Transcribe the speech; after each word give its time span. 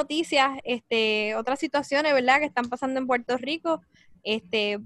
noticias, 0.00 0.58
este, 0.64 1.34
otras 1.34 1.58
situaciones, 1.58 2.12
¿verdad?, 2.14 2.38
que 2.38 2.46
están 2.46 2.68
pasando 2.68 2.98
en 2.98 3.06
Puerto 3.06 3.36
Rico. 3.36 3.82
Este, 4.22 4.78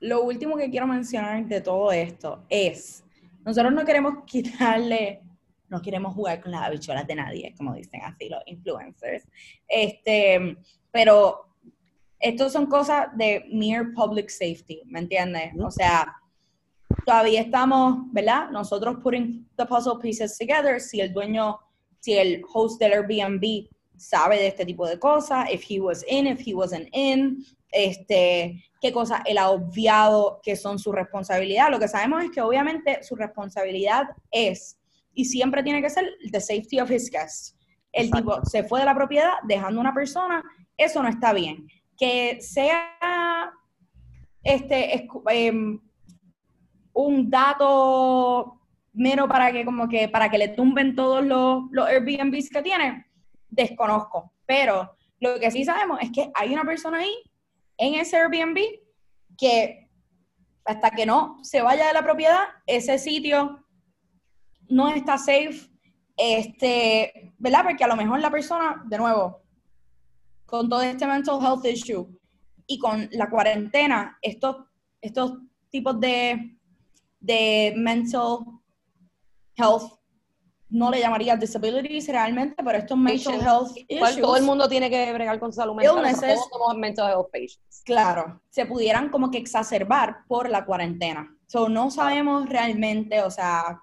lo 0.00 0.22
último 0.22 0.56
que 0.56 0.70
quiero 0.70 0.86
mencionar 0.86 1.46
de 1.46 1.60
todo 1.60 1.92
esto 1.92 2.44
es, 2.48 3.04
nosotros 3.44 3.72
no 3.72 3.84
queremos 3.84 4.24
quitarle, 4.26 5.20
no 5.68 5.80
queremos 5.80 6.14
jugar 6.14 6.40
con 6.40 6.50
las 6.50 6.62
habichuelas 6.62 7.06
de 7.06 7.14
nadie, 7.14 7.54
como 7.56 7.74
dicen 7.74 8.00
así 8.02 8.28
los 8.28 8.42
influencers, 8.46 9.24
este, 9.68 10.56
pero 10.90 11.46
estos 12.18 12.52
son 12.52 12.66
cosas 12.66 13.16
de 13.16 13.44
mere 13.52 13.92
public 13.94 14.28
safety, 14.28 14.82
¿me 14.86 14.98
entiendes? 14.98 15.52
O 15.58 15.70
sea, 15.70 16.12
todavía 17.06 17.40
estamos, 17.40 18.12
¿verdad? 18.12 18.50
Nosotros 18.50 18.98
putting 19.02 19.48
the 19.56 19.64
puzzle 19.64 19.98
pieces 20.02 20.36
together, 20.36 20.80
si 20.80 21.00
el 21.00 21.12
dueño, 21.12 21.58
si 22.00 22.14
el 22.14 22.42
host 22.52 22.80
del 22.80 22.92
Airbnb 22.92 23.68
sabe 24.00 24.36
de 24.38 24.46
este 24.46 24.64
tipo 24.64 24.88
de 24.88 24.98
cosas, 24.98 25.50
if 25.52 25.62
he 25.68 25.78
was 25.78 26.04
in, 26.08 26.26
if 26.26 26.40
he 26.46 26.54
wasn't 26.54 26.88
in, 26.92 27.44
este, 27.70 28.64
qué 28.80 28.92
cosas 28.92 29.20
él 29.26 29.36
ha 29.36 29.50
obviado 29.50 30.40
que 30.42 30.56
son 30.56 30.78
su 30.78 30.90
responsabilidad. 30.90 31.70
Lo 31.70 31.78
que 31.78 31.86
sabemos 31.86 32.24
es 32.24 32.30
que 32.30 32.40
obviamente 32.40 33.02
su 33.04 33.14
responsabilidad 33.14 34.04
es, 34.30 34.78
y 35.12 35.26
siempre 35.26 35.62
tiene 35.62 35.82
que 35.82 35.90
ser, 35.90 36.10
the 36.32 36.40
safety 36.40 36.80
of 36.80 36.90
his 36.90 37.10
guests. 37.10 37.56
El 37.92 38.10
tipo 38.10 38.42
se 38.44 38.64
fue 38.64 38.80
de 38.80 38.86
la 38.86 38.94
propiedad 38.94 39.32
dejando 39.46 39.80
una 39.80 39.92
persona, 39.92 40.42
eso 40.76 41.02
no 41.02 41.08
está 41.08 41.32
bien. 41.34 41.66
Que 41.98 42.40
sea 42.40 43.52
este, 44.42 45.08
em, 45.28 45.78
un 46.94 47.30
dato 47.30 48.60
mero 48.94 49.28
para 49.28 49.52
que 49.52 49.64
como 49.64 49.88
que 49.88 50.08
para 50.08 50.30
que 50.30 50.38
le 50.38 50.48
tumben 50.48 50.94
todos 50.94 51.24
los, 51.24 51.64
los 51.70 51.86
Airbnbs 51.86 52.48
que 52.48 52.62
tiene, 52.62 53.09
desconozco. 53.50 54.32
Pero 54.46 54.96
lo 55.20 55.38
que 55.38 55.50
sí 55.50 55.64
sabemos 55.64 56.00
es 56.00 56.10
que 56.10 56.30
hay 56.34 56.52
una 56.52 56.64
persona 56.64 56.98
ahí 56.98 57.14
en 57.76 57.94
ese 57.94 58.16
Airbnb 58.16 58.58
que 59.36 59.88
hasta 60.64 60.90
que 60.90 61.06
no 61.06 61.38
se 61.42 61.62
vaya 61.62 61.86
de 61.86 61.92
la 61.92 62.02
propiedad, 62.02 62.44
ese 62.66 62.98
sitio 62.98 63.64
no 64.68 64.88
está 64.88 65.18
safe, 65.18 65.68
este, 66.16 67.32
¿verdad? 67.38 67.64
Porque 67.64 67.84
a 67.84 67.88
lo 67.88 67.96
mejor 67.96 68.20
la 68.20 68.30
persona, 68.30 68.82
de 68.86 68.98
nuevo, 68.98 69.42
con 70.46 70.68
todo 70.68 70.82
este 70.82 71.06
mental 71.06 71.40
health 71.42 71.64
issue 71.64 72.06
y 72.66 72.78
con 72.78 73.08
la 73.12 73.28
cuarentena, 73.28 74.18
estos, 74.22 74.56
estos 75.00 75.38
tipos 75.70 75.98
de, 75.98 76.56
de 77.18 77.72
mental 77.76 78.38
health 79.56 79.99
no 80.70 80.90
le 80.90 81.00
llamaría 81.00 81.36
disabilities 81.36 82.08
realmente, 82.08 82.62
pero 82.62 82.78
estos 82.78 82.96
mental 82.96 83.40
health 83.40 83.76
issues. 83.88 84.20
Todo 84.20 84.36
el 84.36 84.44
mundo 84.44 84.68
tiene 84.68 84.88
que 84.88 85.12
bregar 85.12 85.38
con 85.40 85.52
salud 85.52 85.74
mental. 85.74 86.14
Todos 86.14 86.48
somos 86.50 86.76
mental 86.76 87.10
health 87.10 87.30
patients. 87.32 87.82
Claro, 87.84 88.40
se 88.48 88.66
pudieran 88.66 89.08
como 89.08 89.30
que 89.30 89.38
exacerbar 89.38 90.18
por 90.28 90.48
la 90.48 90.64
cuarentena. 90.64 91.36
So, 91.46 91.68
no 91.68 91.90
sabemos 91.90 92.48
realmente, 92.48 93.22
o 93.22 93.30
sea, 93.30 93.80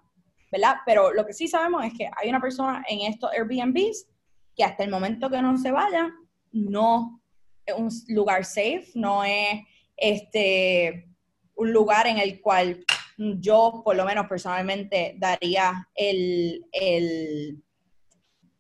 ¿verdad? 0.52 0.78
Pero 0.86 1.14
lo 1.14 1.26
que 1.26 1.34
sí 1.34 1.48
sabemos 1.48 1.86
es 1.86 1.94
que 1.94 2.10
hay 2.16 2.30
una 2.30 2.40
persona 2.40 2.84
en 2.88 3.12
estos 3.12 3.32
Airbnbs 3.32 4.08
que 4.56 4.64
hasta 4.64 4.84
el 4.84 4.90
momento 4.90 5.30
que 5.30 5.42
no 5.42 5.58
se 5.58 5.72
vaya, 5.72 6.10
no 6.52 7.22
es 7.66 7.76
un 7.76 7.90
lugar 8.16 8.46
safe, 8.46 8.88
no 8.96 9.24
es 9.24 9.62
este 9.98 11.10
un 11.56 11.74
lugar 11.74 12.08
en 12.08 12.20
el 12.20 12.40
cual 12.40 12.86
yo 13.18 13.82
por 13.84 13.96
lo 13.96 14.06
menos 14.06 14.28
personalmente 14.28 15.16
daría 15.18 15.90
el, 15.96 16.66
el 16.72 17.64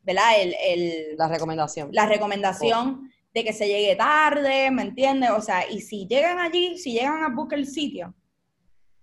¿verdad? 0.01 0.41
El, 0.41 1.17
la 1.17 1.27
recomendación. 1.27 1.89
La 1.91 2.05
recomendación 2.05 3.11
de 3.33 3.43
que 3.43 3.53
se 3.53 3.67
llegue 3.67 3.95
tarde, 3.95 4.71
¿me 4.71 4.81
entiendes? 4.81 5.29
O 5.31 5.41
sea, 5.41 5.69
y 5.69 5.81
si 5.81 6.07
llegan 6.07 6.39
allí, 6.39 6.77
si 6.77 6.93
llegan 6.93 7.23
a 7.23 7.29
buscar 7.29 7.59
el 7.59 7.67
sitio, 7.67 8.15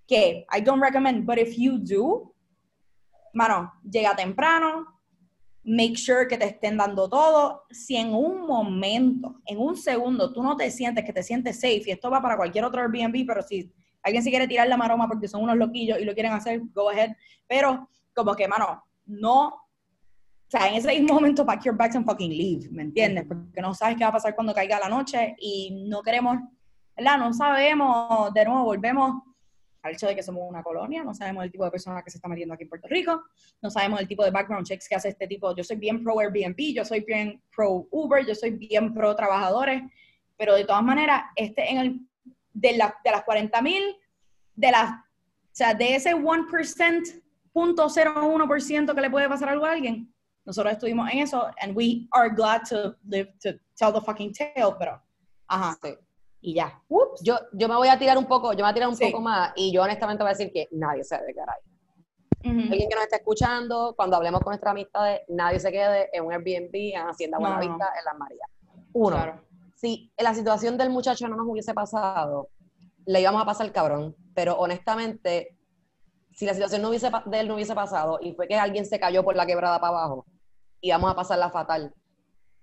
que 0.08 0.46
I 0.50 0.60
don't 0.60 0.82
recommend, 0.82 1.24
but 1.24 1.38
if 1.38 1.56
you 1.56 1.78
do, 1.78 2.34
mano, 3.32 3.72
llega 3.88 4.16
temprano, 4.16 4.86
make 5.62 5.96
sure 5.96 6.26
que 6.26 6.36
te 6.36 6.46
estén 6.46 6.76
dando 6.76 7.08
todo. 7.08 7.64
Si 7.70 7.96
en 7.96 8.12
un 8.12 8.46
momento, 8.46 9.40
en 9.46 9.58
un 9.58 9.76
segundo, 9.76 10.32
tú 10.32 10.42
no 10.42 10.56
te 10.56 10.70
sientes 10.70 11.04
que 11.04 11.12
te 11.12 11.22
sientes 11.22 11.56
safe, 11.56 11.84
y 11.86 11.90
esto 11.90 12.10
va 12.10 12.20
para 12.20 12.36
cualquier 12.36 12.64
otro 12.64 12.80
Airbnb, 12.80 13.26
pero 13.26 13.42
si 13.42 13.72
alguien 14.04 14.22
se 14.22 14.30
quiere 14.30 14.46
tirar 14.46 14.68
la 14.68 14.76
maroma 14.76 15.08
porque 15.08 15.26
son 15.26 15.42
unos 15.42 15.56
loquillos 15.56 15.98
y 15.98 16.04
lo 16.04 16.14
quieren 16.14 16.32
hacer, 16.32 16.60
go 16.72 16.90
ahead. 16.90 17.16
Pero 17.48 17.88
como 18.14 18.34
que, 18.34 18.46
mano, 18.46 18.84
no, 19.06 19.46
o 19.48 20.50
sea, 20.50 20.68
en 20.68 20.74
ese 20.74 20.88
mismo 20.88 21.14
momento 21.14 21.44
pack 21.44 21.64
your 21.64 21.76
bags 21.76 21.96
and 21.96 22.06
fucking 22.06 22.30
leave, 22.30 22.68
¿me 22.70 22.82
entiendes? 22.82 23.24
Porque 23.26 23.60
no 23.60 23.74
sabes 23.74 23.96
qué 23.96 24.04
va 24.04 24.10
a 24.10 24.12
pasar 24.12 24.34
cuando 24.34 24.54
caiga 24.54 24.78
la 24.78 24.88
noche 24.88 25.34
y 25.38 25.86
no 25.88 26.02
queremos, 26.02 26.38
¿verdad? 26.96 27.18
No 27.18 27.32
sabemos, 27.32 28.32
de 28.32 28.44
nuevo, 28.44 28.64
volvemos 28.64 29.22
al 29.82 29.92
hecho 29.92 30.06
de 30.06 30.14
que 30.14 30.22
somos 30.22 30.42
una 30.48 30.62
colonia, 30.62 31.02
no 31.02 31.14
sabemos 31.14 31.44
el 31.44 31.50
tipo 31.50 31.64
de 31.64 31.70
persona 31.70 32.02
que 32.02 32.10
se 32.10 32.18
está 32.18 32.28
metiendo 32.28 32.54
aquí 32.54 32.62
en 32.62 32.70
Puerto 32.70 32.88
Rico, 32.88 33.22
no 33.60 33.70
sabemos 33.70 34.00
el 34.00 34.08
tipo 34.08 34.24
de 34.24 34.30
background 34.30 34.66
checks 34.66 34.88
que 34.88 34.94
hace 34.94 35.10
este 35.10 35.26
tipo. 35.26 35.54
Yo 35.54 35.62
soy 35.62 35.76
bien 35.76 36.02
pro 36.02 36.18
Airbnb, 36.18 36.56
yo 36.74 36.84
soy 36.84 37.00
bien 37.00 37.42
pro 37.54 37.86
Uber, 37.90 38.24
yo 38.26 38.34
soy 38.34 38.50
bien 38.50 38.94
pro 38.94 39.14
trabajadores, 39.14 39.82
pero 40.38 40.54
de 40.54 40.64
todas 40.64 40.82
maneras, 40.82 41.24
este 41.36 41.70
en 41.70 41.78
el 41.78 42.00
de, 42.54 42.76
la, 42.76 42.98
de 43.04 43.10
las 43.10 43.24
40 43.24 43.60
mil, 43.60 43.82
de 44.54 44.70
las, 44.70 44.90
o 44.90 45.02
sea, 45.52 45.74
de 45.74 45.96
ese 45.96 46.14
1%, 46.14 47.22
0.01% 47.52 48.94
que 48.94 49.00
le 49.00 49.10
puede 49.10 49.28
pasar 49.28 49.50
algo 49.50 49.66
a 49.66 49.72
alguien, 49.72 50.12
nosotros 50.44 50.72
estuvimos 50.72 51.10
en 51.10 51.18
eso, 51.18 51.46
and 51.60 51.76
we 51.76 52.06
are 52.12 52.28
glad 52.30 52.62
to 52.68 52.96
live 53.04 53.32
to 53.42 53.52
tell 53.76 53.92
the 53.92 54.00
fucking 54.00 54.32
tale, 54.32 54.74
pero, 54.78 55.02
ajá, 55.48 55.76
y 56.40 56.54
ya. 56.54 56.82
Yo, 57.22 57.38
yo 57.54 57.68
me 57.68 57.76
voy 57.76 57.88
a 57.88 57.98
tirar 57.98 58.18
un 58.18 58.26
poco, 58.26 58.52
yo 58.52 58.58
me 58.58 58.64
voy 58.64 58.70
a 58.70 58.74
tirar 58.74 58.88
un 58.88 58.98
poco 58.98 59.20
más, 59.20 59.52
y 59.56 59.72
yo 59.72 59.82
honestamente 59.82 60.22
voy 60.22 60.30
a 60.30 60.36
decir 60.36 60.52
que 60.52 60.68
nadie 60.72 61.02
se 61.02 61.16
debe 61.16 61.32
quedar 61.32 61.48
ahí. 61.50 61.60
Alguien 62.46 62.90
que 62.90 62.94
nos 62.94 63.04
está 63.04 63.16
escuchando, 63.16 63.94
cuando 63.96 64.16
hablemos 64.16 64.42
con 64.42 64.50
nuestra 64.50 64.72
amistad, 64.72 65.16
nadie 65.28 65.58
se 65.58 65.72
quede 65.72 66.10
en 66.12 66.26
un 66.26 66.32
Airbnb, 66.32 66.74
en 66.74 67.08
Hacienda 67.08 67.38
Buenavista, 67.38 67.92
en 67.98 68.04
Las 68.04 68.18
Marías. 68.18 68.48
Uno, 68.92 69.40
si 69.84 70.10
la 70.16 70.34
situación 70.34 70.78
del 70.78 70.88
muchacho 70.88 71.28
no 71.28 71.36
nos 71.36 71.46
hubiese 71.46 71.74
pasado, 71.74 72.48
le 73.04 73.20
íbamos 73.20 73.42
a 73.42 73.44
pasar 73.44 73.66
el 73.66 73.72
cabrón. 73.72 74.16
Pero 74.34 74.56
honestamente, 74.56 75.58
si 76.32 76.46
la 76.46 76.54
situación 76.54 76.80
no 76.80 76.88
hubiese, 76.88 77.10
de 77.26 77.40
él 77.40 77.48
no 77.48 77.54
hubiese 77.54 77.74
pasado 77.74 78.18
y 78.22 78.32
fue 78.32 78.48
que 78.48 78.54
alguien 78.54 78.86
se 78.86 78.98
cayó 78.98 79.22
por 79.22 79.36
la 79.36 79.44
quebrada 79.44 79.78
para 79.80 79.98
abajo, 79.98 80.24
íbamos 80.80 81.10
a 81.10 81.14
pasarla 81.14 81.50
fatal. 81.50 81.92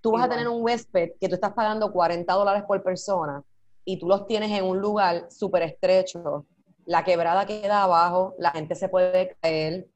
Tú 0.00 0.12
vas 0.12 0.24
a 0.24 0.28
tener 0.28 0.48
un 0.48 0.64
huésped 0.64 1.12
que 1.20 1.28
tú 1.28 1.36
estás 1.36 1.52
pagando 1.52 1.92
40 1.92 2.32
dólares 2.34 2.64
por 2.66 2.82
persona 2.82 3.44
y 3.84 4.00
tú 4.00 4.08
los 4.08 4.26
tienes 4.26 4.50
en 4.50 4.64
un 4.64 4.80
lugar 4.80 5.28
súper 5.30 5.62
estrecho, 5.62 6.44
la 6.86 7.04
quebrada 7.04 7.46
queda 7.46 7.84
abajo, 7.84 8.34
la 8.36 8.50
gente 8.50 8.74
se 8.74 8.88
puede 8.88 9.36
caer, 9.40 9.86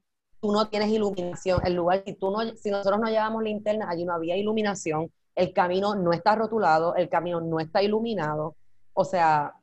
tú 0.41 0.53
no 0.53 0.69
tienes 0.69 0.91
iluminación, 0.91 1.61
el 1.65 1.75
lugar, 1.75 2.05
si, 2.07 2.15
tú 2.15 2.31
no, 2.31 2.55
si 2.55 2.71
nosotros 2.71 3.01
no 3.01 3.09
llevamos 3.09 3.43
linterna, 3.43 3.91
allí 3.91 4.05
no 4.05 4.15
había 4.15 4.37
iluminación, 4.37 5.11
el 5.37 5.53
camino 5.53 5.95
no 5.95 6.13
está 6.13 6.35
rotulado, 6.35 6.97
el 6.97 7.09
camino 7.09 7.41
no 7.41 7.61
está 7.61 7.83
iluminado, 7.83 8.57
o 8.95 9.05
sea, 9.05 9.55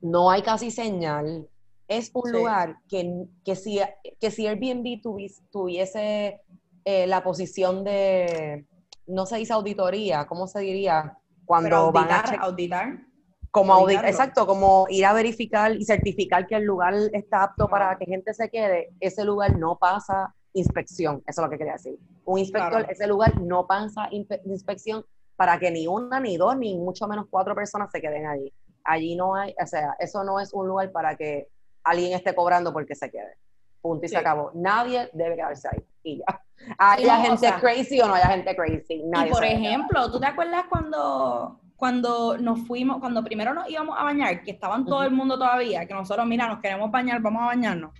no 0.00 0.30
hay 0.30 0.42
casi 0.42 0.70
señal. 0.70 1.48
Es 1.88 2.10
un 2.14 2.30
lugar 2.30 2.76
que, 2.88 3.26
que, 3.44 3.56
si, 3.56 3.80
que 4.20 4.30
si 4.30 4.46
Airbnb 4.46 5.02
tuviese, 5.50 6.40
eh, 6.84 7.06
la 7.06 7.22
posición 7.22 7.82
de, 7.82 8.66
no 9.06 9.26
se 9.26 9.38
dice 9.38 9.54
auditoría, 9.54 10.26
¿cómo 10.26 10.46
se 10.46 10.60
diría? 10.60 11.18
Cuando 11.44 11.76
auditar, 11.76 12.26
van 12.26 12.40
a 12.40 12.44
auditar. 12.44 12.98
Como 13.50 13.72
auditar, 13.72 14.04
exacto, 14.04 14.46
como 14.46 14.86
ir 14.90 15.04
a 15.06 15.14
verificar 15.14 15.74
y 15.74 15.84
certificar 15.84 16.46
que 16.46 16.54
el 16.54 16.64
lugar 16.64 16.94
está 17.12 17.42
apto 17.42 17.66
para 17.66 17.96
que 17.98 18.04
gente 18.04 18.34
se 18.34 18.50
quede, 18.50 18.94
ese 19.00 19.24
lugar 19.24 19.58
no 19.58 19.78
pasa 19.78 20.34
inspección, 20.58 21.22
eso 21.26 21.40
es 21.40 21.44
lo 21.44 21.50
que 21.50 21.58
quería 21.58 21.74
decir. 21.74 21.98
Un 22.24 22.38
inspector, 22.38 22.86
ese 22.88 23.06
lugar 23.06 23.40
no 23.40 23.66
pasa 23.66 24.08
inspección 24.10 25.04
para 25.36 25.58
que 25.58 25.70
ni 25.70 25.86
una, 25.86 26.20
ni 26.20 26.36
dos, 26.36 26.56
ni 26.56 26.76
mucho 26.76 27.06
menos 27.06 27.26
cuatro 27.30 27.54
personas 27.54 27.90
se 27.90 28.00
queden 28.00 28.26
allí. 28.26 28.52
Allí 28.84 29.16
no 29.16 29.34
hay, 29.34 29.54
o 29.62 29.66
sea, 29.66 29.94
eso 29.98 30.24
no 30.24 30.40
es 30.40 30.52
un 30.52 30.66
lugar 30.66 30.90
para 30.90 31.16
que 31.16 31.48
alguien 31.84 32.12
esté 32.12 32.34
cobrando 32.34 32.72
porque 32.72 32.94
se 32.94 33.10
quede. 33.10 33.36
Punto 33.80 34.06
y 34.06 34.08
se 34.08 34.16
acabó. 34.16 34.50
Nadie 34.54 35.08
debe 35.12 35.36
quedarse 35.36 35.68
ahí. 35.70 35.84
Y 36.02 36.18
ya. 36.18 36.42
Haya 36.78 37.18
gente 37.18 37.52
crazy 37.60 38.00
o 38.00 38.08
no 38.08 38.14
haya 38.14 38.26
gente 38.26 38.56
crazy. 38.56 39.04
Nadie 39.04 39.28
y 39.28 39.32
por 39.32 39.44
ejemplo, 39.44 40.10
¿tú 40.10 40.18
te 40.18 40.26
acuerdas 40.26 40.64
cuando 40.68 41.60
cuando 41.78 42.36
nos 42.36 42.66
fuimos, 42.66 42.98
cuando 42.98 43.22
primero 43.22 43.54
nos 43.54 43.70
íbamos 43.70 43.96
a 43.96 44.02
bañar, 44.02 44.42
que 44.42 44.50
estaban 44.50 44.84
todo 44.84 45.04
el 45.04 45.12
mundo 45.12 45.38
todavía, 45.38 45.86
que 45.86 45.94
nosotros, 45.94 46.26
mira, 46.26 46.48
nos 46.48 46.58
queremos 46.58 46.90
bañar, 46.90 47.22
vamos 47.22 47.40
a 47.40 47.46
bañarnos, 47.46 47.92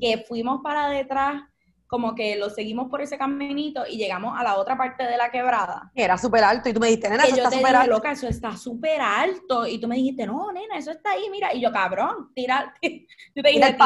que 0.00 0.24
fuimos 0.28 0.60
para 0.62 0.88
detrás, 0.90 1.42
como 1.86 2.14
que 2.14 2.36
lo 2.36 2.50
seguimos 2.50 2.88
por 2.90 3.00
ese 3.00 3.16
caminito 3.16 3.86
y 3.86 3.96
llegamos 3.96 4.38
a 4.38 4.42
la 4.42 4.56
otra 4.56 4.76
parte 4.76 5.04
de 5.04 5.16
la 5.16 5.30
quebrada. 5.30 5.90
Era 5.94 6.18
súper 6.18 6.42
alto 6.44 6.68
y 6.68 6.72
tú 6.72 6.80
me 6.80 6.88
dijiste, 6.88 7.08
nena, 7.08 7.24
eso 7.24 7.36
está 7.36 7.50
súper 7.50 7.76
alto. 7.76 7.90
loca, 7.90 8.12
eso 8.12 8.28
está 8.28 8.56
súper 8.56 9.00
alto. 9.00 9.66
Y 9.66 9.80
tú 9.80 9.86
me 9.86 9.96
dijiste, 9.96 10.26
no, 10.26 10.50
nena, 10.52 10.76
eso 10.76 10.90
está 10.90 11.12
ahí, 11.12 11.28
mira. 11.30 11.54
Y 11.54 11.60
yo, 11.60 11.72
cabrón, 11.72 12.32
tira, 12.34 12.74
tú 12.82 13.42
te 13.42 13.48
dijiste, 13.48 13.76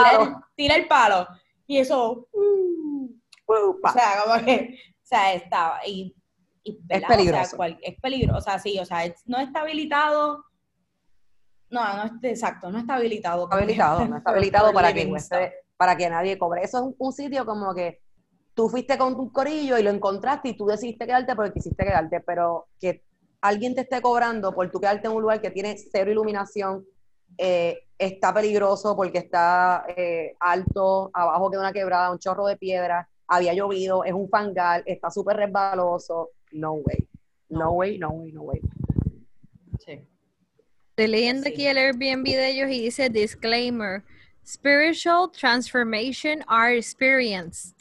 tira 0.57 0.75
el 0.77 0.89
palo. 0.89 1.27
Y 1.67 1.79
eso, 1.79 2.29
uh, 2.33 3.21
o 3.47 3.93
sea, 3.93 4.23
como 4.25 4.45
que, 4.45 4.79
o 4.95 5.07
sea, 5.07 5.35
estaba. 5.35 5.87
Y 5.87 6.15
es 6.65 7.05
peligroso. 7.05 7.57
es 7.83 8.01
peligroso, 8.01 8.39
o 8.39 8.41
sea, 8.41 8.59
sí, 8.59 8.79
o 8.79 8.85
sea, 8.85 9.03
no 9.27 9.39
está 9.39 9.61
habilitado. 9.61 10.45
No, 11.71 11.81
no 11.97 12.19
exacto, 12.23 12.71
no 12.71 12.79
está 12.79 12.97
habilitado. 12.97 13.49
habilitado, 13.53 14.07
no 14.07 14.17
está 14.17 14.31
habilitado 14.31 14.73
para 14.75 14.93
que, 14.93 15.11
para 15.81 15.97
que 15.97 16.11
nadie 16.11 16.37
cobre. 16.37 16.63
Eso 16.63 16.91
es 16.91 16.95
un, 16.99 17.11
sitio 17.11 17.47
como 17.47 17.75
que 17.75 18.03
tú 18.53 18.69
fuiste 18.69 18.99
con 18.99 19.17
tu 19.17 19.33
corillo 19.33 19.79
y 19.79 19.83
lo 19.83 19.89
encontraste 19.89 20.51
y 20.51 20.55
tú 20.55 20.67
decidiste 20.67 21.07
quedarte 21.07 21.35
porque 21.35 21.55
quisiste 21.55 21.87
quedarte, 21.87 22.21
pero 22.21 22.67
que 22.79 23.03
alguien 23.41 23.75
te 23.75 23.81
esté 23.81 24.03
cobrando 24.03 24.55
por 24.55 24.71
tú 24.71 24.79
quedarte 24.79 25.07
en 25.07 25.15
un 25.15 25.23
lugar 25.23 25.41
que 25.41 25.51
tiene 25.51 25.79
cero 25.79 26.11
iluminación, 26.11 26.85
eh, 27.39 27.79
está 27.97 28.35
peligroso 28.35 28.95
porque 28.95 29.17
está 29.17 29.87
eh, 29.97 30.35
alto, 30.39 31.11
abajo 31.15 31.51
queda 31.51 31.61
una 31.61 31.73
quebrada, 31.73 32.13
un 32.13 32.19
chorro 32.19 32.45
de 32.45 32.59
piedra, 32.59 33.09
había 33.27 33.55
llovido, 33.55 34.05
es 34.05 34.13
un 34.13 34.29
fangal, 34.29 34.83
está 34.85 35.11
súper 35.11 35.39
resbaloso. 35.39 36.33
No 36.53 36.75
way. 36.75 37.09
No 37.49 37.73
way, 37.73 37.97
no 37.97 38.11
way, 38.11 38.33
no 38.33 38.43
way. 38.43 38.61
Sí. 39.79 40.07
Estoy 40.91 41.07
leyendo 41.07 41.49
aquí 41.49 41.67
el 41.67 41.79
Airbnb 41.79 42.27
de 42.27 42.51
ellos 42.51 42.71
y 42.71 42.83
dice 42.83 43.09
disclaimer. 43.09 44.05
Spiritual 44.51 45.29
transformation 45.29 46.43
are 46.49 46.73
experienced. 46.73 47.73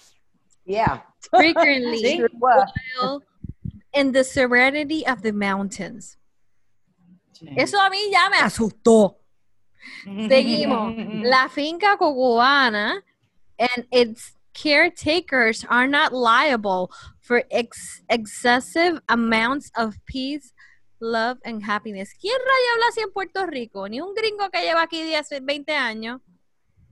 Yeah. 0.67 0.99
Frequently 1.33 2.21
while 2.37 3.23
in 3.91 4.11
the 4.11 4.23
serenity 4.23 5.01
of 5.07 5.23
the 5.23 5.33
mountains. 5.33 6.15
Eso 7.57 7.77
a 7.77 7.89
mí 7.89 8.11
ya 8.11 8.29
me 8.29 8.37
asustó. 8.37 9.15
Seguimos. 10.05 11.25
La 11.25 11.47
finca 11.47 11.97
cubana 11.97 13.01
and 13.57 13.87
its 13.91 14.33
caretakers 14.53 15.65
are 15.71 15.87
not 15.87 16.13
liable 16.13 16.91
for 17.19 17.45
ex 17.49 18.03
excessive 18.11 19.01
amounts 19.09 19.71
of 19.75 19.97
peace, 20.05 20.53
love, 20.99 21.39
and 21.43 21.63
happiness. 21.63 22.13
¿Quién 22.21 22.37
raya 22.37 22.73
habla 22.75 22.85
así 22.89 23.01
en 23.01 23.11
Puerto 23.11 23.47
Rico? 23.47 23.87
Ni 23.87 23.99
un 24.01 24.13
gringo 24.13 24.51
que 24.51 24.61
lleva 24.61 24.83
aquí 24.83 25.01
10, 25.01 25.41
20 25.41 25.73
años. 25.73 26.21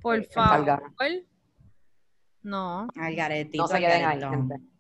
Por 0.01 0.23
favor. 0.25 0.81
No. 2.43 2.87
no 2.87 3.67
se 3.67 3.79
queden 3.79 4.05
ahí, 4.05 4.19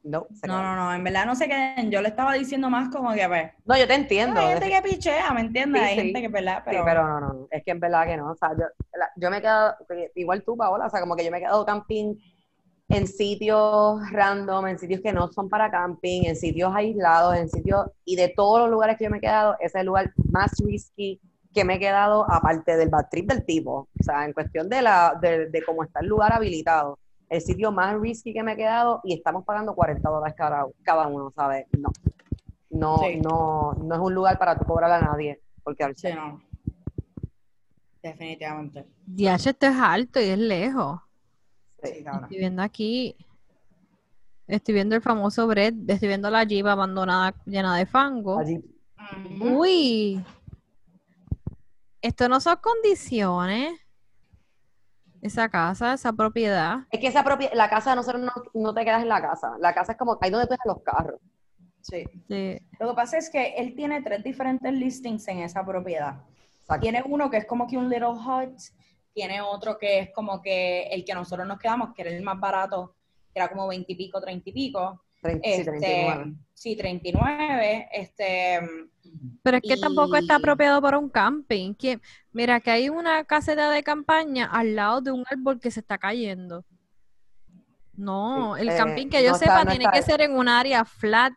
No, 0.03 0.27
no, 0.47 0.75
no, 0.75 0.93
en 0.93 1.03
verdad 1.03 1.25
no 1.25 1.35
se 1.35 1.47
queden. 1.47 1.91
Yo 1.91 2.01
le 2.01 2.07
estaba 2.09 2.33
diciendo 2.33 2.69
más 2.69 2.89
como 2.89 3.11
que, 3.13 3.27
pues. 3.27 3.51
No, 3.65 3.77
yo 3.77 3.85
te 3.87 3.95
entiendo. 3.95 4.39
Hay 4.39 4.57
gente 4.57 4.69
que 4.69 4.81
pichea, 4.89 5.33
¿me 5.33 5.41
entiendes? 5.41 5.81
hay 5.81 5.95
gente 5.95 6.21
que, 6.21 6.29
¿verdad? 6.29 6.61
Pero... 6.63 6.77
Sí, 6.77 6.83
pero 6.85 7.07
no, 7.07 7.19
no, 7.19 7.47
es 7.51 7.63
que 7.63 7.71
en 7.71 7.79
verdad 7.79 8.05
que 8.05 8.15
no. 8.15 8.31
O 8.31 8.35
sea, 8.35 8.51
yo, 8.51 8.65
yo 9.17 9.29
me 9.29 9.37
he 9.37 9.41
quedado, 9.41 9.75
igual 10.15 10.43
tú, 10.43 10.55
Paola, 10.55 10.85
o 10.85 10.89
sea, 10.89 11.01
como 11.01 11.15
que 11.15 11.25
yo 11.25 11.31
me 11.31 11.39
he 11.39 11.41
quedado 11.41 11.65
camping 11.65 12.15
en 12.89 13.05
sitios 13.05 13.99
random, 14.11 14.67
en 14.67 14.79
sitios 14.79 15.01
que 15.01 15.11
no 15.11 15.29
son 15.31 15.49
para 15.49 15.69
camping, 15.69 16.23
en 16.23 16.37
sitios 16.37 16.73
aislados, 16.73 17.35
en 17.35 17.49
sitios, 17.49 17.87
y 18.05 18.15
de 18.15 18.29
todos 18.29 18.61
los 18.61 18.69
lugares 18.69 18.97
que 18.97 19.03
yo 19.03 19.09
me 19.09 19.17
he 19.17 19.21
quedado, 19.21 19.55
ese 19.55 19.65
es 19.65 19.75
el 19.75 19.87
lugar 19.87 20.13
más 20.31 20.51
risky 20.65 21.19
que 21.57 21.65
me 21.65 21.75
he 21.75 21.79
quedado, 21.79 22.25
aparte 22.29 22.77
del 22.77 22.89
bad 22.89 23.07
trip 23.09 23.29
del 23.29 23.45
tipo. 23.45 23.89
O 23.99 24.03
sea, 24.03 24.25
en 24.25 24.33
cuestión 24.33 24.69
de, 24.69 24.81
la, 24.81 25.17
de, 25.19 25.49
de 25.49 25.63
cómo 25.63 25.83
está 25.83 25.99
el 26.01 26.07
lugar 26.07 26.33
habilitado 26.33 26.99
el 27.29 27.41
sitio 27.41 27.71
más 27.71 27.99
risky 27.99 28.33
que 28.33 28.43
me 28.43 28.53
he 28.53 28.55
quedado 28.57 29.01
y 29.03 29.13
estamos 29.13 29.43
pagando 29.43 29.75
40 29.75 30.09
dólares 30.09 30.35
cada, 30.37 30.65
cada 30.83 31.07
uno, 31.07 31.31
¿sabes? 31.35 31.65
No. 31.77 31.89
No, 32.69 32.97
no, 33.23 33.73
no 33.73 33.95
es 33.95 34.01
un 34.01 34.13
lugar 34.13 34.37
para 34.37 34.57
tú 34.57 34.65
cobrar 34.65 34.91
a 34.91 35.01
nadie. 35.01 35.41
Porque 35.63 35.83
al 35.83 35.95
sí, 35.95 36.09
no. 36.13 36.41
Definitivamente. 38.01 38.85
Ya, 39.07 39.35
esto 39.35 39.51
es 39.65 39.75
alto 39.75 40.19
y 40.19 40.25
es 40.25 40.37
lejos. 40.37 40.99
Sí, 41.83 41.89
Estoy 42.05 42.37
viendo 42.37 42.61
aquí. 42.61 43.15
Estoy 44.47 44.73
viendo 44.75 44.95
el 44.95 45.01
famoso 45.01 45.45
Brett, 45.47 45.75
estoy 45.87 46.07
viendo 46.07 46.29
la 46.29 46.43
Jeep 46.43 46.65
abandonada 46.65 47.33
llena 47.45 47.75
de 47.75 47.85
fango. 47.85 48.39
Uy. 49.41 50.23
Esto 52.01 52.29
no 52.29 52.39
son 52.39 52.57
condiciones 52.57 53.79
esa 55.21 55.49
casa, 55.49 55.93
esa 55.93 56.13
propiedad. 56.13 56.79
Es 56.91 56.99
que 56.99 57.07
esa 57.07 57.23
propiedad, 57.23 57.53
la 57.53 57.69
casa 57.69 57.91
de 57.91 57.95
nosotros 57.97 58.21
no, 58.53 58.73
te 58.73 58.85
quedas 58.85 59.01
en 59.01 59.09
la 59.09 59.21
casa. 59.21 59.55
La 59.59 59.73
casa 59.73 59.93
es 59.93 59.97
como 59.97 60.17
ahí 60.21 60.29
donde 60.29 60.47
tú 60.47 60.55
los 60.65 60.81
carros. 60.83 61.19
Sí. 61.81 62.03
Lo 62.79 62.89
que 62.89 62.95
pasa 62.95 63.17
es 63.17 63.29
que 63.29 63.55
él 63.55 63.73
tiene 63.75 64.01
tres 64.01 64.23
diferentes 64.23 64.71
listings 64.73 65.27
en 65.27 65.39
esa 65.39 65.65
propiedad. 65.65 66.21
Tiene 66.81 67.01
uno 67.05 67.29
que 67.29 67.37
es 67.37 67.45
como 67.45 67.65
que 67.65 67.77
un 67.77 67.89
little 67.89 68.09
hut, 68.09 68.59
tiene 69.13 69.41
otro 69.41 69.77
que 69.77 69.99
es 69.99 70.09
como 70.13 70.41
que 70.41 70.83
el 70.87 71.05
que 71.05 71.13
nosotros 71.13 71.47
nos 71.47 71.57
quedamos, 71.59 71.93
que 71.93 72.01
era 72.01 72.11
el 72.11 72.21
más 72.21 72.39
barato, 72.39 72.93
que 73.33 73.39
era 73.39 73.47
como 73.47 73.67
20 73.67 73.91
y 73.91 73.95
pico, 73.95 74.19
30 74.19 74.49
y 74.49 74.53
pico. 74.53 75.01
Sí, 75.23 75.63
39. 75.63 76.21
Este, 76.21 76.35
sí, 76.53 76.75
39. 76.75 77.89
Este, 77.91 78.59
pero 79.43 79.57
es 79.57 79.63
que 79.63 79.77
tampoco 79.77 80.15
está 80.15 80.35
apropiado 80.35 80.81
para 80.81 80.97
un 80.97 81.09
camping. 81.09 81.73
Que, 81.73 81.99
mira, 82.31 82.59
que 82.59 82.71
hay 82.71 82.89
una 82.89 83.23
caseta 83.23 83.69
de 83.71 83.83
campaña 83.83 84.45
al 84.45 84.75
lado 84.75 85.01
de 85.01 85.11
un 85.11 85.23
árbol 85.29 85.59
que 85.59 85.71
se 85.71 85.79
está 85.79 85.97
cayendo. 85.97 86.65
No, 87.95 88.55
el 88.57 88.69
eh, 88.69 88.77
camping 88.77 89.09
que 89.09 89.23
yo 89.23 89.33
sepa 89.33 89.65
tiene 89.65 89.85
que 89.91 90.03
ser 90.03 90.21
en 90.21 90.37
un 90.37 90.47
área 90.47 90.85
flat, 90.85 91.33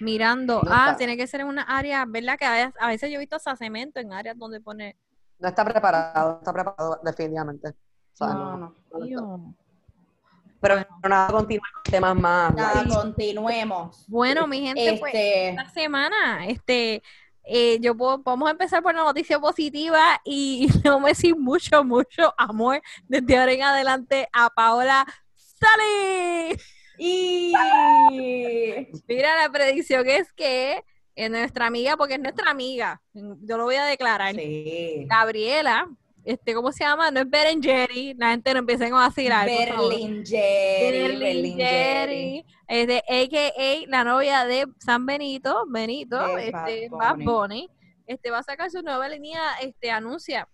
mirando. 0.00 0.60
ah, 0.68 0.94
tiene 0.98 1.16
que 1.16 1.26
ser 1.26 1.40
en 1.40 1.46
una 1.46 1.62
área, 1.62 2.04
¿verdad? 2.04 2.36
Que 2.38 2.44
a 2.44 2.86
veces 2.88 3.10
yo 3.10 3.16
he 3.16 3.20
visto 3.20 3.36
hasta 3.36 3.56
cemento 3.56 3.98
en 3.98 4.12
áreas 4.12 4.36
donde 4.36 4.60
pone. 4.60 4.96
No 5.38 5.48
está 5.48 5.64
preparado, 5.64 6.32
no 6.32 6.38
está 6.38 6.52
preparado 6.52 7.00
definitivamente. 7.02 7.74
no, 8.20 8.56
no. 8.58 9.56
Pero 10.62 10.76
nada, 11.08 11.32
continuemos 11.32 11.82
temas 11.82 12.14
más. 12.14 12.54
Nada, 12.54 12.84
continuemos. 12.86 14.04
Bueno, 14.06 14.46
mi 14.46 14.60
gente, 14.60 14.96
pues, 15.00 15.12
este... 15.12 15.48
esta 15.48 15.68
semana, 15.70 16.46
este, 16.46 17.02
eh, 17.42 17.78
yo 17.80 17.96
puedo, 17.96 18.18
vamos 18.18 18.46
a 18.46 18.52
empezar 18.52 18.80
por 18.80 18.94
una 18.94 19.02
noticia 19.02 19.40
positiva 19.40 20.20
y 20.24 20.68
no 20.84 21.00
me 21.00 21.08
decir 21.08 21.36
mucho, 21.36 21.82
mucho 21.82 22.32
amor 22.38 22.80
desde 23.08 23.36
ahora 23.36 23.52
en 23.52 23.62
adelante 23.62 24.28
a 24.32 24.50
Paola 24.50 25.04
Sally. 25.34 26.56
Y 26.96 27.52
mira, 29.08 29.42
la 29.42 29.50
predicción 29.50 30.08
es 30.08 30.32
que 30.32 30.84
es 31.16 31.28
nuestra 31.28 31.66
amiga, 31.66 31.96
porque 31.96 32.14
es 32.14 32.20
nuestra 32.20 32.50
amiga, 32.50 33.02
yo 33.12 33.56
lo 33.56 33.64
voy 33.64 33.74
a 33.74 33.84
declarar. 33.84 34.36
Gabriela 35.06 35.88
este, 36.24 36.54
¿cómo 36.54 36.72
se 36.72 36.84
llama? 36.84 37.10
No 37.10 37.20
es 37.20 37.30
Berengeri, 37.30 38.14
la 38.14 38.30
gente 38.30 38.52
no 38.52 38.60
empieza 38.60 38.86
a 38.86 38.90
vacilar. 38.90 39.46
Berlingeri. 39.46 41.18
Berlingeri. 41.18 42.44
Es 42.68 42.86
de 42.86 42.98
AKA, 42.98 43.86
la 43.88 44.04
novia 44.04 44.44
de 44.44 44.66
San 44.78 45.04
Benito, 45.04 45.64
Benito, 45.68 46.38
este, 46.38 46.88
Bad 46.90 47.18
Bunny. 47.18 47.68
Este, 48.06 48.30
va 48.30 48.38
a 48.38 48.42
sacar 48.42 48.70
su 48.70 48.82
nueva 48.82 49.08
línea, 49.08 49.40
este, 49.60 49.90
anuncia 49.90 50.48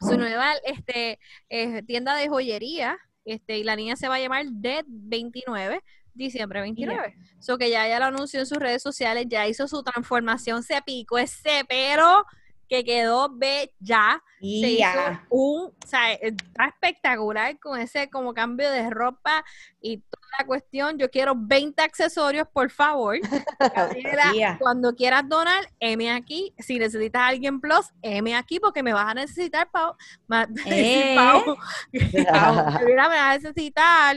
su 0.00 0.16
nueva 0.16 0.54
este, 0.64 1.18
eh, 1.48 1.82
tienda 1.82 2.14
de 2.16 2.28
joyería, 2.28 2.98
este, 3.24 3.58
y 3.58 3.64
la 3.64 3.76
niña 3.76 3.96
se 3.96 4.08
va 4.08 4.16
a 4.16 4.20
llamar 4.20 4.46
Dead 4.46 4.84
29, 4.86 5.82
diciembre 6.14 6.60
29. 6.60 7.14
eso 7.38 7.58
que 7.58 7.70
ya 7.70 7.86
ya 7.88 7.98
lo 7.98 8.06
anunció 8.06 8.40
en 8.40 8.46
sus 8.46 8.58
redes 8.58 8.82
sociales, 8.82 9.26
ya 9.28 9.46
hizo 9.46 9.68
su 9.68 9.82
transformación, 9.82 10.62
se 10.62 10.80
picó 10.82 11.18
ese 11.18 11.64
pero 11.68 12.24
que 12.68 12.84
quedó 12.84 13.28
bella. 13.30 14.22
Se 14.40 14.46
hizo 14.46 15.20
un, 15.30 15.66
o 15.66 15.86
sea, 15.86 16.12
está 16.12 16.66
espectacular 16.66 17.58
con 17.58 17.80
ese 17.80 18.10
como 18.10 18.34
cambio 18.34 18.70
de 18.70 18.90
ropa 18.90 19.44
y 19.80 19.98
toda 19.98 20.26
la 20.38 20.46
cuestión. 20.46 20.98
Yo 20.98 21.10
quiero 21.10 21.34
20 21.36 21.82
accesorios, 21.82 22.46
por 22.52 22.70
favor. 22.70 23.18
cuando 24.60 24.94
quieras 24.94 25.28
donar, 25.28 25.70
M 25.80 26.10
aquí. 26.10 26.52
Si 26.58 26.78
necesitas 26.78 27.22
a 27.22 27.28
alguien 27.28 27.60
plus, 27.60 27.92
M 28.02 28.34
aquí 28.34 28.60
porque 28.60 28.82
me 28.82 28.92
vas 28.92 29.10
a 29.10 29.14
necesitar, 29.14 29.70
Pau. 29.70 29.96
Eh. 30.66 31.14
Pau. 31.16 31.56
me 31.92 32.94
vas 32.94 33.10
a 33.10 33.32
necesitar. 33.34 34.16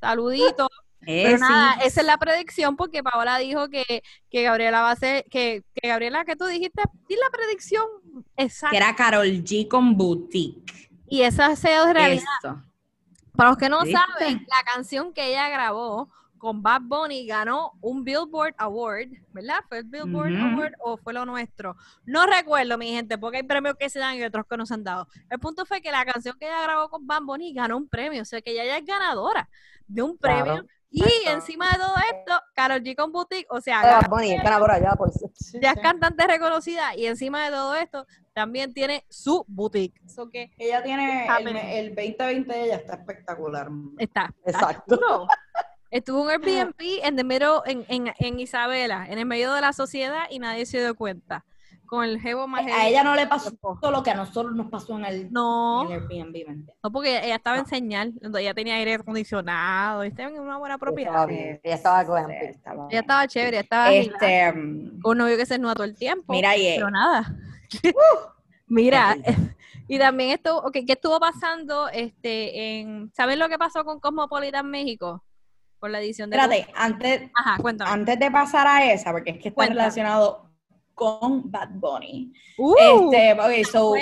Saludito. 0.00 0.68
Eh, 1.06 1.24
Pero 1.26 1.38
nada, 1.38 1.74
esa 1.82 2.00
es 2.00 2.06
la 2.06 2.18
predicción 2.18 2.76
porque 2.76 3.02
Paola 3.02 3.38
dijo 3.38 3.68
que, 3.68 4.02
que 4.30 4.42
Gabriela 4.42 4.82
va 4.82 4.90
a 4.92 4.96
ser, 4.96 5.24
que, 5.30 5.64
que 5.74 5.88
Gabriela, 5.88 6.24
que 6.24 6.36
tú 6.36 6.46
dijiste, 6.46 6.82
y 7.08 7.14
la 7.14 7.30
predicción 7.30 7.84
exacta. 8.36 8.70
Que 8.70 8.76
era 8.76 8.94
Carol 8.94 9.26
G 9.26 9.68
con 9.68 9.96
Boutique. 9.96 10.90
Y 11.08 11.22
esa 11.22 11.52
es 11.52 11.62
realidad. 11.62 12.24
Para 13.36 13.50
los 13.50 13.58
que 13.58 13.68
no 13.68 13.80
saben, 13.80 14.46
la 14.48 14.72
canción 14.72 15.12
que 15.12 15.28
ella 15.28 15.48
grabó 15.48 16.08
con 16.38 16.62
Bad 16.62 16.82
Bunny 16.82 17.26
ganó 17.26 17.72
un 17.80 18.04
Billboard 18.04 18.54
Award, 18.58 19.08
¿verdad? 19.32 19.60
¿Fue 19.66 19.78
el 19.78 19.84
Billboard 19.84 20.36
Award 20.36 20.72
o 20.80 20.96
fue 20.98 21.14
lo 21.14 21.24
nuestro? 21.24 21.74
No 22.04 22.26
recuerdo, 22.26 22.76
mi 22.76 22.90
gente, 22.90 23.16
porque 23.16 23.38
hay 23.38 23.42
premios 23.42 23.76
que 23.78 23.88
se 23.88 23.98
dan 23.98 24.16
y 24.16 24.22
otros 24.22 24.44
que 24.48 24.56
no 24.56 24.66
se 24.66 24.74
han 24.74 24.84
dado. 24.84 25.08
El 25.30 25.38
punto 25.38 25.64
fue 25.64 25.80
que 25.80 25.90
la 25.90 26.04
canción 26.04 26.36
que 26.38 26.46
ella 26.46 26.62
grabó 26.62 26.90
con 26.90 27.06
Bad 27.06 27.22
Bunny 27.22 27.54
ganó 27.54 27.76
un 27.76 27.88
premio, 27.88 28.22
o 28.22 28.24
sea 28.26 28.42
que 28.42 28.52
ella 28.52 28.64
ya 28.66 28.76
es 28.76 28.84
ganadora 28.84 29.48
de 29.86 30.02
un 30.02 30.18
premio 30.18 30.66
y 30.94 31.28
encima 31.28 31.68
de 31.70 31.78
todo 31.78 31.94
esto, 32.12 32.40
Carol 32.54 32.82
G 32.82 32.94
con 32.94 33.10
Boutique, 33.10 33.46
o 33.50 33.60
sea, 33.60 33.82
ya, 33.82 34.00
ya 35.60 35.70
es 35.72 35.80
cantante 35.80 36.26
reconocida 36.26 36.96
y 36.96 37.06
encima 37.06 37.44
de 37.44 37.50
todo 37.50 37.74
esto 37.74 38.06
también 38.32 38.72
tiene 38.72 39.04
su 39.08 39.44
boutique. 39.48 40.00
que 40.30 40.52
ella 40.58 40.82
tiene 40.82 41.26
el, 41.78 41.94
2020 41.94 42.64
ella 42.64 42.76
está 42.76 42.94
espectacular. 42.94 43.68
Está. 43.98 44.32
Exacto. 44.44 45.26
Estuvo 45.90 46.22
un 46.22 46.30
Airbnb 46.30 46.74
en, 46.78 47.16
the 47.16 47.24
middle, 47.24 47.60
en, 47.66 47.84
en, 47.88 48.12
en 48.18 48.40
Isabela, 48.40 49.06
en 49.08 49.18
el 49.18 49.26
medio 49.26 49.52
de 49.52 49.60
la 49.60 49.72
sociedad 49.72 50.24
y 50.30 50.38
nadie 50.38 50.66
se 50.66 50.80
dio 50.80 50.94
cuenta 50.94 51.44
con 51.86 52.04
el 52.04 52.20
jevo 52.20 52.46
más 52.46 52.66
A 52.66 52.88
ella 52.88 53.02
no 53.02 53.14
le 53.14 53.26
pasó 53.26 53.52
todo 53.52 53.90
lo 53.90 54.02
que 54.02 54.10
a 54.10 54.14
nosotros 54.14 54.54
nos 54.54 54.70
pasó 54.70 54.96
en 54.98 55.04
el, 55.04 55.32
no, 55.32 55.84
en 55.90 55.92
el 55.92 56.02
Airbnb. 56.10 56.66
No, 56.82 56.92
porque 56.92 57.18
ella 57.18 57.36
estaba 57.36 57.58
en 57.58 57.66
señal, 57.66 58.12
donde 58.20 58.40
ella 58.40 58.54
tenía 58.54 58.76
aire 58.76 58.94
acondicionado, 58.94 60.02
estaba 60.02 60.30
en 60.30 60.40
una 60.40 60.58
buena 60.58 60.78
propiedad. 60.78 61.28
Ella 61.30 61.58
estaba, 61.62 62.04
con 62.04 62.30
estaba, 62.30 62.88
ella 62.90 63.00
estaba 63.00 63.28
chévere, 63.28 63.58
estaba 63.60 63.92
este, 63.92 64.52
con 65.02 65.12
un 65.12 65.18
novio 65.18 65.36
que 65.36 65.46
se 65.46 65.58
nuda 65.58 65.74
todo 65.74 65.84
el 65.84 65.96
tiempo. 65.96 66.32
Mira, 66.32 66.56
y, 66.56 66.74
pero 66.76 66.90
nada. 66.90 67.34
Uh, 67.84 68.28
mira, 68.66 69.16
y 69.88 69.98
también 69.98 70.30
esto, 70.30 70.58
okay, 70.58 70.84
¿qué 70.84 70.92
estuvo 70.92 71.18
pasando 71.20 71.88
este 71.88 72.80
en 72.80 73.12
¿saben 73.14 73.38
lo 73.38 73.48
que 73.48 73.58
pasó 73.58 73.84
con 73.84 74.00
Cosmopolitan 74.00 74.68
México? 74.68 75.24
Por 75.78 75.90
la 75.90 76.00
edición 76.00 76.30
de 76.30 76.36
Espérate, 76.38 76.72
antes, 76.74 77.30
Ajá, 77.34 77.58
antes 77.86 78.18
de 78.18 78.30
pasar 78.30 78.66
a 78.66 78.90
esa, 78.90 79.12
porque 79.12 79.32
es 79.32 79.38
que 79.38 79.50
está 79.50 79.66
relacionado 79.66 80.43
con 80.94 81.50
Bad 81.50 81.70
Bunny. 81.74 82.32
Uh, 82.58 82.74
este, 83.10 83.32
okay, 83.40 83.64
so, 83.64 83.94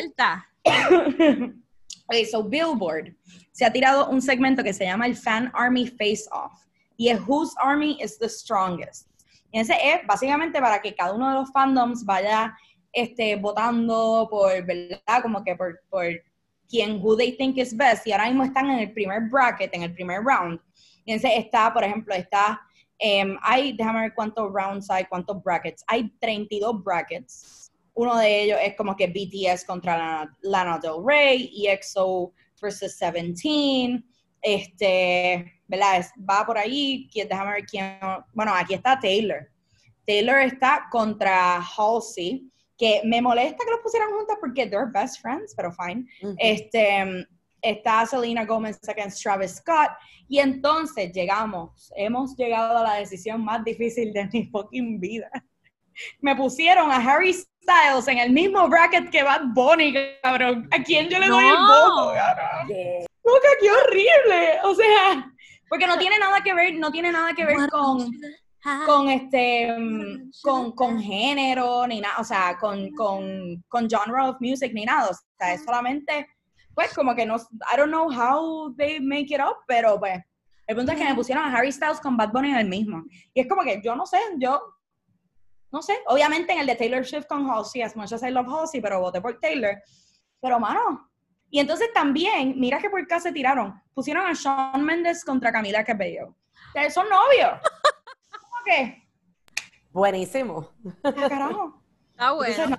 okay, 2.08 2.24
so 2.24 2.42
Billboard 2.42 3.14
se 3.52 3.64
ha 3.64 3.72
tirado 3.72 4.08
un 4.08 4.20
segmento 4.20 4.62
que 4.62 4.72
se 4.72 4.84
llama 4.84 5.06
el 5.06 5.16
Fan 5.16 5.50
Army 5.54 5.86
Face 5.86 6.24
Off 6.30 6.52
y 6.96 7.08
es 7.08 7.20
Whose 7.26 7.54
Army 7.62 7.98
is 8.00 8.18
the 8.18 8.28
Strongest. 8.28 9.08
Y 9.50 9.60
ese 9.60 9.74
es 9.74 10.06
básicamente 10.06 10.60
para 10.60 10.80
que 10.80 10.94
cada 10.94 11.12
uno 11.12 11.28
de 11.28 11.34
los 11.34 11.52
fandoms 11.52 12.04
vaya 12.04 12.56
este, 12.92 13.36
votando 13.36 14.26
por, 14.30 14.64
¿verdad? 14.64 15.22
Como 15.22 15.44
que 15.44 15.54
por, 15.54 15.80
por 15.90 16.06
quién, 16.68 17.00
who 17.02 17.16
they 17.16 17.36
think 17.36 17.58
is 17.58 17.76
best. 17.76 18.06
Y 18.06 18.12
ahora 18.12 18.28
mismo 18.28 18.44
están 18.44 18.70
en 18.70 18.78
el 18.78 18.92
primer 18.92 19.28
bracket, 19.30 19.74
en 19.74 19.82
el 19.82 19.92
primer 19.92 20.22
round. 20.22 20.58
Y 21.04 21.12
entonces 21.12 21.38
está, 21.38 21.72
por 21.72 21.84
ejemplo, 21.84 22.14
está 22.14 22.60
Em, 22.98 23.36
hay, 23.42 23.72
déjame 23.72 24.02
ver 24.02 24.14
cuántos 24.14 24.52
rounds 24.52 24.90
hay, 24.90 25.04
cuántos 25.04 25.42
brackets. 25.42 25.84
Hay 25.88 26.10
32 26.20 26.82
brackets. 26.82 27.72
Uno 27.94 28.16
de 28.16 28.42
ellos 28.42 28.58
es 28.62 28.76
como 28.76 28.96
que 28.96 29.06
BTS 29.06 29.64
contra 29.64 30.34
Lana, 30.42 30.78
Del 30.78 31.04
Rey, 31.04 31.66
EXO 31.66 32.32
versus 32.60 32.98
17. 32.98 34.04
Este, 34.40 35.60
¿verdad? 35.66 36.04
va 36.28 36.44
por 36.46 36.58
ahí. 36.58 37.08
Déjame 37.14 37.52
ver 37.52 37.64
quién. 37.66 37.98
Bueno, 38.32 38.54
aquí 38.54 38.74
está 38.74 38.98
Taylor. 38.98 39.48
Taylor 40.06 40.38
está 40.40 40.88
contra 40.90 41.60
Halsey, 41.60 42.50
que 42.76 43.02
me 43.04 43.22
molesta 43.22 43.64
que 43.64 43.70
los 43.70 43.80
pusieran 43.80 44.10
juntas 44.10 44.36
porque 44.40 44.66
they're 44.66 44.90
best 44.92 45.20
friends, 45.20 45.54
pero 45.56 45.70
fine. 45.72 46.06
Este, 46.38 47.26
está 47.62 48.04
Selena 48.04 48.44
Gomez 48.44 48.78
against 48.88 49.22
Travis 49.22 49.56
Scott, 49.56 49.90
y 50.28 50.38
entonces 50.38 51.12
llegamos, 51.12 51.92
hemos 51.96 52.36
llegado 52.36 52.78
a 52.78 52.82
la 52.82 52.94
decisión 52.94 53.44
más 53.44 53.64
difícil 53.64 54.12
de 54.12 54.28
mi 54.32 54.44
fucking 54.46 55.00
vida. 55.00 55.30
Me 56.20 56.34
pusieron 56.34 56.90
a 56.90 56.96
Harry 56.96 57.32
Styles 57.34 58.08
en 58.08 58.18
el 58.18 58.32
mismo 58.32 58.68
bracket 58.68 59.10
que 59.10 59.22
Bad 59.22 59.42
Bunny, 59.54 59.94
cabrón. 60.22 60.68
¿A 60.70 60.82
quién 60.82 61.08
yo 61.08 61.18
le 61.18 61.28
doy 61.28 61.44
el 61.44 61.56
voto, 61.56 62.12
cabrón? 62.14 63.06
qué 63.60 63.70
horrible. 63.70 64.58
O 64.64 64.74
sea, 64.74 65.32
porque 65.68 65.86
no 65.86 65.98
tiene 65.98 66.18
nada 66.18 66.42
que 66.42 66.54
ver, 66.54 66.74
no 66.74 66.90
tiene 66.90 67.12
nada 67.12 67.32
que 67.34 67.44
ver 67.44 67.68
con 67.70 68.10
con 68.86 69.08
este 69.08 69.74
con, 70.42 70.72
con, 70.72 71.00
género 71.00 71.86
ni 71.86 72.00
nada, 72.00 72.18
o 72.20 72.24
sea, 72.24 72.56
con, 72.60 72.90
con, 72.92 73.62
con 73.68 73.88
genre 73.88 74.28
of 74.28 74.36
music 74.40 74.72
ni 74.72 74.84
nada, 74.84 75.10
o 75.10 75.14
sea, 75.36 75.54
es 75.54 75.64
solamente 75.64 76.28
pues 76.74 76.94
como 76.94 77.14
que 77.14 77.26
no, 77.26 77.36
I 77.36 77.76
don't 77.76 77.90
know 77.90 78.10
how 78.10 78.74
they 78.76 79.00
make 79.00 79.34
it 79.34 79.40
up, 79.40 79.56
pero 79.66 79.98
pues, 79.98 80.20
el 80.66 80.76
punto 80.76 80.92
es 80.92 80.98
que 80.98 81.04
me 81.04 81.14
pusieron 81.14 81.44
a 81.44 81.56
Harry 81.56 81.72
Styles 81.72 82.00
con 82.00 82.16
Bad 82.16 82.32
Bunny 82.32 82.50
en 82.50 82.56
el 82.56 82.68
mismo. 82.68 83.04
Y 83.34 83.40
es 83.40 83.48
como 83.48 83.62
que 83.62 83.80
yo 83.82 83.94
no 83.96 84.06
sé, 84.06 84.18
yo, 84.38 84.60
no 85.70 85.82
sé, 85.82 85.98
obviamente 86.06 86.52
en 86.52 86.60
el 86.60 86.66
de 86.66 86.76
Taylor 86.76 87.04
Swift 87.04 87.26
con 87.26 87.48
Halsey, 87.50 87.82
as 87.82 87.96
much 87.96 88.12
as 88.12 88.22
I 88.22 88.30
love 88.30 88.48
Halsey, 88.48 88.80
pero 88.80 89.00
voté 89.00 89.20
por 89.20 89.38
Taylor. 89.40 89.76
Pero 90.40 90.58
mano, 90.58 91.10
y 91.50 91.60
entonces 91.60 91.92
también, 91.92 92.54
mira 92.58 92.78
que 92.78 92.88
por 92.88 93.06
qué 93.06 93.20
se 93.20 93.30
tiraron, 93.30 93.78
pusieron 93.92 94.26
a 94.26 94.32
Shawn 94.32 94.82
Mendes 94.82 95.22
contra 95.22 95.52
Camila 95.52 95.84
Cabello. 95.84 96.34
Que 96.72 96.90
son 96.90 97.06
novios. 97.10 97.60
¿Cómo 98.40 98.64
que? 98.64 99.06
Buenísimo. 99.90 100.70
¿Qué 101.02 101.28
carajo? 101.28 101.81
Ah, 102.18 102.32
bueno. 102.32 102.76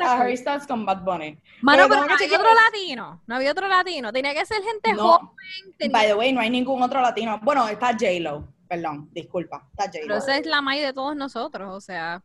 a, 0.00 0.12
Harry 0.14 0.36
Styles 0.36 0.66
con 0.66 0.86
Bad 0.86 1.02
Bunny. 1.02 1.38
Mano, 1.60 1.86
pero, 1.88 2.06
no 2.06 2.14
había 2.14 2.38
otro 2.38 2.54
latino. 2.54 3.22
No 3.26 3.34
había 3.34 3.52
otro 3.52 3.68
latino. 3.68 4.12
Tenía 4.12 4.34
que 4.34 4.46
ser 4.46 4.62
gente 4.62 4.94
joven. 4.94 5.28
By 5.90 6.06
the 6.06 6.14
way, 6.14 6.32
no 6.32 6.40
hay 6.40 6.50
ningún 6.50 6.82
otro 6.82 7.00
latino. 7.00 7.38
Bueno, 7.42 7.68
está 7.68 7.88
J-Lo. 7.88 8.48
Perdón, 8.68 9.10
disculpa. 9.12 9.68
Está 9.70 9.84
J-Lo. 9.84 10.06
Pero 10.06 10.16
esa 10.16 10.38
es 10.38 10.46
la 10.46 10.62
maíz 10.62 10.82
de 10.82 10.92
todos 10.92 11.14
nosotros, 11.16 11.74
o 11.74 11.80
sea. 11.80 12.22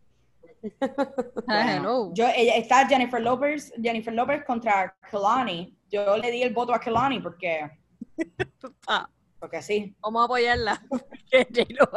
Hello. 1.47 2.11
Yo, 2.13 2.27
ella, 2.35 2.55
está 2.55 2.87
Jennifer 2.87 3.21
Lopez, 3.21 3.73
Jennifer 3.81 4.13
Lopez 4.13 4.43
contra 4.45 4.95
Kalani. 5.09 5.75
Yo 5.89 6.17
le 6.17 6.31
di 6.31 6.43
el 6.43 6.53
voto 6.53 6.73
a 6.73 6.79
Kalani 6.79 7.19
porque. 7.19 7.69
Ah. 8.87 9.07
Porque 9.39 9.61
sí. 9.61 9.95
Vamos 10.01 10.21
a 10.21 10.25
apoyarla. 10.25 10.81
Porque 10.89 11.47
J-Lo 11.53 11.89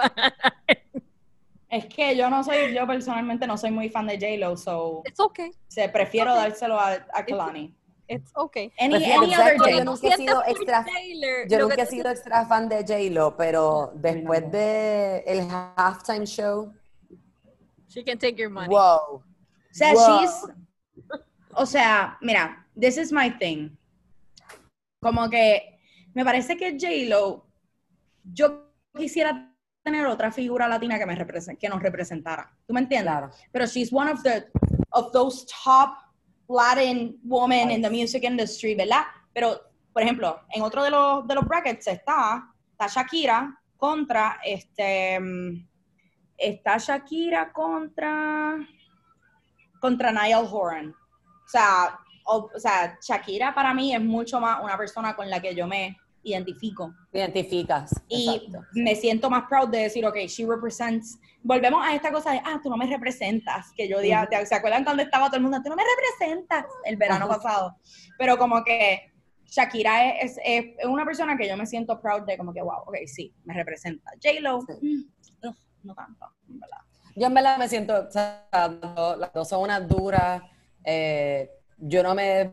es 1.72 1.86
que 1.86 2.14
yo 2.14 2.28
no 2.28 2.44
soy, 2.44 2.74
yo 2.74 2.86
personalmente 2.86 3.46
no 3.46 3.56
soy 3.56 3.70
muy 3.70 3.88
fan 3.88 4.06
de 4.06 4.18
J-Lo, 4.18 4.58
so. 4.58 5.02
It's 5.06 5.18
okay. 5.18 5.52
Se 5.68 5.88
prefiero 5.88 6.34
dárselo 6.34 6.78
a, 6.78 7.06
a 7.14 7.24
Kalani. 7.24 7.74
It's 8.08 8.30
okay. 8.34 8.70
Any, 8.78 9.02
any 9.10 9.34
other 9.34 9.56
yo 9.56 9.82
nunca 9.82 10.06
he 10.06 10.16
sido 10.18 10.42
extra, 10.46 10.84
yo 11.48 11.58
nunca 11.60 11.82
he 11.82 11.86
sido 11.86 12.10
extra 12.10 12.44
fan 12.44 12.68
de 12.68 12.84
J-Lo, 12.86 13.38
pero 13.38 13.90
después 13.94 14.52
de 14.52 15.24
el 15.26 15.48
halftime 15.50 16.26
show. 16.26 16.74
She 17.88 18.04
can 18.04 18.18
take 18.18 18.36
your 18.36 18.50
money. 18.50 18.68
Wow. 18.68 19.22
O 19.22 19.22
sea, 19.70 19.94
she's. 19.94 20.46
O 21.54 21.64
sea, 21.64 22.18
mira, 22.20 22.66
this 22.78 22.98
is 22.98 23.12
my 23.12 23.30
thing. 23.30 23.70
Como 25.00 25.30
que 25.30 25.78
me 26.12 26.22
parece 26.22 26.54
que 26.58 26.72
J-Lo, 26.78 27.46
yo 28.24 28.68
quisiera 28.94 29.51
tener 29.82 30.06
otra 30.06 30.30
figura 30.30 30.68
latina 30.68 30.98
que, 30.98 31.06
me 31.06 31.16
que 31.58 31.68
nos 31.68 31.82
representara. 31.82 32.50
¿Tú 32.66 32.74
me 32.74 32.80
entiendes? 32.80 33.14
Pero 33.50 33.66
she's 33.66 33.92
one 33.92 34.10
of 34.10 34.22
the 34.22 34.46
of 34.90 35.12
those 35.12 35.46
top 35.64 35.96
Latin 36.48 37.18
women 37.24 37.70
in 37.70 37.82
the 37.82 37.90
music 37.90 38.24
industry, 38.24 38.74
¿verdad? 38.74 39.04
Pero, 39.32 39.60
por 39.92 40.02
ejemplo, 40.02 40.40
en 40.50 40.62
otro 40.62 40.82
de 40.84 40.90
los, 40.90 41.26
de 41.26 41.34
los 41.34 41.44
brackets 41.46 41.86
está, 41.86 42.52
está 42.70 42.86
Shakira 42.86 43.58
contra 43.76 44.38
este 44.44 45.18
está 46.36 46.78
Shakira 46.78 47.52
contra 47.52 48.58
contra 49.80 50.12
Niall 50.12 50.46
Horan. 50.50 50.90
O 50.90 51.48
sea, 51.48 51.98
o 52.24 52.50
sea, 52.56 52.98
Shakira 53.00 53.54
para 53.54 53.74
mí 53.74 53.94
es 53.94 54.00
mucho 54.00 54.40
más 54.40 54.62
una 54.62 54.76
persona 54.76 55.16
con 55.16 55.28
la 55.28 55.40
que 55.40 55.54
yo 55.54 55.66
me 55.66 55.96
identifico. 56.22 56.94
Identificas. 57.12 57.92
Y 58.08 58.48
me 58.74 58.94
siento 58.94 59.28
más 59.28 59.44
proud 59.48 59.68
de 59.68 59.78
decir, 59.78 60.04
ok, 60.06 60.16
she 60.26 60.46
represents. 60.46 61.18
Volvemos 61.42 61.84
a 61.84 61.94
esta 61.94 62.12
cosa 62.12 62.32
de, 62.32 62.40
ah, 62.44 62.60
tú 62.62 62.70
no 62.70 62.76
me 62.76 62.86
representas. 62.86 63.72
Que 63.76 63.88
yo 63.88 64.00
diga, 64.00 64.28
¿se 64.44 64.54
acuerdan 64.54 64.84
cuando 64.84 65.02
estaba 65.02 65.26
todo 65.26 65.36
el 65.36 65.42
mundo? 65.42 65.60
Tú 65.62 65.70
no 65.70 65.76
me 65.76 65.82
representas 65.82 66.64
el 66.84 66.96
verano 66.96 67.28
pasado. 67.28 67.76
Pero 68.18 68.38
como 68.38 68.62
que 68.64 69.12
Shakira 69.46 70.10
es, 70.10 70.38
es, 70.44 70.66
una 70.86 71.04
persona 71.04 71.36
que 71.36 71.48
yo 71.48 71.56
me 71.56 71.66
siento 71.66 72.00
proud 72.00 72.22
de, 72.22 72.38
como 72.38 72.52
que, 72.52 72.62
wow, 72.62 72.82
ok, 72.86 72.96
sí, 73.06 73.34
me 73.44 73.54
representa. 73.54 74.10
J-Lo, 74.22 74.60
mm, 74.60 75.02
no 75.82 75.94
tanto, 75.94 76.26
en 76.48 76.60
verdad. 76.60 76.78
Yo 77.16 77.26
en 77.26 77.34
verdad 77.34 77.58
me 77.58 77.68
siento, 77.68 78.06
o 78.08 78.10
sea, 78.10 78.46
las 78.52 79.32
dos 79.32 79.48
son 79.48 79.62
unas 79.62 79.86
duras. 79.86 80.42
Eh, 80.84 81.50
yo 81.76 82.02
no 82.02 82.14
me 82.14 82.52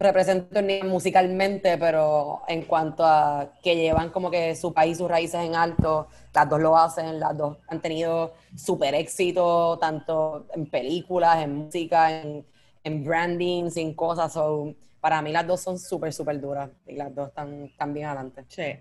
represento 0.00 0.62
ni 0.62 0.82
musicalmente, 0.82 1.76
pero 1.76 2.42
en 2.48 2.62
cuanto 2.62 3.04
a 3.04 3.52
que 3.62 3.76
llevan 3.76 4.08
como 4.08 4.30
que 4.30 4.56
su 4.56 4.72
país, 4.72 4.96
sus 4.98 5.10
raíces 5.10 5.40
en 5.42 5.54
alto, 5.54 6.08
las 6.34 6.48
dos 6.48 6.60
lo 6.60 6.76
hacen, 6.76 7.20
las 7.20 7.36
dos 7.36 7.58
han 7.68 7.80
tenido 7.80 8.32
súper 8.56 8.94
éxito, 8.94 9.78
tanto 9.78 10.46
en 10.54 10.66
películas, 10.66 11.42
en 11.44 11.54
música, 11.54 12.22
en, 12.22 12.46
en 12.82 13.04
branding, 13.04 13.70
sin 13.70 13.94
cosas. 13.94 14.32
So, 14.32 14.74
para 15.00 15.20
mí 15.20 15.32
las 15.32 15.46
dos 15.46 15.60
son 15.60 15.78
súper, 15.78 16.14
súper 16.14 16.40
duras 16.40 16.70
y 16.86 16.96
las 16.96 17.14
dos 17.14 17.28
están, 17.28 17.94
bien 17.94 18.06
adelante. 18.06 18.44
Sí. 18.48 18.80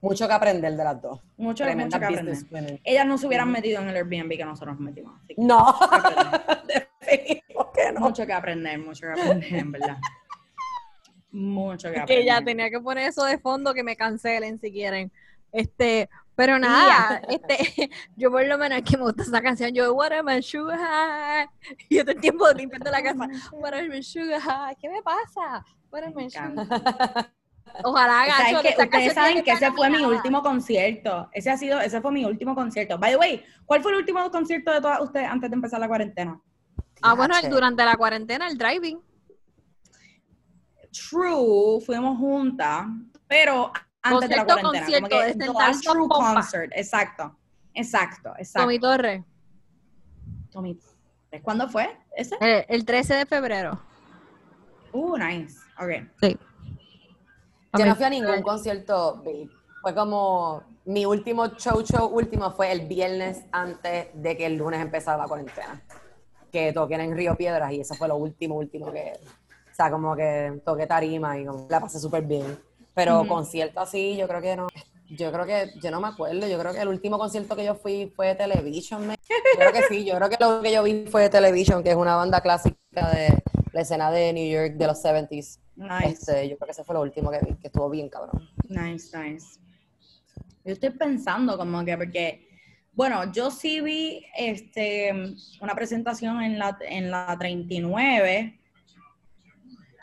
Mucho 0.00 0.26
que 0.26 0.32
aprender 0.32 0.74
de 0.74 0.84
las 0.84 1.02
dos. 1.02 1.20
Mucho, 1.36 1.64
que 1.64 1.72
aprender. 1.72 2.80
Ellas 2.84 3.06
no 3.06 3.18
se 3.18 3.26
hubieran 3.26 3.52
metido 3.52 3.82
en 3.82 3.90
el 3.90 3.96
Airbnb 3.96 4.30
que 4.30 4.44
nosotros 4.46 4.74
nos 4.76 4.80
metimos. 4.80 5.20
no. 5.36 5.74
no. 7.94 8.00
Mucho 8.00 8.24
que 8.24 8.32
aprender, 8.32 8.78
mucho 8.78 9.06
que 9.06 9.20
aprender, 9.20 9.54
en 9.54 9.72
verdad. 9.72 9.98
Mucho 11.32 11.90
que 11.90 12.04
Que 12.06 12.24
ya 12.24 12.42
tenía 12.42 12.70
que 12.70 12.80
poner 12.80 13.08
eso 13.08 13.24
de 13.24 13.38
fondo 13.38 13.74
que 13.74 13.82
me 13.82 13.96
cancelen 13.96 14.60
si 14.60 14.72
quieren. 14.72 15.12
Este, 15.52 16.08
pero 16.36 16.58
nada, 16.58 17.20
este, 17.28 17.90
yo 18.16 18.30
por 18.30 18.46
lo 18.46 18.56
menos 18.56 18.82
que 18.82 18.96
me 18.96 19.02
gusta 19.02 19.24
esa 19.24 19.42
canción, 19.42 19.72
yo 19.72 19.92
What 19.92 20.12
am 20.12 20.28
I 20.28 20.42
sugar 20.42 21.50
Y 21.88 21.96
yo 21.96 22.04
todo 22.04 22.12
el 22.12 22.20
tiempo 22.20 22.48
limpiando 22.52 22.90
la 22.90 23.02
casa, 23.02 23.28
What 23.52 23.74
am 23.74 23.92
I 23.92 24.02
sugar 24.02 24.76
¿Qué 24.80 24.88
me 24.88 25.02
pasa? 25.02 25.64
What 25.90 26.04
am 26.04 26.18
I 26.18 26.30
sugar 26.30 27.32
Ojalá 27.84 28.22
haga 28.22 28.62
que 28.62 28.68
Ustedes 28.68 29.14
saben 29.14 29.42
que 29.42 29.50
ese 29.52 29.70
fue 29.72 29.90
mi 29.90 30.04
último 30.04 30.42
concierto. 30.42 31.28
Ese 31.32 31.50
ha 31.50 31.56
sido, 31.56 31.80
ese 31.80 32.00
fue 32.00 32.10
mi 32.10 32.24
último 32.24 32.54
concierto. 32.54 32.98
By 32.98 33.12
the 33.12 33.16
way, 33.16 33.44
¿cuál 33.64 33.80
fue 33.80 33.92
el 33.92 33.98
último 33.98 34.28
concierto 34.30 34.72
de 34.72 34.80
todas 34.80 35.00
ustedes 35.00 35.28
antes 35.28 35.50
de 35.50 35.54
empezar 35.54 35.78
la 35.78 35.86
cuarentena? 35.86 36.40
Ah, 37.02 37.14
bueno, 37.14 37.34
durante 37.48 37.84
la 37.84 37.96
cuarentena, 37.96 38.48
el 38.48 38.58
driving. 38.58 39.00
True, 40.92 41.80
fuimos 41.84 42.18
juntas, 42.18 42.86
pero 43.28 43.72
antes 44.02 44.28
de 44.28 44.36
la 44.36 44.44
cuarentena. 44.44 44.72
Concierto, 44.72 45.46
como 45.46 45.58
que, 45.58 45.78
true 45.82 46.08
concert, 46.08 46.72
exacto. 46.74 47.36
Exacto, 47.74 48.32
exacto. 48.38 48.62
Tommy 48.62 48.78
Torres. 48.78 49.24
Tommy 50.50 50.74
Torres. 50.74 51.42
¿Cuándo 51.42 51.68
fue 51.68 51.96
ese? 52.16 52.36
Eh, 52.40 52.66
el, 52.68 52.84
13 52.84 53.14
de 53.14 53.26
febrero. 53.26 53.80
Uh, 54.92 55.16
nice. 55.16 55.56
Ok. 55.78 56.08
Sí. 56.20 56.36
Yo 57.78 57.86
no 57.86 57.94
fui 57.94 58.04
a 58.04 58.10
ningún 58.10 58.42
concierto, 58.42 59.22
Fue 59.80 59.94
como 59.94 60.64
mi 60.84 61.06
último 61.06 61.46
show 61.56 61.82
show 61.82 62.06
último 62.06 62.50
fue 62.50 62.72
el 62.72 62.86
viernes 62.86 63.44
antes 63.52 64.08
de 64.14 64.36
que 64.36 64.46
el 64.46 64.56
lunes 64.56 64.80
empezara 64.80 65.16
la 65.18 65.28
cuarentena. 65.28 65.80
Que 66.50 66.72
toqué 66.72 66.94
en 66.94 67.16
Río 67.16 67.36
Piedras 67.36 67.72
y 67.72 67.80
eso 67.80 67.94
fue 67.94 68.08
lo 68.08 68.16
último, 68.16 68.56
último 68.56 68.92
que... 68.92 69.12
Sea, 69.80 69.90
como 69.90 70.14
que 70.14 70.60
toqué 70.62 70.86
tarima 70.86 71.38
y 71.38 71.46
la 71.70 71.80
pasé 71.80 71.98
súper 71.98 72.22
bien. 72.24 72.58
Pero 72.92 73.26
concierto 73.26 73.80
así, 73.80 74.14
yo 74.14 74.28
creo 74.28 74.42
que 74.42 74.54
no. 74.54 74.66
Yo 75.08 75.32
creo 75.32 75.46
que, 75.46 75.72
yo 75.80 75.90
no 75.90 76.02
me 76.02 76.08
acuerdo, 76.08 76.46
yo 76.46 76.58
creo 76.58 76.74
que 76.74 76.80
el 76.80 76.88
último 76.88 77.18
concierto 77.18 77.56
que 77.56 77.64
yo 77.64 77.74
fui 77.74 78.12
fue 78.14 78.26
de 78.26 78.34
Television. 78.34 79.08
Yo 79.10 79.16
creo 79.56 79.72
que 79.72 79.82
sí, 79.88 80.04
yo 80.04 80.16
creo 80.16 80.28
que 80.28 80.36
lo 80.38 80.60
que 80.60 80.70
yo 80.70 80.82
vi 80.82 81.06
fue 81.10 81.22
de 81.22 81.30
Television, 81.30 81.82
que 81.82 81.92
es 81.92 81.96
una 81.96 82.14
banda 82.14 82.42
clásica 82.42 82.76
de 83.10 83.42
la 83.72 83.80
escena 83.80 84.10
de 84.10 84.34
New 84.34 84.52
York 84.52 84.74
de 84.74 84.86
los 84.86 85.02
70s. 85.02 85.58
Nice. 85.76 86.08
Este, 86.08 86.48
yo 86.50 86.58
creo 86.58 86.66
que 86.66 86.72
ese 86.72 86.84
fue 86.84 86.94
lo 86.94 87.00
último 87.00 87.30
que 87.30 87.38
vi, 87.38 87.54
que 87.54 87.68
estuvo 87.68 87.88
bien 87.88 88.10
cabrón. 88.10 88.50
Nice, 88.68 89.16
nice. 89.18 89.58
Yo 90.62 90.74
estoy 90.74 90.90
pensando 90.90 91.56
como 91.56 91.82
que, 91.86 91.96
porque, 91.96 92.48
bueno, 92.92 93.32
yo 93.32 93.50
sí 93.50 93.80
vi 93.80 94.26
este, 94.36 95.10
una 95.62 95.74
presentación 95.74 96.42
en 96.42 96.58
la, 96.58 96.76
en 96.86 97.10
la 97.10 97.34
39, 97.38 98.59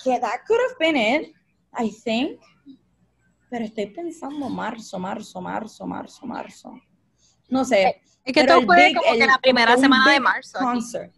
que 0.07 0.19
that 0.19 0.45
could 0.47 0.59
have 0.61 0.77
been 0.79 0.95
it, 0.95 1.33
I 1.73 1.89
think. 1.89 2.39
Pero 3.49 3.65
estoy 3.65 3.87
pensando 3.87 4.49
marzo, 4.49 4.99
marzo, 4.99 5.41
marzo, 5.41 5.85
marzo, 5.85 6.25
marzo. 6.25 6.81
No 7.49 7.63
sé. 7.63 8.01
Es 8.25 8.33
que 8.33 8.43
todo 8.45 8.61
fue 8.63 8.93
como 8.93 9.17
que 9.17 9.25
la 9.25 9.39
primera 9.39 9.77
semana 9.77 10.11
de 10.11 10.19
marzo. 10.19 10.59
Concert. 10.59 11.13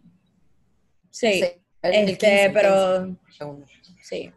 Sí, 1.10 1.42
este, 1.82 2.50
pero 2.50 3.16
sí. 4.02 4.32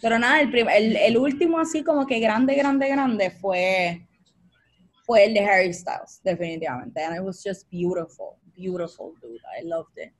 Pero 0.00 0.18
nada, 0.18 0.40
el, 0.40 0.54
el, 0.54 0.96
el, 0.96 1.18
último 1.18 1.58
así 1.58 1.84
como 1.84 2.06
que 2.06 2.20
grande, 2.20 2.54
grande, 2.54 2.88
grande 2.88 3.30
fue 3.30 4.06
fue 5.04 5.24
el 5.24 5.34
de 5.34 5.40
Harry 5.40 5.74
Styles, 5.74 6.20
definitivamente. 6.22 7.02
And 7.02 7.16
it 7.16 7.22
was 7.22 7.42
just 7.42 7.68
beautiful, 7.68 8.38
beautiful, 8.54 9.12
dude. 9.20 9.40
I 9.60 9.64
loved 9.64 9.98
it. 9.98 10.12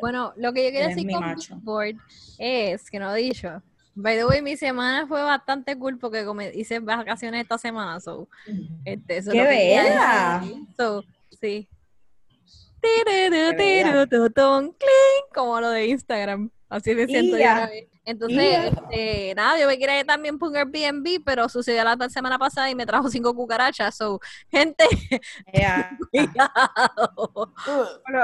Bueno, 0.00 0.32
lo 0.36 0.52
que 0.52 0.64
yo 0.64 0.70
quería 0.70 0.88
decir 0.88 1.10
con 1.10 1.64
Board 1.64 1.96
es 2.38 2.90
que 2.90 2.98
no 2.98 3.14
he 3.14 3.20
dicho 3.20 3.62
By 3.96 4.16
the 4.16 4.26
way, 4.26 4.42
mi 4.42 4.56
semana 4.56 5.06
fue 5.06 5.22
bastante 5.22 5.78
cool 5.78 5.98
porque 5.98 6.24
como 6.24 6.42
hice 6.42 6.80
vacaciones 6.80 7.42
esta 7.42 7.58
semana, 7.58 8.00
so, 8.00 8.28
este, 8.84 9.18
eso 9.18 9.30
¡Qué 9.30 9.42
bella! 9.42 10.42
So, 10.76 11.04
sí. 11.40 11.68
Como 15.32 15.60
lo 15.60 15.70
de 15.70 15.86
Instagram. 15.86 16.50
Así 16.74 16.92
me 16.92 17.06
siento 17.06 17.38
ya. 17.38 17.70
Entonces, 18.04 18.72
este, 18.72 19.32
nada, 19.36 19.60
yo 19.60 19.68
me 19.68 19.78
quería 19.78 20.00
ir 20.00 20.06
también 20.06 20.38
por 20.40 20.50
un 20.50 20.56
Airbnb, 20.56 21.22
pero 21.24 21.48
sucedió 21.48 21.84
la 21.84 21.96
semana 22.08 22.36
pasada 22.36 22.68
y 22.68 22.74
me 22.74 22.84
trajo 22.84 23.08
cinco 23.08 23.32
cucarachas. 23.32 23.96
So, 23.96 24.20
gente, 24.50 24.84
cuidado. 26.10 27.54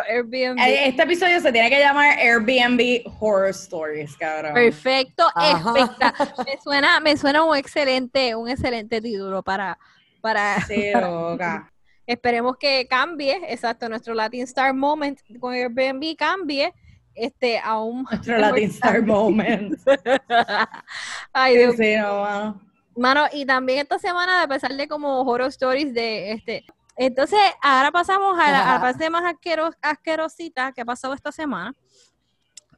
Airbnb. 0.08 0.58
Eh, 0.58 0.88
este 0.88 1.02
episodio 1.04 1.40
se 1.40 1.52
tiene 1.52 1.70
que 1.70 1.78
llamar 1.78 2.18
Airbnb 2.18 3.04
Horror 3.20 3.50
Stories, 3.50 4.16
cabrón. 4.16 4.54
Perfecto, 4.54 5.28
me 5.36 6.58
suena, 6.60 6.98
me 6.98 7.16
suena 7.16 7.44
un 7.44 7.56
excelente, 7.56 8.34
un 8.34 8.48
excelente 8.48 9.00
título 9.00 9.44
para, 9.44 9.78
para. 10.20 10.56
Esperemos 12.04 12.56
que 12.56 12.88
cambie, 12.88 13.40
exacto, 13.46 13.88
nuestro 13.88 14.12
Latin 14.14 14.42
Star 14.42 14.74
Moment 14.74 15.20
con 15.38 15.54
Airbnb 15.54 16.16
cambie 16.16 16.74
este, 17.20 17.58
aún 17.58 18.06
Nuestro 18.10 18.38
Latin 18.38 18.70
Star 18.70 19.02
Moment. 19.02 19.78
Ay, 21.32 21.56
Dios 21.58 21.76
mío. 21.78 22.58
Mano, 22.96 23.24
y 23.32 23.46
también 23.46 23.80
esta 23.80 23.98
semana, 23.98 24.42
a 24.42 24.48
pesar 24.48 24.74
de 24.74 24.88
como 24.88 25.20
horror 25.20 25.48
stories 25.48 25.92
de 25.94 26.32
este. 26.32 26.64
Entonces, 26.96 27.38
ahora 27.62 27.90
pasamos 27.90 28.38
a 28.38 28.50
la, 28.50 28.80
parte 28.80 29.08
más 29.08 29.34
asquerosita 29.80 30.72
que 30.72 30.80
ha 30.80 30.84
pasado 30.84 31.14
esta 31.14 31.32
semana. 31.32 31.74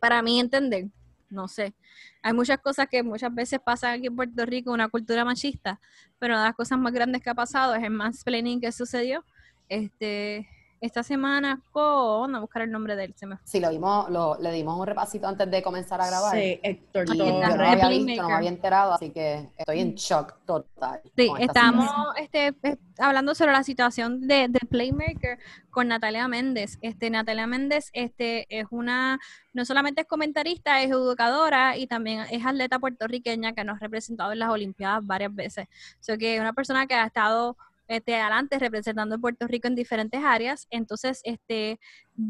Para 0.01 0.23
mí 0.23 0.39
entender, 0.39 0.87
no 1.31 1.49
sé. 1.49 1.75
Hay 2.23 2.33
muchas 2.33 2.59
cosas 2.59 2.89
que 2.89 3.03
muchas 3.03 3.35
veces 3.35 3.59
pasan 3.65 3.95
aquí 3.95 4.07
en 4.07 4.17
Puerto 4.17 4.45
Rico, 4.47 4.73
una 4.73 4.89
cultura 4.89 5.25
machista, 5.25 5.81
pero 6.19 6.35
una 6.35 6.43
de 6.43 6.49
las 6.51 6.57
cosas 6.57 6.79
más 6.79 6.93
grandes 6.93 7.23
que 7.23 7.31
ha 7.31 7.35
pasado 7.35 7.75
es 7.75 7.83
el 7.83 7.91
mansplaining 7.91 8.61
que 8.61 8.71
sucedió. 8.71 9.25
Este, 9.69 10.49
esta 10.83 11.05
semana 11.05 11.61
con, 11.71 12.35
a 12.35 12.41
buscar 12.41 12.63
el 12.63 12.73
nombre 12.73 12.97
de 12.97 13.05
él, 13.05 13.15
se 13.17 13.25
me 13.25 13.39
Sí, 13.45 13.61
lo 13.61 13.71
vimos, 13.71 14.11
lo, 14.11 14.37
le 14.41 14.51
dimos 14.51 14.77
un 14.79 14.85
repasito 14.85 15.29
antes 15.29 15.49
de 15.49 15.63
comenzar 15.63 16.01
a 16.01 16.09
grabar. 16.09 16.35
Sí, 16.35 16.59
Héctor. 16.61 17.05
Y 17.15 17.19
yo 17.19 17.25
no 17.25 17.47
había 17.47 17.89
visto, 17.89 18.23
no 18.23 18.29
me 18.29 18.35
había 18.35 18.49
enterado, 18.49 18.93
así 18.95 19.11
que 19.11 19.49
estoy 19.57 19.79
en 19.79 19.95
shock 19.95 20.35
total. 20.45 21.01
Sí, 21.17 21.31
estamos 21.39 21.89
este, 22.17 22.53
hablando 22.99 23.37
sobre 23.37 23.53
la 23.53 23.63
situación 23.63 24.27
de, 24.27 24.49
de, 24.49 24.59
Playmaker 24.69 25.39
con 25.71 25.87
Natalia 25.87 26.27
Méndez. 26.27 26.79
Este, 26.81 27.11
Natalia 27.11 27.47
Méndez 27.47 27.91
este, 27.93 28.47
es 28.49 28.67
una, 28.71 29.21
no 29.53 29.65
solamente 29.65 30.01
es 30.01 30.09
comentarista, 30.09 30.83
es 30.83 30.91
educadora 30.91 31.77
y 31.77 31.87
también 31.87 32.25
es 32.29 32.45
atleta 32.45 32.81
puertorriqueña 32.81 33.53
que 33.53 33.63
nos 33.63 33.77
ha 33.77 33.79
representado 33.79 34.33
en 34.33 34.41
las 34.41 34.51
Olimpiadas 34.51 35.07
varias 35.07 35.33
veces. 35.33 35.69
O 36.01 36.03
sea 36.03 36.17
que 36.17 36.35
es 36.35 36.41
una 36.41 36.55
persona 36.55 36.89
que 36.89 36.95
ha 36.95 37.07
estado 37.07 37.57
este, 37.93 38.19
adelante 38.19 38.59
representando 38.59 39.17
a 39.17 39.19
Puerto 39.19 39.47
Rico 39.47 39.69
en 39.69 39.75
diferentes 39.75 40.23
áreas. 40.25 40.67
Entonces, 40.71 41.21
este, 41.25 41.79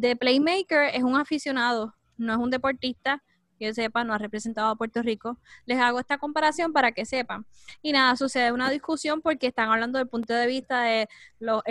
The 0.01 0.17
Playmaker 0.17 0.95
es 0.95 1.03
un 1.03 1.17
aficionado, 1.17 1.95
no 2.17 2.33
es 2.33 2.39
un 2.39 2.51
deportista, 2.51 3.23
que 3.59 3.73
sepa, 3.75 4.03
no 4.03 4.13
ha 4.13 4.19
representado 4.19 4.71
a 4.71 4.77
Puerto 4.77 5.03
Rico. 5.03 5.39
Les 5.67 5.79
hago 5.79 6.01
esta 6.01 6.19
comparación 6.19 6.73
para 6.73 6.91
que 6.91 7.07
sepan. 7.07 7.47
Y 7.81 7.93
nada, 7.93 8.17
sucede 8.17 8.51
una 8.51 8.69
discusión 8.71 9.23
porque 9.23 9.47
están 9.47 9.71
hablando 9.71 9.99
del 9.99 10.09
punto 10.09 10.35
de 10.35 10.49
vista 10.49 10.83
de 10.83 11.09
los, 11.39 11.63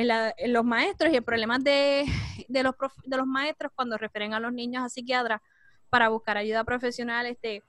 maestros 0.63 1.11
y 1.11 1.17
el 1.17 1.23
problema 1.23 1.59
de, 1.59 2.05
de, 2.47 2.63
los 2.63 2.75
de 3.03 3.17
los 3.17 3.27
maestros 3.27 3.73
cuando 3.75 3.97
refieren 3.97 4.33
a 4.33 4.39
los 4.39 4.53
niños 4.53 4.85
a 4.85 4.89
psiquiatras 4.89 5.41
para 5.89 6.07
buscar 6.07 6.37
ayuda 6.37 6.63
profesional, 6.63 7.25
este, 7.25 7.61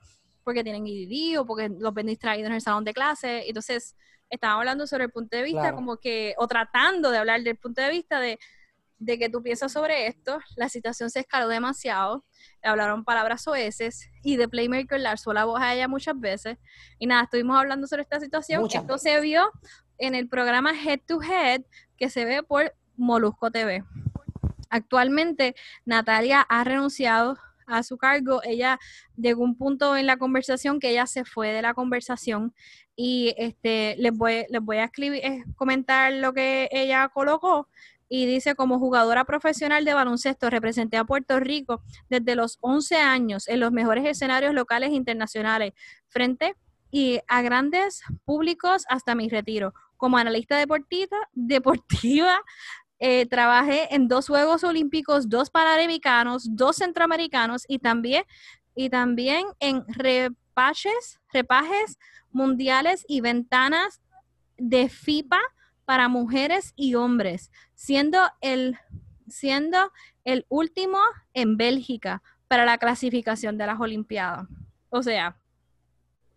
porque 0.45 0.63
tienen 0.63 0.87
IDD 0.87 1.39
o 1.39 1.45
porque 1.45 1.69
los 1.69 1.93
ven 1.93 2.07
distraídos 2.07 2.47
en 2.47 2.55
el 2.55 2.61
salón 2.61 2.85
de 2.85 2.93
clase. 2.93 3.43
Entonces, 3.47 3.97
estaba 4.33 4.59
hablando 4.59 4.87
sobre 4.87 5.05
el 5.05 5.11
punto 5.11 5.37
de 5.37 5.43
vista 5.43 5.73
como 5.73 5.97
que, 5.97 6.33
o 6.37 6.47
tratando 6.47 7.11
de 7.11 7.17
hablar 7.19 7.41
del 7.43 7.55
punto 7.55 7.81
de 7.81 7.91
vista 7.91 8.19
de, 8.19 8.39
de 8.97 9.19
que 9.19 9.29
tú 9.29 9.43
piensas 9.43 9.71
sobre 9.71 10.07
esto, 10.07 10.39
la 10.55 10.69
situación 10.69 11.09
se 11.09 11.19
escaló 11.19 11.47
demasiado, 11.47 12.25
le 12.63 12.69
hablaron 12.69 13.03
palabras 13.03 13.47
oeces 13.47 14.09
y 14.23 14.37
de 14.37 14.47
Playmaker 14.47 14.99
le 14.99 15.07
alzó 15.07 15.33
la 15.33 15.45
voz 15.45 15.61
a 15.61 15.73
ella 15.73 15.87
muchas 15.87 16.19
veces. 16.19 16.57
Y 16.97 17.05
nada, 17.05 17.23
estuvimos 17.23 17.57
hablando 17.57 17.85
sobre 17.85 18.01
esta 18.01 18.19
situación. 18.19 18.65
esto 18.71 18.97
se 18.97 19.19
vio 19.21 19.51
en 19.97 20.15
el 20.15 20.27
programa 20.27 20.73
Head 20.73 21.01
to 21.05 21.21
Head 21.21 21.61
que 21.97 22.09
se 22.09 22.25
ve 22.25 22.43
por 22.43 22.73
Molusco 22.95 23.51
TV. 23.51 23.83
Actualmente, 24.69 25.55
Natalia 25.85 26.41
ha 26.41 26.63
renunciado 26.63 27.37
a 27.67 27.83
su 27.83 27.97
cargo, 27.97 28.41
ella 28.43 28.79
llegó 29.15 29.43
un 29.43 29.57
punto 29.57 29.95
en 29.95 30.07
la 30.07 30.17
conversación 30.17 30.79
que 30.79 30.89
ella 30.89 31.07
se 31.07 31.25
fue 31.25 31.49
de 31.49 31.61
la 31.61 31.73
conversación 31.73 32.53
y 32.95 33.33
este 33.37 33.95
les 33.97 34.11
voy, 34.11 34.45
les 34.49 34.61
voy 34.61 34.77
a 34.77 34.85
escribir, 34.85 35.25
eh, 35.25 35.43
comentar 35.55 36.13
lo 36.13 36.33
que 36.33 36.69
ella 36.71 37.09
colocó 37.09 37.67
y 38.15 38.27
dice, 38.27 38.53
como 38.53 38.77
jugadora 38.77 39.25
profesional 39.25 39.85
de 39.85 39.95
baloncesto, 39.95 40.51
representé 40.51 40.97
a 40.97 41.03
Puerto 41.03 41.39
Rico 41.39 41.81
desde 42.09 42.35
los 42.35 42.59
11 42.61 42.97
años 42.97 43.47
en 43.47 43.59
los 43.59 43.71
mejores 43.71 44.05
escenarios 44.05 44.53
locales 44.53 44.91
e 44.91 44.93
internacionales, 44.93 45.73
frente 46.09 46.55
y 46.91 47.21
a 47.27 47.41
grandes 47.41 48.03
públicos 48.23 48.85
hasta 48.87 49.15
mi 49.15 49.29
retiro. 49.29 49.73
Como 49.97 50.19
analista 50.19 50.57
deportiva, 50.57 51.17
deportiva 51.33 52.39
eh, 52.99 53.25
trabajé 53.25 53.93
en 53.95 54.07
dos 54.07 54.27
Juegos 54.27 54.63
Olímpicos, 54.63 55.27
dos 55.27 55.49
Panamericanos, 55.49 56.47
dos 56.51 56.75
Centroamericanos 56.75 57.63
y 57.67 57.79
también, 57.79 58.25
y 58.75 58.91
también 58.91 59.47
en 59.59 59.83
repaches, 60.53 61.19
repajes 61.31 61.97
mundiales 62.31 63.05
y 63.07 63.21
ventanas 63.21 64.01
de 64.57 64.87
FIPA 64.87 65.39
para 65.85 66.07
mujeres 66.07 66.73
y 66.75 66.95
hombres, 66.95 67.51
siendo 67.73 68.19
el, 68.41 68.77
siendo 69.27 69.91
el 70.23 70.45
último 70.49 70.99
en 71.33 71.57
Bélgica 71.57 72.21
para 72.47 72.65
la 72.65 72.77
clasificación 72.77 73.57
de 73.57 73.67
las 73.67 73.79
Olimpiadas. 73.79 74.47
O 74.89 75.01
sea, 75.01 75.35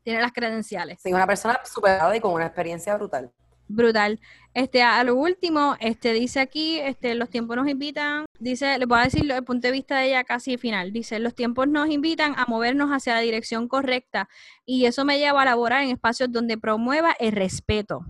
tiene 0.02 0.20
las 0.22 0.32
credenciales. 0.32 1.00
Sí, 1.02 1.12
una 1.12 1.26
persona 1.26 1.60
superada 1.64 2.16
y 2.16 2.20
con 2.20 2.32
una 2.32 2.46
experiencia 2.46 2.96
brutal. 2.96 3.30
Brutal. 3.68 4.20
Este, 4.54 4.82
a 4.82 5.02
lo 5.02 5.16
último, 5.16 5.76
este, 5.80 6.12
dice 6.12 6.40
aquí, 6.40 6.78
este, 6.78 7.14
los 7.14 7.28
tiempos 7.28 7.56
nos 7.56 7.68
invitan, 7.68 8.26
dice, 8.38 8.78
les 8.78 8.86
voy 8.86 9.00
a 9.00 9.02
decir 9.02 9.30
el 9.30 9.44
punto 9.44 9.66
de 9.66 9.72
vista 9.72 9.98
de 9.98 10.08
ella 10.08 10.24
casi 10.24 10.56
final, 10.56 10.92
dice, 10.92 11.18
los 11.18 11.34
tiempos 11.34 11.68
nos 11.68 11.88
invitan 11.90 12.34
a 12.38 12.46
movernos 12.46 12.90
hacia 12.90 13.14
la 13.14 13.20
dirección 13.20 13.68
correcta 13.68 14.28
y 14.64 14.86
eso 14.86 15.04
me 15.04 15.18
lleva 15.18 15.42
a 15.42 15.44
laborar 15.46 15.82
en 15.82 15.90
espacios 15.90 16.30
donde 16.30 16.56
promueva 16.56 17.14
el 17.18 17.32
respeto, 17.32 18.06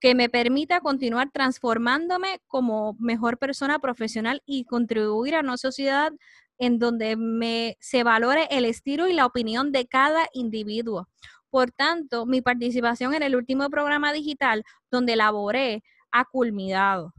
que 0.00 0.14
me 0.14 0.28
permita 0.28 0.80
continuar 0.80 1.30
transformándome 1.32 2.40
como 2.46 2.96
mejor 3.00 3.38
persona 3.38 3.80
profesional 3.80 4.40
y 4.46 4.64
contribuir 4.64 5.34
a 5.34 5.40
una 5.40 5.56
sociedad 5.56 6.12
en 6.58 6.78
donde 6.78 7.16
me, 7.16 7.76
se 7.80 8.04
valore 8.04 8.46
el 8.50 8.64
estilo 8.64 9.08
y 9.08 9.12
la 9.12 9.26
opinión 9.26 9.72
de 9.72 9.86
cada 9.86 10.28
individuo. 10.32 11.08
Por 11.54 11.70
tanto, 11.70 12.26
mi 12.26 12.42
participación 12.42 13.14
en 13.14 13.22
el 13.22 13.36
último 13.36 13.70
programa 13.70 14.12
digital 14.12 14.64
donde 14.90 15.14
laboré 15.14 15.84
ha 16.10 16.24
culminado. 16.24 17.14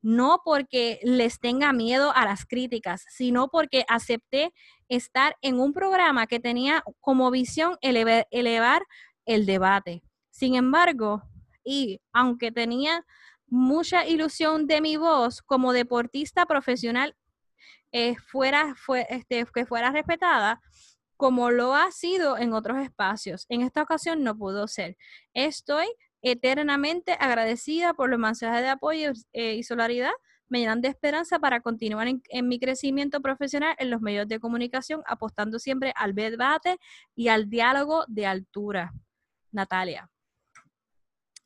No 0.00 0.40
porque 0.42 1.00
les 1.02 1.38
tenga 1.38 1.74
miedo 1.74 2.10
a 2.16 2.24
las 2.24 2.46
críticas, 2.46 3.04
sino 3.10 3.48
porque 3.48 3.84
acepté 3.86 4.54
estar 4.88 5.36
en 5.42 5.60
un 5.60 5.74
programa 5.74 6.26
que 6.26 6.40
tenía 6.40 6.82
como 7.00 7.30
visión 7.30 7.76
elevar 7.82 8.86
el 9.26 9.44
debate. 9.44 10.02
Sin 10.30 10.54
embargo, 10.54 11.20
y 11.62 12.00
aunque 12.14 12.50
tenía 12.50 13.04
mucha 13.48 14.06
ilusión 14.06 14.66
de 14.66 14.80
mi 14.80 14.96
voz 14.96 15.42
como 15.42 15.74
deportista 15.74 16.46
profesional 16.46 17.14
eh, 17.92 18.16
fuera, 18.16 18.74
fue, 18.76 19.06
este, 19.10 19.44
que 19.52 19.66
fuera 19.66 19.90
respetada, 19.90 20.58
como 21.18 21.50
lo 21.50 21.74
ha 21.74 21.90
sido 21.90 22.38
en 22.38 22.52
otros 22.52 22.78
espacios. 22.78 23.44
En 23.48 23.60
esta 23.62 23.82
ocasión 23.82 24.22
no 24.22 24.38
pudo 24.38 24.68
ser. 24.68 24.96
Estoy 25.34 25.86
eternamente 26.22 27.16
agradecida 27.18 27.92
por 27.92 28.08
los 28.08 28.20
mensajes 28.20 28.62
de 28.62 28.68
apoyo 28.68 29.10
eh, 29.32 29.54
y 29.54 29.64
solidaridad. 29.64 30.12
Me 30.48 30.60
llenan 30.60 30.80
de 30.80 30.88
esperanza 30.88 31.40
para 31.40 31.60
continuar 31.60 32.06
en, 32.06 32.22
en, 32.28 32.46
mi 32.46 32.60
crecimiento 32.60 33.20
profesional 33.20 33.74
en 33.78 33.90
los 33.90 34.00
medios 34.00 34.28
de 34.28 34.38
comunicación, 34.38 35.02
apostando 35.06 35.58
siempre 35.58 35.92
al 35.96 36.14
debate 36.14 36.78
y 37.16 37.28
al 37.28 37.50
diálogo 37.50 38.04
de 38.06 38.24
altura. 38.24 38.92
Natalia. 39.50 40.08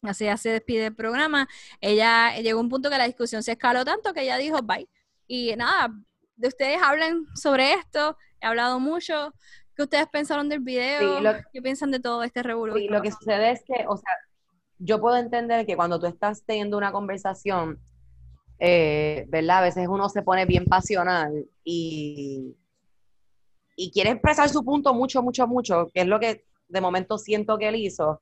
Así 0.03 0.25
ya 0.27 0.37
se 0.37 0.51
despide 0.51 0.87
el 0.87 0.95
programa. 0.95 1.49
Ella 1.81 2.37
llegó 2.43 2.59
a 2.59 2.63
un 2.63 2.69
punto 2.69 2.91
que 2.91 2.99
la 2.99 3.07
discusión 3.07 3.43
se 3.43 3.53
escaló 3.53 3.87
tanto 3.87 4.13
que 4.13 4.23
ella 4.23 4.37
dijo 4.37 4.61
bye. 4.63 4.87
Y 5.27 5.57
nada, 5.57 5.95
de 6.37 6.49
ustedes 6.49 6.83
hablen 6.83 7.27
sobre 7.35 7.73
esto. 7.73 8.19
He 8.41 8.47
hablado 8.47 8.81
mucho. 8.81 9.33
¿Qué 9.75 9.83
ustedes 9.83 10.07
pensaron 10.09 10.49
del 10.49 10.61
video? 10.61 11.23
¿Qué 11.53 11.63
piensan 11.63 11.91
de 11.91 12.01
todo 12.01 12.23
este 12.23 12.43
revolución? 12.43 12.83
Sí, 12.83 12.89
lo 12.89 13.03
que 13.03 13.11
sucede 13.11 13.53
es 13.53 13.63
que, 13.65 13.87
o 13.89 13.97
sea, 13.97 14.13
yo 14.79 15.01
puedo 15.01 15.17
entender 15.17 15.65
que 15.67 15.77
cuando 15.77 15.99
tú 15.99 16.07
estás 16.07 16.45
teniendo 16.45 16.77
una 16.77 16.93
conversación, 16.93 17.79
eh, 18.59 19.27
¿verdad? 19.29 19.59
A 19.59 19.63
veces 19.63 19.89
uno 19.89 20.09
se 20.09 20.23
pone 20.23 20.45
bien 20.47 20.67
pasional 20.67 21.47
y, 21.65 22.57
y 23.77 23.91
quiere 23.91 24.11
expresar 24.11 24.49
su 24.49 24.65
punto 24.65 24.93
mucho, 24.95 25.23
mucho, 25.23 25.47
mucho, 25.47 25.91
que 25.93 26.03
es 26.03 26.07
lo 26.07 26.21
que 26.21 26.45
de 26.69 26.81
momento 26.81 27.19
siento 27.19 27.59
que 27.59 27.69
él 27.69 27.77
hizo 27.77 28.21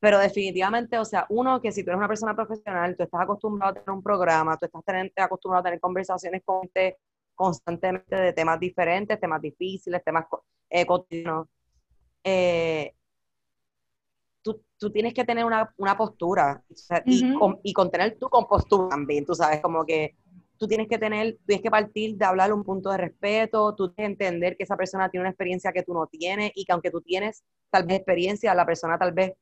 pero 0.00 0.18
definitivamente, 0.18 0.98
o 0.98 1.04
sea, 1.04 1.26
uno, 1.28 1.60
que 1.60 1.72
si 1.72 1.82
tú 1.82 1.90
eres 1.90 1.98
una 1.98 2.08
persona 2.08 2.34
profesional, 2.34 2.96
tú 2.96 3.02
estás 3.02 3.20
acostumbrado 3.20 3.72
a 3.72 3.74
tener 3.74 3.90
un 3.90 4.02
programa, 4.02 4.56
tú 4.56 4.66
estás 4.66 4.84
acostumbrado 5.16 5.60
a 5.60 5.64
tener 5.64 5.80
conversaciones 5.80 6.42
con 6.44 6.62
gente 6.62 6.98
constantemente 7.34 8.14
de 8.14 8.32
temas 8.32 8.60
diferentes, 8.60 9.18
temas 9.18 9.40
difíciles, 9.40 10.02
temas 10.04 10.26
eh, 10.70 10.86
cotidianos. 10.86 11.48
Eh, 12.24 12.94
tú, 14.42 14.62
tú, 14.78 14.90
tienes 14.90 15.14
que 15.14 15.24
tener 15.24 15.44
una, 15.44 15.72
una 15.76 15.96
postura 15.96 16.62
y, 17.04 17.34
con, 17.34 17.60
y 17.62 17.72
contener 17.72 18.18
tu 18.18 18.28
compostura 18.28 18.90
también, 18.90 19.24
tú 19.24 19.34
sabes, 19.34 19.60
como 19.60 19.84
que 19.84 20.16
tú 20.58 20.66
tienes 20.66 20.88
que 20.88 20.98
tener, 20.98 21.38
tienes 21.46 21.62
que 21.62 21.70
partir 21.70 22.16
de 22.16 22.24
hablar 22.24 22.52
un 22.52 22.64
punto 22.64 22.90
de 22.90 22.98
respeto, 22.98 23.74
tú 23.74 23.92
tienes 23.92 24.18
que 24.18 24.26
entender 24.26 24.56
que 24.56 24.64
esa 24.64 24.76
persona 24.76 25.08
tiene 25.08 25.22
una 25.22 25.30
experiencia 25.30 25.72
que 25.72 25.84
tú 25.84 25.94
no 25.94 26.06
tienes 26.06 26.50
y 26.54 26.64
que 26.64 26.72
aunque 26.72 26.90
tú 26.90 27.00
tienes 27.00 27.44
tal 27.70 27.84
vez 27.84 27.98
experiencia, 27.98 28.54
la 28.54 28.66
persona 28.66 28.98
tal 28.98 29.12
vez 29.12 29.34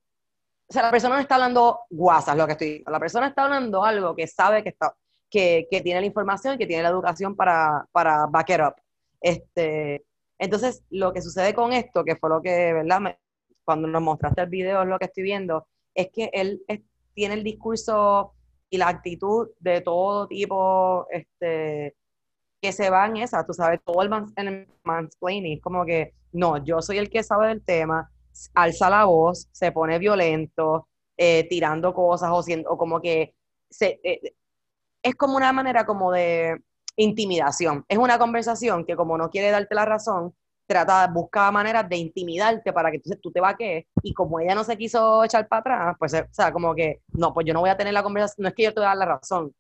o 0.69 0.73
sea, 0.73 0.83
la 0.83 0.91
persona 0.91 1.15
no 1.15 1.21
está 1.21 1.37
hablando 1.37 1.81
guasas, 1.91 2.37
lo 2.37 2.47
que 2.47 2.53
estoy 2.53 2.85
La 2.87 2.99
persona 2.99 3.29
está 3.29 3.45
hablando 3.45 3.85
algo 3.85 4.17
que 4.17 4.27
sabe 4.27 4.63
que, 4.63 4.71
está, 4.71 4.95
que, 5.31 5.69
que 5.71 5.81
tiene 5.81 6.01
la 6.01 6.07
información 6.07 6.55
y 6.55 6.59
que 6.59 6.67
tiene 6.67 6.83
la 6.83 6.89
educación 6.89 7.37
para, 7.37 7.87
para 7.93 8.27
back 8.27 8.51
it 8.51 8.61
up. 8.61 8.75
Este, 9.21 10.05
entonces, 10.39 10.83
lo 10.91 11.13
que 11.13 11.23
sucede 11.23 11.55
con 11.55 11.73
esto, 11.73 12.05
que 12.05 12.17
fue 12.17 12.31
lo 12.31 12.43
que, 12.43 12.73
¿verdad? 12.73 13.17
cuando 13.65 13.89
nos 13.89 14.03
mostraste 14.03 14.43
el 14.43 14.49
video, 14.49 14.83
es 14.83 14.89
lo 14.89 14.99
que 14.99 15.07
estoy 15.07 15.25
viendo, 15.25 15.67
es 15.95 16.09
que 16.13 16.31
él 16.33 16.63
tiene 17.15 17.35
el 17.35 17.43
discurso 17.45 18.33
y 18.71 18.79
la 18.79 18.89
actitud 18.89 19.49
de 19.59 19.81
todo 19.81 20.27
tipo, 20.29 21.07
este, 21.11 21.97
que 22.61 22.73
se 22.73 22.91
va 22.91 23.07
en 23.07 23.19
esa, 23.19 23.45
tú 23.45 23.53
sabes, 23.53 23.81
todo 23.85 24.03
el, 24.03 24.11
el 24.37 24.69
mansplaining, 24.85 25.61
como 25.61 25.85
que, 25.85 26.15
no, 26.33 26.63
yo 26.65 26.83
soy 26.83 26.99
el 26.99 27.11
que 27.11 27.23
sabe 27.23 27.49
del 27.49 27.65
tema, 27.65 28.11
alza 28.55 28.91
la 28.91 29.05
voz, 29.05 29.49
se 29.53 29.73
pone 29.73 29.99
violento, 29.99 30.89
eh, 31.17 31.47
tirando 31.49 31.95
cosas 31.95 32.31
o, 32.33 32.43
siendo, 32.43 32.77
como 32.77 33.01
que 33.01 33.35
se, 33.71 34.01
eh, 34.05 34.35
es 35.03 35.15
como 35.15 35.37
una 35.37 35.53
manera 35.53 35.87
como 35.87 36.13
de 36.13 36.61
intimidación. 36.97 37.85
Es 37.89 37.99
una 37.99 38.19
conversación 38.19 38.85
que 38.85 38.97
como 38.97 39.19
no 39.19 39.31
quiere 39.31 39.51
darte 39.51 39.75
la 39.75 39.85
razón, 39.85 40.35
trata, 40.67 41.07
busca 41.09 41.51
maneras 41.53 41.89
de 41.89 41.97
intimidarte 41.97 42.73
para 42.73 42.91
que 42.91 42.97
entonces 42.97 43.21
tú 43.21 43.31
te 43.31 43.41
vaques 43.41 43.87
y 44.03 44.13
como 44.13 44.41
ella 44.41 44.55
no 44.55 44.65
se 44.65 44.77
quiso 44.77 45.25
echar 45.25 45.47
para 45.49 45.61
atrás, 45.61 45.97
pues, 45.99 46.15
o 46.15 46.27
sea, 46.33 46.53
como 46.53 46.75
que, 46.75 47.03
no, 47.13 47.33
pues 47.33 47.47
yo 47.47 47.55
no 47.55 47.61
voy 47.61 47.71
a 47.71 47.77
tener 47.77 47.95
la 47.95 48.03
conversación, 48.03 48.43
no 48.43 48.49
es 48.49 48.55
que 48.55 48.65
yo 48.65 48.75
te 48.75 48.81
voy 48.81 48.87
a 48.87 48.89
dar 48.89 48.97
la 48.99 49.07
razón, 49.07 49.55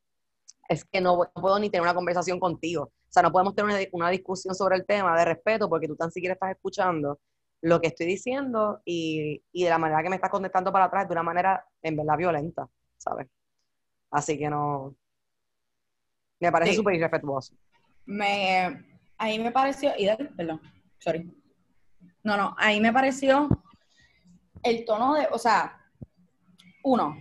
es 0.68 0.84
que 0.84 1.00
no, 1.00 1.30
puedo 1.34 1.58
ni 1.58 1.70
tener 1.70 1.82
una 1.82 1.94
conversación 1.94 2.40
contigo. 2.40 2.84
O 2.84 3.12
sea, 3.16 3.22
no 3.22 3.32
podemos 3.32 3.54
tener 3.54 3.70
una, 3.70 3.88
una, 3.92 4.10
discusión 4.10 4.54
sobre 4.54 4.76
el 4.76 4.84
tema 4.84 5.16
de 5.16 5.24
respeto 5.24 5.68
porque 5.68 5.86
tú 5.86 5.96
tan 5.96 6.10
siquiera 6.10 6.34
estás 6.34 6.50
escuchando 6.50 7.18
lo 7.62 7.80
que 7.80 7.88
estoy 7.88 8.06
diciendo 8.06 8.80
y, 8.84 9.42
de 9.52 9.68
la 9.68 9.78
manera 9.78 10.02
que 10.02 10.08
me 10.08 10.16
estás 10.16 10.30
contestando 10.30 10.72
para 10.72 10.86
atrás 10.86 11.08
de 11.08 11.12
una 11.12 11.22
manera 11.22 11.64
en 11.82 11.96
verdad 11.96 12.16
violenta, 12.16 12.68
¿sabes? 12.96 13.28
Así 14.10 14.38
que 14.38 14.48
no. 14.50 14.94
Me 16.40 16.52
parece 16.52 16.74
súper 16.74 16.94
irrespetuoso. 16.94 17.54
Me, 18.04 18.84
ahí 19.18 19.38
me 19.38 19.50
pareció. 19.50 19.92
perdón, 20.36 20.60
sorry. 20.98 21.32
No, 22.22 22.36
no, 22.36 22.54
ahí 22.58 22.80
me 22.80 22.92
pareció 22.92 23.48
el 24.62 24.84
tono 24.84 25.14
de. 25.14 25.28
O 25.30 25.38
sea, 25.38 25.80
uno. 26.82 27.16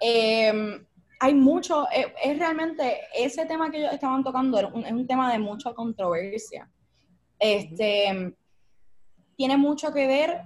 Em, 0.00 0.86
hay 1.20 1.34
mucho. 1.34 1.86
Eh, 1.92 2.14
es, 2.22 2.38
realmente. 2.38 3.00
Ese 3.14 3.46
tema 3.46 3.70
que 3.70 3.78
ellos 3.78 3.92
estaban 3.92 4.24
tocando 4.24 4.58
es 4.58 4.66
un, 4.72 4.84
es 4.84 4.92
un 4.92 5.06
tema 5.06 5.30
de 5.32 5.38
mucha 5.38 5.74
controversia. 5.74 6.70
Este 7.38 8.34
tiene 9.40 9.56
mucho 9.56 9.90
que 9.90 10.06
ver 10.06 10.42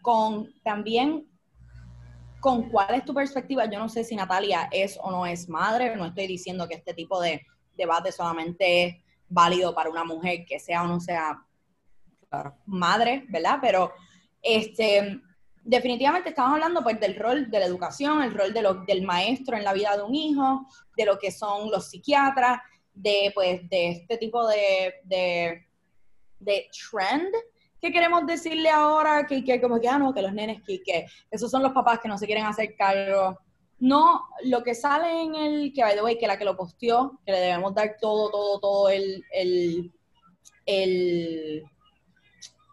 con 0.00 0.54
también 0.64 1.28
con 2.42 2.68
cuál 2.68 2.96
es 2.96 3.04
tu 3.04 3.14
perspectiva. 3.14 3.66
Yo 3.66 3.78
no 3.78 3.88
sé 3.88 4.02
si 4.02 4.16
Natalia 4.16 4.68
es 4.72 4.98
o 5.00 5.12
no 5.12 5.24
es 5.24 5.48
madre, 5.48 5.94
no 5.94 6.06
estoy 6.06 6.26
diciendo 6.26 6.66
que 6.66 6.74
este 6.74 6.92
tipo 6.92 7.20
de 7.20 7.46
debate 7.76 8.10
solamente 8.10 8.84
es 8.84 8.96
válido 9.28 9.72
para 9.72 9.88
una 9.88 10.02
mujer 10.02 10.44
que 10.44 10.58
sea 10.58 10.82
o 10.82 10.88
no 10.88 10.98
sea 10.98 11.40
madre, 12.66 13.26
¿verdad? 13.28 13.58
Pero 13.62 13.92
este, 14.42 15.20
definitivamente 15.62 16.30
estamos 16.30 16.54
hablando 16.54 16.82
pues 16.82 16.98
del 16.98 17.14
rol 17.14 17.48
de 17.48 17.60
la 17.60 17.66
educación, 17.66 18.20
el 18.24 18.34
rol 18.34 18.52
de 18.52 18.62
lo, 18.62 18.74
del 18.86 19.02
maestro 19.02 19.56
en 19.56 19.62
la 19.62 19.72
vida 19.72 19.96
de 19.96 20.02
un 20.02 20.14
hijo, 20.16 20.66
de 20.96 21.04
lo 21.04 21.20
que 21.20 21.30
son 21.30 21.70
los 21.70 21.90
psiquiatras, 21.90 22.58
de 22.92 23.30
pues 23.36 23.68
de 23.68 23.90
este 23.90 24.18
tipo 24.18 24.48
de, 24.48 24.94
de, 25.04 25.64
de 26.40 26.68
trend 26.90 27.32
¿qué 27.82 27.90
queremos 27.90 28.24
decirle 28.26 28.70
ahora? 28.70 29.26
Que, 29.26 29.42
que 29.44 29.60
como 29.60 29.80
que, 29.80 29.88
ah, 29.88 29.98
no, 29.98 30.14
que 30.14 30.22
los 30.22 30.32
nenes, 30.32 30.62
que, 30.62 30.80
que 30.82 31.06
esos 31.30 31.50
son 31.50 31.64
los 31.64 31.72
papás 31.72 31.98
que 31.98 32.08
no 32.08 32.16
se 32.16 32.26
quieren 32.26 32.46
hacer 32.46 32.76
cargo. 32.76 33.36
No, 33.80 34.28
lo 34.44 34.62
que 34.62 34.76
sale 34.76 35.22
en 35.22 35.34
el, 35.34 35.72
que 35.74 35.82
by 35.82 35.96
the 35.96 36.02
way, 36.02 36.16
que 36.16 36.28
la 36.28 36.38
que 36.38 36.44
lo 36.44 36.56
posteó, 36.56 37.18
que 37.26 37.32
le 37.32 37.40
debemos 37.40 37.74
dar 37.74 37.96
todo, 38.00 38.30
todo, 38.30 38.60
todo 38.60 38.88
el, 38.88 39.24
el, 39.32 39.92
el, 40.64 41.64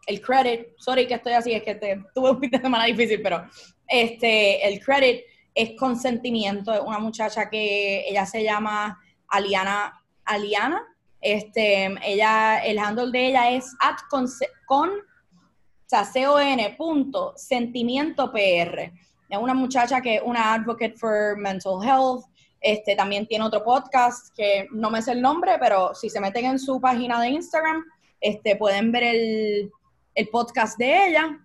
el 0.05 0.21
credit. 0.21 0.67
Sorry 0.77 1.07
que 1.07 1.15
estoy 1.15 1.33
así, 1.33 1.53
es 1.53 1.63
que 1.63 1.73
te, 1.73 2.03
tuve 2.13 2.29
un 2.29 2.39
fin 2.39 2.51
semana 2.51 2.85
difícil, 2.85 3.19
pero 3.23 3.43
este, 3.87 4.67
el 4.67 4.79
credit 4.79 5.23
es 5.55 5.71
consentimiento. 5.79 6.71
Es 6.71 6.81
una 6.81 6.99
muchacha 6.99 7.49
que 7.49 8.07
ella 8.07 8.27
se 8.27 8.43
llama 8.43 9.01
Aliana, 9.27 9.99
Aliana, 10.23 10.85
este, 11.21 11.95
ella, 12.03 12.59
el 12.59 12.79
handle 12.79 13.11
de 13.11 13.27
ella 13.27 13.51
es 13.51 13.75
at 13.81 13.97
con, 14.09 14.25
con 14.65 14.89
o 14.89 15.89
sea, 15.89 16.05
C-O-N 16.05 16.75
punto 16.77 17.33
sentimiento 17.35 18.31
PR. 18.31 18.91
Es 19.29 19.37
una 19.37 19.53
muchacha 19.53 20.01
que 20.01 20.15
es 20.15 20.21
una 20.23 20.53
advocate 20.53 20.95
for 20.95 21.37
mental 21.37 21.83
health. 21.83 22.25
Este, 22.61 22.95
también 22.95 23.25
tiene 23.25 23.45
otro 23.45 23.63
podcast 23.63 24.35
que 24.35 24.67
no 24.71 24.91
me 24.91 25.01
sé 25.01 25.13
el 25.13 25.21
nombre, 25.21 25.57
pero 25.59 25.95
si 25.95 26.09
se 26.09 26.19
meten 26.19 26.45
en 26.45 26.59
su 26.59 26.79
página 26.79 27.19
de 27.21 27.29
Instagram, 27.29 27.83
este, 28.19 28.55
pueden 28.55 28.91
ver 28.91 29.03
el, 29.03 29.71
el 30.15 30.27
podcast 30.29 30.77
de 30.77 31.07
ella. 31.07 31.39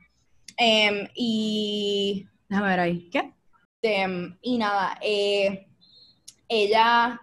Em, 0.57 1.09
y, 1.15 2.27
déjame 2.49 2.69
ver 2.69 2.81
ahí, 2.81 3.11
¿qué? 3.11 3.33
Em, 3.83 4.37
y 4.41 4.59
nada, 4.59 4.99
eh, 5.01 5.67
ella, 6.49 7.21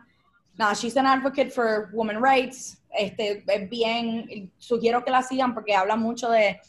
nada, 0.62 0.76
she's 0.76 0.96
an 0.96 1.08
advocate 1.08 1.52
for 1.52 1.90
women 1.92 2.22
rights, 2.22 2.78
este, 2.92 3.44
es 3.48 3.70
bien, 3.70 4.52
sugiero 4.58 5.04
que 5.04 5.12
la 5.12 5.24
sigan 5.24 5.54
porque 5.54 5.76
habla 5.76 5.96
mucho 5.96 6.30
de, 6.30 6.60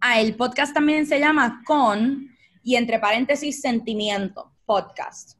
ah, 0.00 0.20
el 0.20 0.36
podcast 0.36 0.72
también 0.72 1.06
se 1.06 1.18
llama 1.18 1.62
Con, 1.66 2.30
y 2.62 2.76
entre 2.76 2.98
paréntesis, 2.98 3.60
Sentimiento, 3.60 4.52
podcast. 4.64 5.36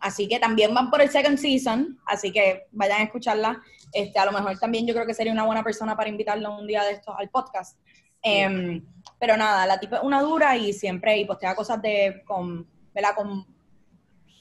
Así 0.00 0.28
que 0.28 0.38
también 0.38 0.74
van 0.74 0.90
por 0.90 1.00
el 1.00 1.10
second 1.10 1.38
season, 1.38 1.98
así 2.06 2.30
que 2.30 2.66
vayan 2.70 3.00
a 3.00 3.04
escucharla. 3.04 3.62
Este, 3.92 4.18
a 4.18 4.26
lo 4.26 4.32
mejor 4.32 4.56
también 4.58 4.86
yo 4.86 4.94
creo 4.94 5.06
que 5.06 5.14
sería 5.14 5.32
una 5.32 5.44
buena 5.44 5.64
persona 5.64 5.96
para 5.96 6.08
invitarla 6.08 6.50
un 6.50 6.66
día 6.66 6.84
de 6.84 6.92
estos 6.92 7.14
al 7.18 7.30
podcast. 7.30 7.80
Em, 8.22 8.84
pero 9.18 9.36
nada, 9.36 9.66
la 9.66 9.80
tipa 9.80 9.96
es 9.96 10.02
una 10.02 10.20
dura 10.20 10.56
y 10.56 10.72
siempre 10.72 11.18
y 11.18 11.24
postea 11.24 11.56
cosas 11.56 11.82
de 11.82 12.22
con, 12.26 12.68
¿verdad? 12.94 13.14
con, 13.16 13.44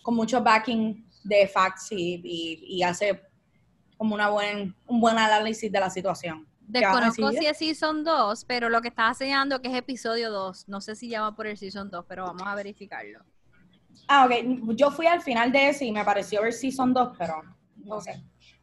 con 0.04 0.16
mucho 0.16 0.44
backing 0.44 1.07
de 1.28 1.48
facts 1.48 1.92
y, 1.92 2.22
y, 2.24 2.84
hace 2.84 3.22
como 3.98 4.16
una 4.16 4.30
buen, 4.30 4.76
un 4.86 5.02
buen 5.02 5.18
análisis 5.18 5.72
de 5.72 5.80
la 5.80 5.90
situación. 5.90 6.48
Desconozco 6.62 7.32
si 7.32 7.46
es 7.46 7.58
Season 7.58 8.04
2, 8.04 8.46
pero 8.46 8.70
lo 8.70 8.82
que 8.82 8.90
está 8.90 9.08
enseñando 9.08 9.62
que 9.62 9.70
es 9.70 9.76
episodio 9.76 10.32
2. 10.32 10.68
No 10.68 10.82
sé 10.82 10.96
si 10.96 11.10
va 11.12 11.36
por 11.36 11.48
el 11.48 11.58
Season 11.58 11.90
2, 11.90 12.06
pero 12.08 12.26
vamos 12.26 12.44
a 12.46 12.56
verificarlo. 12.56 13.20
Ah, 14.08 14.26
ok. 14.26 14.76
Yo 14.76 14.92
fui 14.92 15.08
al 15.08 15.22
final 15.22 15.52
de 15.52 15.70
ese 15.70 15.86
y 15.86 15.92
me 15.92 16.04
pareció 16.04 16.42
ver 16.42 16.54
Season 16.54 16.94
2, 16.94 17.18
pero 17.18 17.42
no 17.78 18.02
sé. 18.02 18.22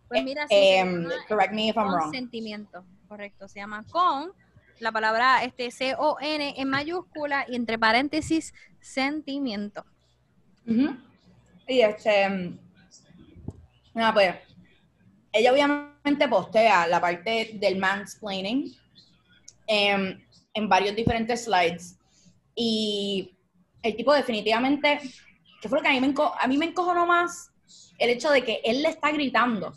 Pues 0.08 0.22
mira, 0.22 0.46
eh, 0.50 1.06
correct 1.28 1.52
me 1.52 1.68
if 1.68 1.76
I'm 1.76 1.88
wrong. 1.88 2.10
Sentimiento, 2.12 2.84
correcto. 3.08 3.48
Se 3.48 3.58
llama 3.58 3.84
con 3.90 4.32
la 4.80 4.92
palabra 4.92 5.42
este 5.42 5.70
C-O-N 5.70 6.54
en 6.56 6.68
mayúscula 6.68 7.46
y 7.48 7.56
entre 7.56 7.78
paréntesis 7.78 8.52
sentimiento. 8.80 9.84
Y 11.66 11.80
este, 11.80 12.58
nada, 13.94 14.12
pues, 14.12 14.34
ella 15.32 15.52
obviamente 15.52 16.28
postea 16.28 16.86
la 16.86 17.00
parte 17.00 17.52
del 17.54 17.78
mansplaining 17.78 18.74
en, 19.66 20.24
en 20.52 20.68
varios 20.68 20.94
diferentes 20.94 21.44
slides 21.44 21.98
y 22.54 23.36
el 23.82 23.96
tipo 23.96 24.12
definitivamente, 24.12 25.00
que 25.60 25.68
fue 25.68 25.78
lo 25.78 25.82
que 25.82 25.88
a 25.88 25.92
mí 25.92 26.00
me, 26.00 26.08
enco 26.08 26.32
a 26.38 26.46
mí 26.46 26.56
me 26.56 26.66
encojonó 26.66 27.06
más, 27.06 27.52
el 27.98 28.10
hecho 28.10 28.30
de 28.30 28.44
que 28.44 28.60
él 28.64 28.82
le 28.82 28.88
está 28.88 29.10
gritando 29.12 29.72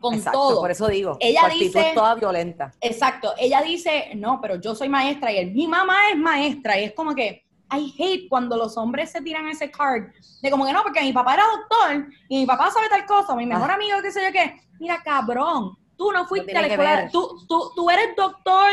con 0.00 0.22
todo. 0.22 0.60
Por 0.60 0.70
eso 0.70 0.88
digo, 0.88 1.16
ella 1.20 1.48
dice, 1.48 1.92
toda 1.94 2.14
violenta. 2.14 2.72
Exacto, 2.80 3.34
ella 3.38 3.62
dice, 3.62 4.12
no, 4.16 4.40
pero 4.40 4.60
yo 4.60 4.74
soy 4.74 4.88
maestra 4.88 5.32
y 5.32 5.38
él, 5.38 5.52
mi 5.52 5.66
mamá 5.66 6.10
es 6.10 6.18
maestra 6.18 6.78
y 6.78 6.84
es 6.84 6.92
como 6.92 7.14
que, 7.14 7.44
I 7.72 7.94
hate 7.98 8.28
cuando 8.28 8.56
los 8.56 8.76
hombres 8.76 9.10
se 9.10 9.20
tiran 9.20 9.48
ese 9.48 9.70
card 9.70 10.12
de 10.42 10.50
como 10.50 10.66
que 10.66 10.72
no, 10.72 10.82
porque 10.82 11.00
mi 11.00 11.12
papá 11.12 11.34
era 11.34 11.44
doctor 11.44 12.08
y 12.28 12.38
mi 12.40 12.46
papá 12.46 12.70
sabe 12.70 12.88
tal 12.88 13.06
cosa, 13.06 13.34
mi 13.34 13.46
mejor 13.46 13.70
ah. 13.70 13.74
amigo, 13.74 13.98
qué 14.02 14.12
sé 14.12 14.22
yo 14.22 14.32
qué. 14.32 14.60
Mira, 14.78 15.02
cabrón, 15.02 15.76
tú 15.96 16.12
no 16.12 16.26
fuiste 16.26 16.56
a 16.56 16.60
la 16.60 16.66
escuela, 16.68 17.08
tú, 17.10 17.44
tú, 17.48 17.70
tú 17.74 17.90
eres 17.90 18.14
doctor 18.16 18.68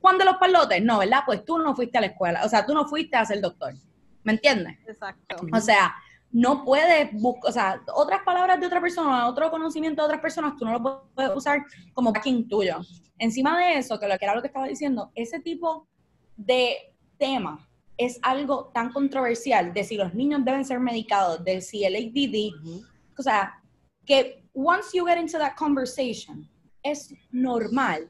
Juan 0.00 0.18
de 0.18 0.24
los 0.24 0.36
Palotes, 0.36 0.82
no, 0.82 0.98
¿verdad? 0.98 1.22
Pues 1.26 1.44
tú 1.44 1.58
no 1.58 1.74
fuiste 1.74 1.98
a 1.98 2.02
la 2.02 2.08
escuela, 2.08 2.44
o 2.44 2.48
sea, 2.48 2.64
tú 2.64 2.74
no 2.74 2.86
fuiste 2.86 3.16
a 3.16 3.24
ser 3.24 3.40
doctor, 3.40 3.74
¿me 4.22 4.32
entiendes? 4.32 4.78
Exacto. 4.86 5.36
O 5.52 5.60
sea, 5.60 5.94
no 6.30 6.64
puedes 6.64 7.12
buscar, 7.12 7.50
o 7.50 7.52
sea, 7.52 7.82
otras 7.94 8.22
palabras 8.22 8.60
de 8.60 8.66
otra 8.66 8.80
persona, 8.80 9.26
otro 9.26 9.50
conocimiento 9.50 10.02
de 10.02 10.06
otras 10.06 10.20
personas, 10.20 10.56
tú 10.56 10.64
no 10.64 10.72
lo 10.72 11.10
puedes 11.14 11.34
usar 11.34 11.64
como 11.94 12.12
backing 12.12 12.48
tuyo. 12.48 12.78
Encima 13.18 13.58
de 13.58 13.78
eso, 13.78 13.98
que 13.98 14.06
lo 14.06 14.16
que 14.18 14.24
era 14.24 14.34
lo 14.34 14.42
que 14.42 14.48
estaba 14.48 14.66
diciendo, 14.66 15.10
ese 15.14 15.40
tipo 15.40 15.88
de 16.36 16.94
tema 17.18 17.67
es 17.98 18.18
algo 18.22 18.70
tan 18.72 18.92
controversial 18.92 19.74
de 19.74 19.82
si 19.84 19.96
los 19.96 20.14
niños 20.14 20.44
deben 20.44 20.64
ser 20.64 20.78
medicados, 20.78 21.44
de 21.44 21.60
si 21.60 21.84
el 21.84 21.96
ADD, 21.96 22.84
o 23.18 23.22
sea, 23.22 23.60
que 24.06 24.44
once 24.54 24.96
you 24.96 25.04
get 25.04 25.18
into 25.18 25.36
that 25.36 25.56
conversation, 25.56 26.48
es 26.82 27.12
normal 27.32 28.08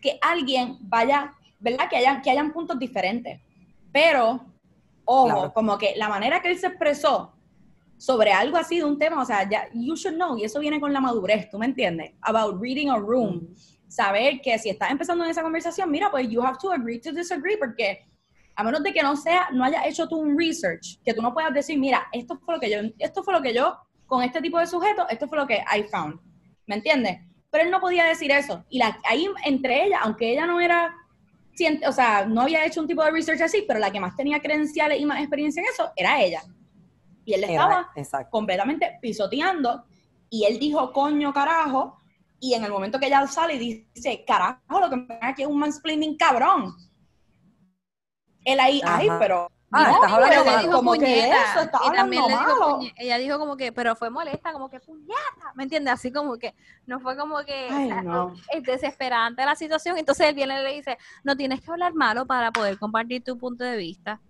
que 0.00 0.18
alguien 0.22 0.78
vaya, 0.80 1.34
¿verdad? 1.60 1.88
Que 1.88 1.96
hayan, 1.96 2.22
que 2.22 2.30
hayan 2.30 2.52
puntos 2.52 2.78
diferentes. 2.78 3.40
Pero, 3.92 4.44
ojo, 5.04 5.52
como 5.52 5.76
que 5.76 5.94
la 5.96 6.08
manera 6.08 6.40
que 6.40 6.50
él 6.50 6.58
se 6.58 6.68
expresó 6.68 7.32
sobre 7.98 8.32
algo 8.32 8.56
así 8.56 8.78
de 8.78 8.84
un 8.84 8.98
tema, 8.98 9.20
o 9.20 9.24
sea, 9.26 9.48
ya, 9.48 9.68
you 9.74 9.94
should 9.94 10.14
know, 10.14 10.38
y 10.38 10.44
eso 10.44 10.60
viene 10.60 10.80
con 10.80 10.92
la 10.92 11.00
madurez, 11.00 11.50
¿tú 11.50 11.58
me 11.58 11.66
entiendes? 11.66 12.12
About 12.22 12.60
reading 12.60 12.88
a 12.88 12.96
room. 12.96 13.54
Saber 13.88 14.40
que 14.40 14.58
si 14.58 14.70
estás 14.70 14.90
empezando 14.90 15.24
en 15.24 15.30
esa 15.30 15.42
conversación, 15.42 15.90
mira, 15.90 16.10
pues 16.10 16.28
you 16.28 16.42
have 16.42 16.58
to 16.60 16.70
agree 16.70 17.00
to 17.00 17.12
disagree, 17.12 17.56
porque 17.56 18.07
a 18.58 18.64
menos 18.64 18.82
de 18.82 18.92
que 18.92 19.04
no 19.04 19.14
sea, 19.14 19.48
no 19.52 19.62
haya 19.62 19.86
hecho 19.86 20.08
tú 20.08 20.16
un 20.16 20.36
research, 20.36 21.00
que 21.04 21.14
tú 21.14 21.22
no 21.22 21.32
puedas 21.32 21.54
decir, 21.54 21.78
mira, 21.78 22.08
esto 22.10 22.36
fue 22.44 22.56
lo 22.56 22.60
que 22.60 22.68
yo, 22.68 22.80
esto 22.98 23.22
fue 23.22 23.32
lo 23.32 23.40
que 23.40 23.54
yo, 23.54 23.78
con 24.04 24.20
este 24.20 24.42
tipo 24.42 24.58
de 24.58 24.66
sujeto, 24.66 25.08
esto 25.08 25.28
fue 25.28 25.38
lo 25.38 25.46
que 25.46 25.58
I 25.58 25.84
found. 25.84 26.18
¿Me 26.66 26.74
entiendes? 26.74 27.20
Pero 27.50 27.62
él 27.62 27.70
no 27.70 27.78
podía 27.78 28.06
decir 28.06 28.32
eso. 28.32 28.64
Y 28.68 28.78
la, 28.78 28.98
ahí 29.08 29.28
entre 29.44 29.84
ella, 29.84 30.00
aunque 30.02 30.32
ella 30.32 30.44
no 30.44 30.60
era, 30.60 30.92
o 31.86 31.92
sea, 31.92 32.26
no 32.26 32.40
había 32.42 32.66
hecho 32.66 32.80
un 32.80 32.88
tipo 32.88 33.04
de 33.04 33.12
research 33.12 33.42
así, 33.42 33.64
pero 33.64 33.78
la 33.78 33.92
que 33.92 34.00
más 34.00 34.16
tenía 34.16 34.40
credenciales 34.40 35.00
y 35.00 35.06
más 35.06 35.20
experiencia 35.20 35.60
en 35.60 35.68
eso 35.68 35.92
era 35.94 36.20
ella. 36.20 36.42
Y 37.24 37.34
él 37.34 37.44
estaba 37.44 37.92
completamente 38.28 38.98
pisoteando 39.00 39.84
y 40.30 40.46
él 40.46 40.58
dijo, 40.58 40.92
coño, 40.92 41.32
carajo, 41.32 42.00
y 42.40 42.54
en 42.54 42.64
el 42.64 42.72
momento 42.72 42.98
que 42.98 43.06
ella 43.06 43.24
sale 43.28 43.54
y 43.54 43.84
dice, 43.94 44.24
carajo, 44.26 44.80
lo 44.80 44.90
que 44.90 44.96
me 44.96 45.18
aquí 45.20 45.42
es 45.42 45.48
un 45.48 45.60
mansplaining 45.60 46.16
cabrón. 46.16 46.87
Él 48.52 48.60
ahí, 48.60 48.80
ay, 48.84 49.08
pero 49.18 49.48
Ah, 49.70 49.90
estás 49.92 50.12
hablando 50.12 50.72
como 50.72 50.92
que 50.94 51.28
eso, 51.28 51.60
está 51.60 51.78
y 51.86 51.92
también 51.94 52.22
le 52.26 52.32
dijo, 52.32 52.80
ella 52.96 53.18
dijo 53.18 53.38
como 53.38 53.56
que, 53.56 53.70
pero 53.70 53.94
fue 53.96 54.08
molesta, 54.08 54.52
como 54.52 54.70
que 54.70 54.80
puñeta, 54.80 55.52
¿me 55.54 55.64
entiendes? 55.64 55.92
Así 55.92 56.10
como 56.10 56.38
que, 56.38 56.54
no 56.86 57.00
fue 57.00 57.16
como 57.18 57.38
que 57.40 57.68
es 58.50 58.62
desesperante 58.62 59.44
la 59.44 59.54
situación. 59.54 59.98
Entonces 59.98 60.28
él 60.28 60.34
viene 60.34 60.60
y 60.60 60.64
le 60.64 60.72
dice, 60.72 60.96
no 61.22 61.36
tienes 61.36 61.60
que 61.60 61.70
hablar 61.70 61.92
malo 61.92 62.24
para 62.24 62.50
poder 62.50 62.78
compartir 62.78 63.22
tu 63.22 63.36
punto 63.36 63.62
de 63.62 63.76
vista. 63.76 64.20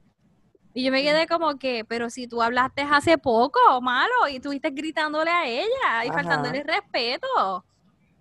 Y 0.74 0.85
yo 0.85 0.90
me 0.90 1.02
quedé 1.02 1.28
como 1.28 1.57
que, 1.57 1.85
pero 1.85 2.11
si 2.11 2.26
tú 2.26 2.42
hablaste 2.42 2.83
hace 2.83 3.16
poco, 3.16 3.61
malo, 3.81 4.28
y 4.28 4.37
estuviste 4.37 4.70
gritándole 4.70 5.31
a 5.31 5.46
ella 5.46 6.04
y 6.04 6.09
faltándole 6.09 6.64
respeto. 6.64 7.64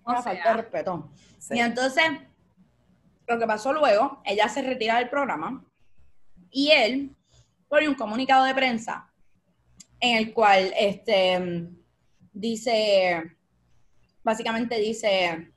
O 0.04 0.22
falta 0.22 0.50
de 0.50 0.62
respeto. 0.62 1.10
Y 1.50 1.58
entonces, 1.58 2.04
lo 3.26 3.38
que 3.38 3.46
pasó 3.46 3.72
luego, 3.72 4.22
ella 4.24 4.48
se 4.48 4.62
retira 4.62 4.98
del 4.98 5.08
programa 5.08 5.64
y 6.50 6.70
él 6.70 7.16
pone 7.68 7.88
un 7.88 7.94
comunicado 7.94 8.44
de 8.44 8.54
prensa 8.54 9.12
en 10.00 10.16
el 10.16 10.32
cual 10.32 10.72
este, 10.78 11.68
dice, 12.32 13.36
básicamente 14.22 14.78
dice, 14.78 15.52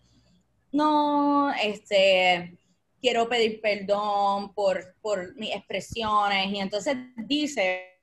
no, 0.72 1.54
este, 1.54 2.58
quiero 3.00 3.28
pedir 3.30 3.62
perdón 3.62 4.54
por, 4.54 4.96
por 5.02 5.36
mis 5.36 5.56
expresiones. 5.56 6.52
Y 6.52 6.60
entonces 6.60 6.98
dice, 7.18 8.00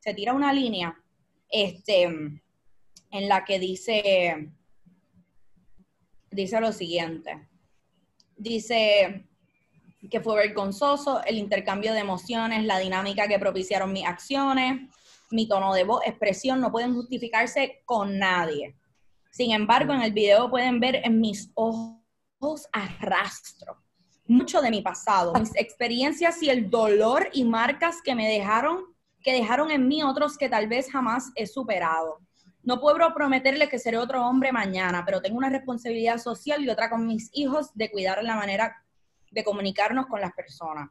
se 0.00 0.14
tira 0.14 0.32
una 0.32 0.52
línea 0.52 0.96
este, 1.48 2.02
en 2.02 3.28
la 3.28 3.44
que 3.44 3.58
dice, 3.58 4.50
dice 6.30 6.60
lo 6.60 6.72
siguiente. 6.72 7.48
Dice 8.36 9.28
que 10.10 10.20
fue 10.20 10.36
vergonzoso 10.36 11.22
el 11.24 11.38
intercambio 11.38 11.92
de 11.92 12.00
emociones, 12.00 12.64
la 12.64 12.78
dinámica 12.78 13.28
que 13.28 13.38
propiciaron 13.38 13.92
mis 13.92 14.06
acciones, 14.06 14.88
mi 15.30 15.48
tono 15.48 15.74
de 15.74 15.84
voz, 15.84 16.02
expresión, 16.06 16.60
no 16.60 16.70
pueden 16.70 16.94
justificarse 16.94 17.82
con 17.84 18.18
nadie. 18.18 18.76
Sin 19.30 19.52
embargo, 19.52 19.92
en 19.92 20.02
el 20.02 20.12
video 20.12 20.50
pueden 20.50 20.78
ver 20.80 20.96
en 21.04 21.20
mis 21.20 21.50
ojos 21.54 22.68
arrastro 22.72 23.84
mucho 24.26 24.62
de 24.62 24.70
mi 24.70 24.80
pasado, 24.80 25.32
mis 25.34 25.54
experiencias 25.54 26.42
y 26.42 26.48
el 26.48 26.70
dolor 26.70 27.28
y 27.32 27.44
marcas 27.44 27.96
que 28.02 28.14
me 28.14 28.28
dejaron, 28.28 28.84
que 29.22 29.32
dejaron 29.32 29.70
en 29.70 29.86
mí 29.86 30.02
otros 30.02 30.38
que 30.38 30.48
tal 30.48 30.68
vez 30.68 30.90
jamás 30.90 31.30
he 31.34 31.46
superado. 31.46 32.20
No 32.62 32.80
puedo 32.80 32.96
prometerle 33.12 33.68
que 33.68 33.78
seré 33.78 33.98
otro 33.98 34.26
hombre 34.26 34.50
mañana, 34.50 35.04
pero 35.04 35.20
tengo 35.20 35.36
una 35.36 35.50
responsabilidad 35.50 36.18
social 36.18 36.64
y 36.64 36.70
otra 36.70 36.88
con 36.88 37.06
mis 37.06 37.28
hijos 37.34 37.70
de 37.74 37.90
cuidar 37.90 38.22
la 38.24 38.36
manera 38.36 38.83
de 39.34 39.44
comunicarnos 39.44 40.06
con 40.06 40.20
las 40.20 40.32
personas 40.32 40.88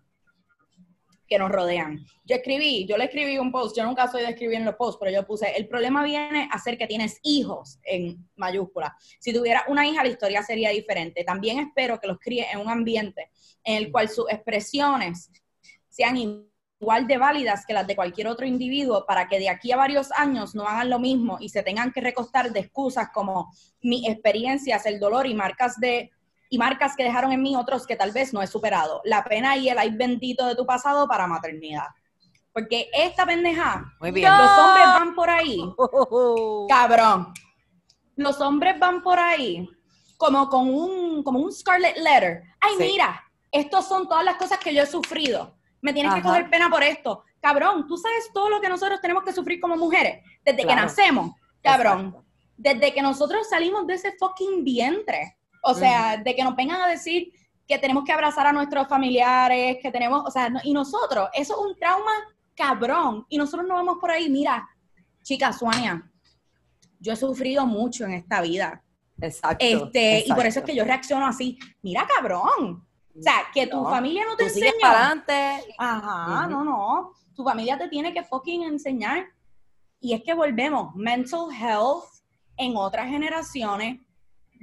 que 1.27 1.39
nos 1.39 1.49
rodean. 1.49 1.99
Yo 2.25 2.35
escribí, 2.35 2.85
yo 2.85 2.97
le 2.97 3.05
escribí 3.05 3.37
un 3.37 3.51
post, 3.51 3.75
yo 3.75 3.85
nunca 3.85 4.07
soy 4.07 4.21
de 4.21 4.29
escribir 4.29 4.57
en 4.57 4.65
los 4.65 4.75
posts, 4.75 4.97
pero 4.99 5.11
yo 5.11 5.25
puse, 5.25 5.55
el 5.55 5.67
problema 5.67 6.03
viene 6.03 6.49
a 6.51 6.59
ser 6.59 6.77
que 6.77 6.85
tienes 6.85 7.19
hijos 7.23 7.79
en 7.83 8.27
mayúscula. 8.35 8.95
Si 9.19 9.33
tuviera 9.33 9.63
una 9.67 9.87
hija, 9.87 10.03
la 10.03 10.09
historia 10.09 10.43
sería 10.43 10.69
diferente. 10.69 11.23
También 11.23 11.59
espero 11.59 11.99
que 11.99 12.07
los 12.07 12.19
críe 12.19 12.45
en 12.51 12.59
un 12.59 12.69
ambiente 12.69 13.31
en 13.63 13.77
el 13.77 13.91
cual 13.91 14.09
sus 14.09 14.29
expresiones 14.29 15.31
sean 15.89 16.17
igual 16.17 17.07
de 17.07 17.17
válidas 17.17 17.65
que 17.65 17.73
las 17.73 17.87
de 17.87 17.95
cualquier 17.95 18.27
otro 18.27 18.45
individuo 18.45 19.05
para 19.05 19.27
que 19.27 19.39
de 19.39 19.49
aquí 19.49 19.71
a 19.71 19.77
varios 19.77 20.11
años 20.11 20.53
no 20.53 20.67
hagan 20.67 20.89
lo 20.89 20.99
mismo 20.99 21.37
y 21.39 21.49
se 21.49 21.63
tengan 21.63 21.93
que 21.93 22.01
recostar 22.01 22.51
de 22.51 22.59
excusas 22.59 23.07
como 23.13 23.51
mis 23.81 24.07
experiencias, 24.09 24.85
el 24.85 24.99
dolor 24.99 25.25
y 25.25 25.33
marcas 25.33 25.79
de 25.79 26.11
y 26.53 26.57
marcas 26.59 26.95
que 26.95 27.03
dejaron 27.03 27.31
en 27.31 27.41
mí 27.41 27.55
otros 27.55 27.87
que 27.87 27.95
tal 27.95 28.11
vez 28.11 28.31
no 28.31 28.39
he 28.39 28.45
superado. 28.45 29.01
La 29.05 29.23
pena 29.23 29.57
y 29.57 29.69
el 29.69 29.79
ay 29.79 29.89
bendito 29.89 30.45
de 30.45 30.55
tu 30.55 30.67
pasado 30.67 31.07
para 31.07 31.25
maternidad. 31.25 31.87
Porque 32.53 32.91
esta 32.93 33.25
pendeja, 33.25 33.83
los 33.99 34.59
hombres 34.59 34.85
van 34.85 35.15
por 35.15 35.31
ahí, 35.31 35.59
cabrón, 36.69 37.33
los 38.15 38.39
hombres 38.39 38.77
van 38.77 39.01
por 39.01 39.17
ahí 39.17 39.67
como 40.15 40.47
con 40.47 40.69
un, 40.69 41.23
como 41.23 41.39
un 41.39 41.51
scarlet 41.51 41.97
letter. 41.97 42.43
Ay, 42.59 42.75
mira, 42.77 43.23
estos 43.51 43.87
son 43.87 44.07
todas 44.07 44.23
las 44.23 44.35
cosas 44.35 44.59
que 44.59 44.75
yo 44.75 44.83
he 44.83 44.85
sufrido. 44.85 45.55
Me 45.81 45.91
tienes 45.91 46.13
que 46.13 46.21
coger 46.21 46.51
pena 46.51 46.69
por 46.69 46.83
esto. 46.83 47.23
Cabrón, 47.41 47.87
tú 47.87 47.97
sabes 47.97 48.29
todo 48.31 48.47
lo 48.51 48.61
que 48.61 48.69
nosotros 48.69 49.01
tenemos 49.01 49.23
que 49.23 49.33
sufrir 49.33 49.59
como 49.59 49.75
mujeres 49.75 50.23
desde 50.45 50.67
que 50.67 50.75
nacemos. 50.75 51.31
Cabrón, 51.63 52.15
desde 52.55 52.93
que 52.93 53.01
nosotros 53.01 53.49
salimos 53.49 53.87
de 53.87 53.95
ese 53.95 54.11
fucking 54.19 54.63
vientre. 54.63 55.35
O 55.65 55.73
sea, 55.73 56.17
de 56.17 56.35
que 56.35 56.43
nos 56.43 56.55
vengan 56.55 56.81
a 56.81 56.87
decir 56.87 57.31
que 57.65 57.77
tenemos 57.77 58.03
que 58.03 58.11
abrazar 58.11 58.45
a 58.45 58.51
nuestros 58.51 58.87
familiares, 58.87 59.77
que 59.81 59.91
tenemos, 59.91 60.23
o 60.25 60.29
sea, 60.29 60.51
y 60.63 60.73
nosotros, 60.73 61.29
eso 61.33 61.53
es 61.53 61.71
un 61.71 61.75
trauma 61.77 62.11
cabrón. 62.53 63.25
Y 63.29 63.37
nosotros 63.37 63.65
no 63.67 63.75
vamos 63.75 63.97
por 63.99 64.11
ahí, 64.11 64.29
mira, 64.29 64.67
chica, 65.23 65.53
Suania, 65.53 66.03
yo 66.99 67.13
he 67.13 67.15
sufrido 67.15 67.65
mucho 67.65 68.03
en 68.03 68.13
esta 68.13 68.41
vida. 68.41 68.83
Exacto. 69.21 69.63
Este, 69.63 70.25
Y 70.27 70.33
por 70.33 70.45
eso 70.45 70.59
es 70.59 70.65
que 70.65 70.75
yo 70.75 70.83
reacciono 70.83 71.25
así, 71.25 71.57
mira, 71.81 72.05
cabrón. 72.05 72.85
O 73.17 73.21
sea, 73.21 73.43
que 73.53 73.67
tu 73.67 73.83
familia 73.85 74.23
no 74.25 74.35
te 74.35 74.45
enseña. 74.45 74.71
para 74.81 74.97
adelante. 74.97 75.73
Ajá, 75.77 76.47
no, 76.47 76.63
no. 76.65 77.11
Tu 77.35 77.43
familia 77.43 77.77
te 77.77 77.87
tiene 77.87 78.13
que 78.13 78.23
fucking 78.23 78.63
enseñar. 78.63 79.27
Y 80.01 80.13
es 80.13 80.23
que 80.23 80.33
volvemos, 80.33 80.93
mental 80.95 81.47
health 81.57 82.03
en 82.57 82.75
otras 82.75 83.07
generaciones 83.07 84.01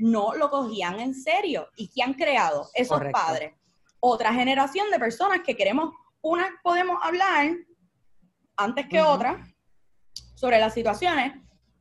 no 0.01 0.35
lo 0.35 0.51
cogían 0.51 0.99
en 1.01 1.15
serio. 1.15 1.69
¿Y 1.77 1.89
qué 1.89 2.03
han 2.03 2.15
creado 2.15 2.69
esos 2.75 3.01
padres? 3.13 3.55
Otra 4.01 4.33
generación 4.33 4.91
de 4.91 4.99
personas 4.99 5.41
que 5.45 5.57
queremos, 5.57 5.95
una 6.23 6.49
podemos 6.63 6.99
hablar 7.03 7.55
antes 8.57 8.87
que 8.89 9.01
otra 9.01 9.47
sobre 10.35 10.59
las 10.59 10.75
situaciones. 10.75 11.35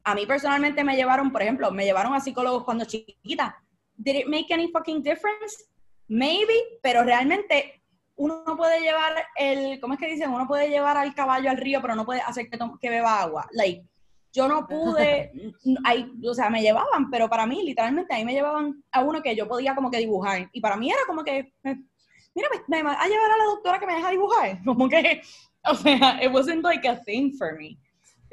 A 0.04 0.16
mí 0.16 0.26
personalmente 0.26 0.84
me 0.84 0.96
llevaron, 0.96 1.32
por 1.32 1.42
ejemplo, 1.42 1.72
me 1.72 1.86
llevaron 1.86 2.14
a 2.14 2.20
psicólogos 2.20 2.64
cuando 2.64 2.86
chiquita. 2.86 3.64
Did 3.96 4.16
it 4.16 4.28
make 4.28 4.54
any 4.54 4.70
fucking 4.72 5.02
difference? 5.02 5.66
Maybe, 6.08 6.80
pero 6.82 7.04
realmente 7.04 7.84
uno 8.16 8.44
no 8.46 8.58
puede 8.58 8.82
llevar 8.82 9.14
el, 9.38 9.80
¿cómo 9.80 9.94
es 9.94 10.00
que 10.00 10.08
dicen? 10.08 10.32
Uno 10.32 10.48
puede 10.48 10.70
llevar 10.70 10.98
al 10.98 11.14
caballo 11.16 11.50
al 11.50 11.58
río, 11.58 11.82
pero 11.82 11.96
no 11.96 12.06
puede 12.06 12.22
hacer 12.22 12.50
que, 12.50 12.58
que 12.82 12.90
beba 12.90 13.22
agua. 13.22 13.48
Like, 13.52 13.86
yo 14.32 14.48
no 14.48 14.68
pude, 14.68 15.32
ahí, 15.86 16.12
o 16.28 16.34
sea, 16.34 16.50
me 16.50 16.62
llevaban, 16.62 17.10
pero 17.10 17.30
para 17.30 17.46
mí, 17.46 17.64
literalmente, 17.64 18.14
ahí 18.14 18.26
me 18.26 18.34
llevaban 18.34 18.84
a 18.92 19.02
uno 19.02 19.22
que 19.22 19.36
yo 19.36 19.48
podía 19.48 19.76
como 19.76 19.90
que 19.90 19.98
dibujar. 19.98 20.50
Y 20.52 20.62
para 20.62 20.78
mí 20.78 20.90
era 20.90 21.02
como 21.08 21.24
que, 21.24 21.54
mira, 21.64 22.50
me, 22.68 22.84
va 22.84 22.94
a 22.94 23.08
llevar 23.08 23.32
a 23.32 23.38
la 23.38 23.44
doctora 23.46 23.80
que 23.80 23.88
me 23.88 23.96
deja 23.96 24.10
dibujar. 24.10 24.62
Como 24.66 24.88
que, 24.88 25.22
o 25.66 25.76
sea, 25.76 26.24
it 26.24 26.32
wasn't 26.32 26.64
like 26.64 26.88
a 26.88 27.02
thing 27.04 27.34
for 27.38 27.58
me. 27.58 27.78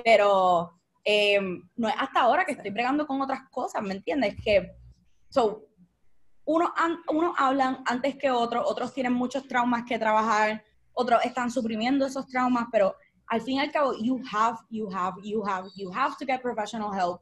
Pero 0.05 0.73
em, 1.05 1.63
no 1.77 1.89
es 1.89 1.95
hasta 1.99 2.21
ahora 2.21 2.45
que 2.45 2.53
estoy 2.53 2.71
bregando 2.71 3.07
con 3.07 3.21
otras 3.21 3.49
cosas, 3.51 3.83
¿me 3.83 3.95
entiendes? 3.95 4.37
Que, 4.43 4.73
so, 5.29 5.65
unos 6.45 6.71
uno 7.09 7.35
hablan 7.37 7.83
antes 7.87 8.17
que 8.17 8.31
otros, 8.31 8.65
otros 8.67 8.93
tienen 8.93 9.13
muchos 9.13 9.49
traumas 9.49 9.85
que 9.85 9.99
trabajar, 9.99 10.63
otros 10.93 11.25
están 11.25 11.51
suprimiendo 11.51 12.07
esos 12.07 12.27
traumas, 12.29 12.67
pero 12.71 12.95
al 13.29 13.41
fin 13.41 13.57
y 13.57 13.61
al 13.61 13.71
cabo, 13.71 13.95
you 14.01 14.21
have, 14.33 14.59
you 14.71 14.89
have, 14.93 15.15
you 15.23 15.45
have, 15.45 15.69
you 15.75 15.93
have 15.93 16.17
to 16.19 16.25
get 16.25 16.41
professional 16.41 16.93
help, 16.93 17.21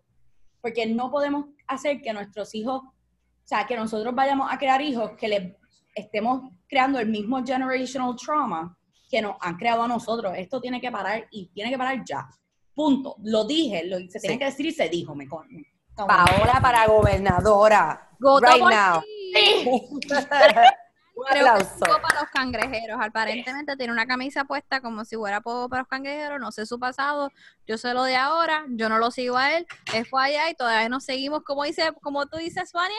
porque 0.61 0.87
no 0.87 1.11
podemos 1.11 1.47
hacer 1.67 2.01
que 2.01 2.13
nuestros 2.13 2.55
hijos, 2.55 2.83
o 2.83 3.47
sea, 3.47 3.67
que 3.67 3.77
nosotros 3.77 4.15
vayamos 4.15 4.51
a 4.51 4.59
crear 4.59 4.81
hijos 4.83 5.13
que 5.13 5.29
le 5.29 5.57
estemos 5.95 6.51
creando 6.69 6.99
el 6.99 7.09
mismo 7.09 7.45
generational 7.45 8.17
trauma 8.17 8.77
que 9.11 9.23
nos 9.23 9.37
han 9.41 9.57
creado 9.57 9.83
a 9.83 9.89
nosotros. 9.89 10.35
Esto 10.37 10.61
tiene 10.61 10.81
que 10.81 10.91
parar 10.91 11.27
y 11.31 11.47
tiene 11.49 11.71
que 11.71 11.79
parar 11.79 12.03
ya. 12.05 12.29
Punto. 12.75 13.17
Lo 13.23 13.45
dije, 13.45 13.85
lo, 13.87 13.99
se 14.11 14.19
tiene 14.19 14.39
que 14.39 14.47
decir 14.47 14.67
y 14.67 14.73
se 14.73 14.89
dijo, 14.89 15.15
me 15.15 15.27
Paola 15.27 16.59
para 16.61 16.87
gobernadora. 16.87 18.11
right 18.21 18.61
now. 18.61 19.03
Un 21.15 21.25
Creo 21.27 21.57
que 21.59 22.03
para 22.03 22.21
los 22.21 22.31
cangrejeros. 22.33 22.99
Aparentemente 23.01 23.77
tiene 23.77 23.93
una 23.93 24.07
camisa 24.07 24.45
puesta 24.45 24.81
como 24.81 25.05
si 25.05 25.17
fuera 25.17 25.41
poco 25.41 25.69
para 25.69 25.83
los 25.83 25.89
cangrejeros. 25.89 26.41
No 26.41 26.51
sé 26.51 26.67
su 26.67 26.79
pasado. 26.79 27.31
Yo 27.67 27.79
sé 27.79 27.95
lo 27.95 28.03
de 28.03 28.17
ahora. 28.17 28.65
Yo 28.71 28.89
no 28.89 28.99
lo 28.99 29.11
sigo 29.11 29.37
a 29.37 29.57
él. 29.57 29.67
Él 29.95 30.05
fue 30.07 30.25
allá 30.25 30.51
y 30.51 30.55
todavía 30.55 30.89
nos 30.89 31.05
seguimos, 31.05 31.45
como 31.45 31.65
dice, 31.65 31.93
como 32.03 32.27
tú 32.27 32.39
dices, 32.39 32.71
Suania. 32.71 32.97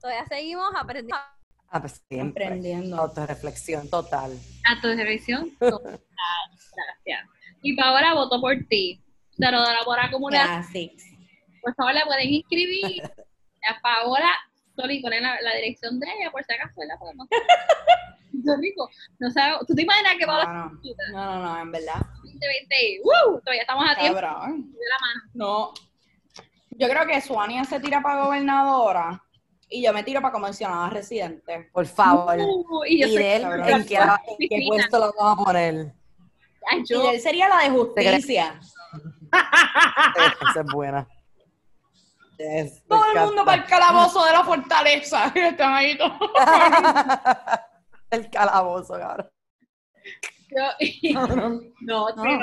Todavía 0.00 0.26
seguimos 0.26 0.72
aprendiendo. 0.74 1.16
Ah, 1.68 1.80
pues 1.80 2.02
aprendiendo. 2.20 3.00
Autoreflexión 3.00 3.88
total. 3.88 4.38
Autoreflexión 4.68 5.56
total. 5.58 6.00
Gracias. 6.74 7.28
Y 7.62 7.76
Paola 7.76 8.14
votó 8.14 8.40
por 8.40 8.56
ti. 8.68 9.00
Se 9.30 9.50
lo 9.50 9.62
dará 9.62 9.78
por 9.84 9.96
la 9.96 10.10
comunidad. 10.10 10.64
Por 11.62 11.74
favor, 11.76 11.94
le 11.94 12.04
pueden 12.04 12.28
inscribir 12.28 13.02
a 13.68 13.80
Paola 13.80 14.30
Soli, 14.76 15.00
ponen 15.00 15.22
la, 15.22 15.40
la, 15.40 15.54
dirección 15.54 16.00
de 16.00 16.06
ella, 16.06 16.30
por 16.30 16.42
si 16.44 16.52
acaso, 16.52 16.80
la 16.86 16.98
podemos. 16.98 17.28
rico. 18.60 18.88
No 19.18 19.30
sabes, 19.30 19.66
¿tú 19.66 19.74
te 19.74 19.82
imaginas 19.82 20.14
que 20.18 20.26
va 20.26 20.44
no, 20.44 20.70
no, 21.12 21.24
no, 21.34 21.42
no, 21.42 21.60
en 21.60 21.72
verdad. 21.72 22.00
2020, 22.22 23.00
¡uh! 23.04 23.40
Todavía 23.40 23.62
estamos 23.62 23.84
a 23.88 23.94
tiempo. 23.96 24.16
De 24.16 24.22
la 24.22 24.32
mano. 24.32 25.22
No. 25.34 25.72
Yo 26.70 26.88
creo 26.88 27.06
que 27.06 27.20
Suania 27.20 27.64
se 27.64 27.80
tira 27.80 28.02
para 28.02 28.24
gobernadora 28.24 29.22
y 29.68 29.82
yo 29.82 29.92
me 29.92 30.02
tiro 30.02 30.20
para 30.20 30.32
comisionada 30.32 30.90
residente. 30.90 31.70
Por 31.72 31.86
favor. 31.86 32.36
Uh, 32.38 32.84
y, 32.86 33.00
yo 33.00 33.08
y 33.08 33.16
de 33.16 33.36
él, 33.36 33.42
¿en 33.44 33.86
qué, 33.86 33.96
en 33.96 34.48
qué 34.48 34.64
puesto 34.66 34.98
lo 34.98 35.12
vamos 35.18 35.40
a 35.40 35.44
poner? 35.44 35.92
Ay, 36.70 36.82
yo... 36.88 36.98
Y 36.98 37.06
de 37.06 37.14
él 37.14 37.20
sería 37.20 37.48
la 37.48 37.58
de 37.58 37.70
justicia. 37.70 38.60
Esa 40.50 40.60
es 40.60 40.72
buena. 40.72 41.06
Todo 42.88 43.12
el 43.14 43.20
mundo 43.20 43.44
para 43.44 43.62
el 43.62 43.68
calabozo 43.68 44.24
de 44.24 44.32
la 44.32 44.44
fortaleza. 44.44 45.32
Están 45.34 45.74
ahí 45.74 45.96
todos. 45.96 46.18
el 48.10 48.30
calabozo, 48.30 48.94
cabrón. 48.94 49.30
no, 51.14 51.26
no, 51.26 51.36
no, 51.36 51.60
no, 51.80 52.14
no, 52.14 52.38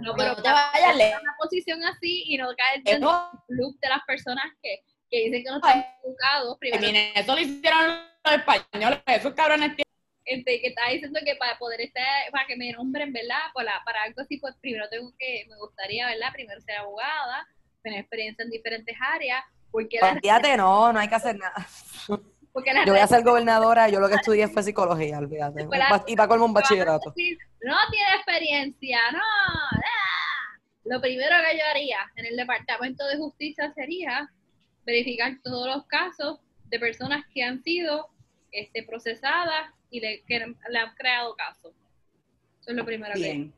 no, 0.00 0.14
pero 0.16 0.34
te 0.36 0.48
vayas 0.48 1.14
a 1.14 1.20
una 1.20 1.36
posición 1.38 1.84
así 1.84 2.24
y 2.26 2.36
no 2.36 2.48
caer 2.56 2.82
en 2.84 3.02
el 3.02 3.08
club 3.46 3.78
de 3.80 3.88
las 3.88 4.02
personas 4.06 4.44
que, 4.60 4.80
que 5.08 5.24
dicen 5.24 5.44
que 5.44 5.50
no 5.50 5.56
están 5.56 5.86
educados. 6.02 6.58
Primero, 6.58 6.98
eso 7.14 7.34
lo 7.34 7.40
hicieron 7.40 7.98
los 8.24 8.34
españoles, 8.34 9.00
esos 9.06 9.34
cabrones 9.34 9.76
este, 10.24 10.60
que 10.60 10.68
está 10.68 10.88
diciendo 10.90 11.20
que 11.24 11.36
para 11.36 11.58
poder 11.58 11.80
estar, 11.82 12.30
para 12.32 12.46
que 12.46 12.56
me 12.56 12.72
nombren, 12.72 13.12
¿verdad? 13.12 13.52
Para, 13.52 13.82
para 13.84 14.02
algo 14.02 14.22
así, 14.22 14.38
pues 14.38 14.54
primero 14.60 14.88
tengo 14.88 15.12
que, 15.18 15.44
me 15.48 15.56
gustaría, 15.58 16.06
¿verdad? 16.06 16.32
Primero 16.32 16.60
ser 16.60 16.78
abogada, 16.78 17.46
tener 17.84 18.00
experiencia 18.00 18.42
en 18.42 18.50
diferentes 18.50 18.96
áreas. 19.00 19.44
Porque 19.70 19.98
olvídate, 20.02 20.56
no, 20.56 20.92
no 20.92 20.98
hay 20.98 21.08
que 21.08 21.14
hacer 21.14 21.38
nada. 21.38 21.66
yo 22.08 22.92
voy 22.92 23.00
a 23.00 23.06
ser 23.06 23.22
gobernadora, 23.22 23.88
yo 23.88 24.00
lo 24.00 24.08
que 24.08 24.14
estudié 24.22 24.48
fue 24.48 24.64
psicología, 24.64 25.18
olvídate. 25.18 25.68
y 26.06 26.16
para 26.16 26.28
colmo 26.28 26.46
un 26.46 26.54
bachillerato. 26.54 27.14
no 27.62 27.76
tiene 27.90 28.14
experiencia, 28.16 28.98
no. 29.12 29.20
Lo 30.84 31.00
primero 31.00 31.34
que 31.48 31.56
yo 31.56 31.64
haría 31.70 31.98
en 32.16 32.26
el 32.26 32.36
Departamento 32.36 33.06
de 33.06 33.16
Justicia 33.16 33.72
sería 33.74 34.30
verificar 34.84 35.32
todos 35.42 35.66
los 35.66 35.86
casos 35.86 36.40
de 36.66 36.78
personas 36.78 37.24
que 37.32 37.42
han 37.42 37.62
sido 37.62 38.08
este, 38.50 38.82
procesadas 38.82 39.70
y 39.90 40.00
le, 40.00 40.22
que 40.24 40.38
le 40.38 40.78
han 40.78 40.94
creado 40.94 41.34
casos. 41.36 41.72
Eso 42.60 42.70
es 42.70 42.76
lo 42.76 42.84
primero 42.84 43.14
que 43.14 43.50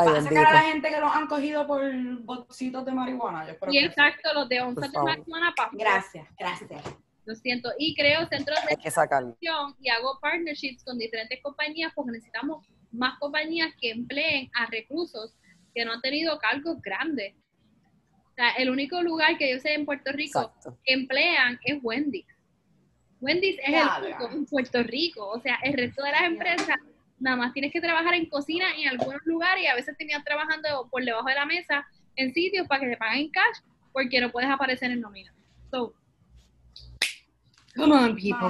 Ay, 0.00 0.08
a 0.16 0.22
sacar 0.22 0.46
a 0.46 0.52
la 0.52 0.60
gente 0.60 0.88
que 0.90 1.00
los 1.00 1.12
han 1.12 1.26
cogido 1.26 1.66
por 1.66 1.82
bolsitos 2.22 2.86
de 2.86 2.92
marihuana. 2.92 3.44
Yo 3.48 3.54
y 3.68 3.78
exacto, 3.78 4.32
los 4.32 4.48
de 4.48 4.60
11 4.60 4.80
de 4.80 5.02
marihuana 5.02 5.52
para 5.56 5.70
Gracias, 5.72 6.28
gracias. 6.38 6.84
Lo 7.24 7.34
siento. 7.34 7.70
Y 7.78 7.96
creo 7.96 8.26
centros 8.28 8.58
de 8.68 8.76
que 8.76 8.88
y 9.80 9.88
hago 9.88 10.18
partnerships 10.20 10.84
con 10.84 10.98
diferentes 10.98 11.42
compañías 11.42 11.92
porque 11.94 12.12
necesitamos 12.12 12.64
más 12.92 13.18
compañías 13.18 13.74
que 13.80 13.90
empleen 13.90 14.48
a 14.54 14.66
reclusos 14.66 15.34
que 15.74 15.84
no 15.84 15.94
han 15.94 16.00
tenido 16.00 16.38
cargos 16.38 16.80
grandes. 16.80 17.34
O 18.30 18.34
sea, 18.36 18.50
el 18.52 18.70
único 18.70 19.02
lugar 19.02 19.36
que 19.36 19.50
yo 19.50 19.58
sé 19.58 19.74
en 19.74 19.84
Puerto 19.84 20.12
Rico 20.12 20.54
que 20.84 20.92
emplean 20.94 21.58
es 21.64 21.78
Wendy's. 21.82 22.26
Wendy's 23.20 23.58
es 23.66 23.74
el 23.74 24.04
único 24.04 24.30
en 24.30 24.46
Puerto 24.46 24.82
Rico. 24.84 25.28
O 25.28 25.40
sea, 25.40 25.58
el 25.64 25.74
resto 25.74 26.04
de 26.04 26.12
las 26.12 26.22
empresas 26.22 26.76
nada 27.20 27.36
más 27.36 27.52
tienes 27.52 27.72
que 27.72 27.80
trabajar 27.80 28.14
en 28.14 28.28
cocina 28.28 28.66
en 28.76 28.88
algunos 28.88 29.20
lugares 29.24 29.64
y 29.64 29.66
a 29.66 29.74
veces 29.74 29.96
tenías 29.96 30.24
trabajando 30.24 30.88
por 30.90 31.04
debajo 31.04 31.28
de 31.28 31.34
la 31.34 31.46
mesa 31.46 31.86
en 32.16 32.32
sitios 32.32 32.66
para 32.66 32.80
que 32.80 32.90
te 32.90 32.96
paguen 32.96 33.30
cash 33.30 33.58
porque 33.92 34.20
no 34.20 34.30
puedes 34.30 34.50
aparecer 34.50 34.90
en 34.90 35.00
nómina. 35.00 35.34
So, 35.70 35.94
come 37.76 37.94
on, 37.94 38.16
people. 38.16 38.48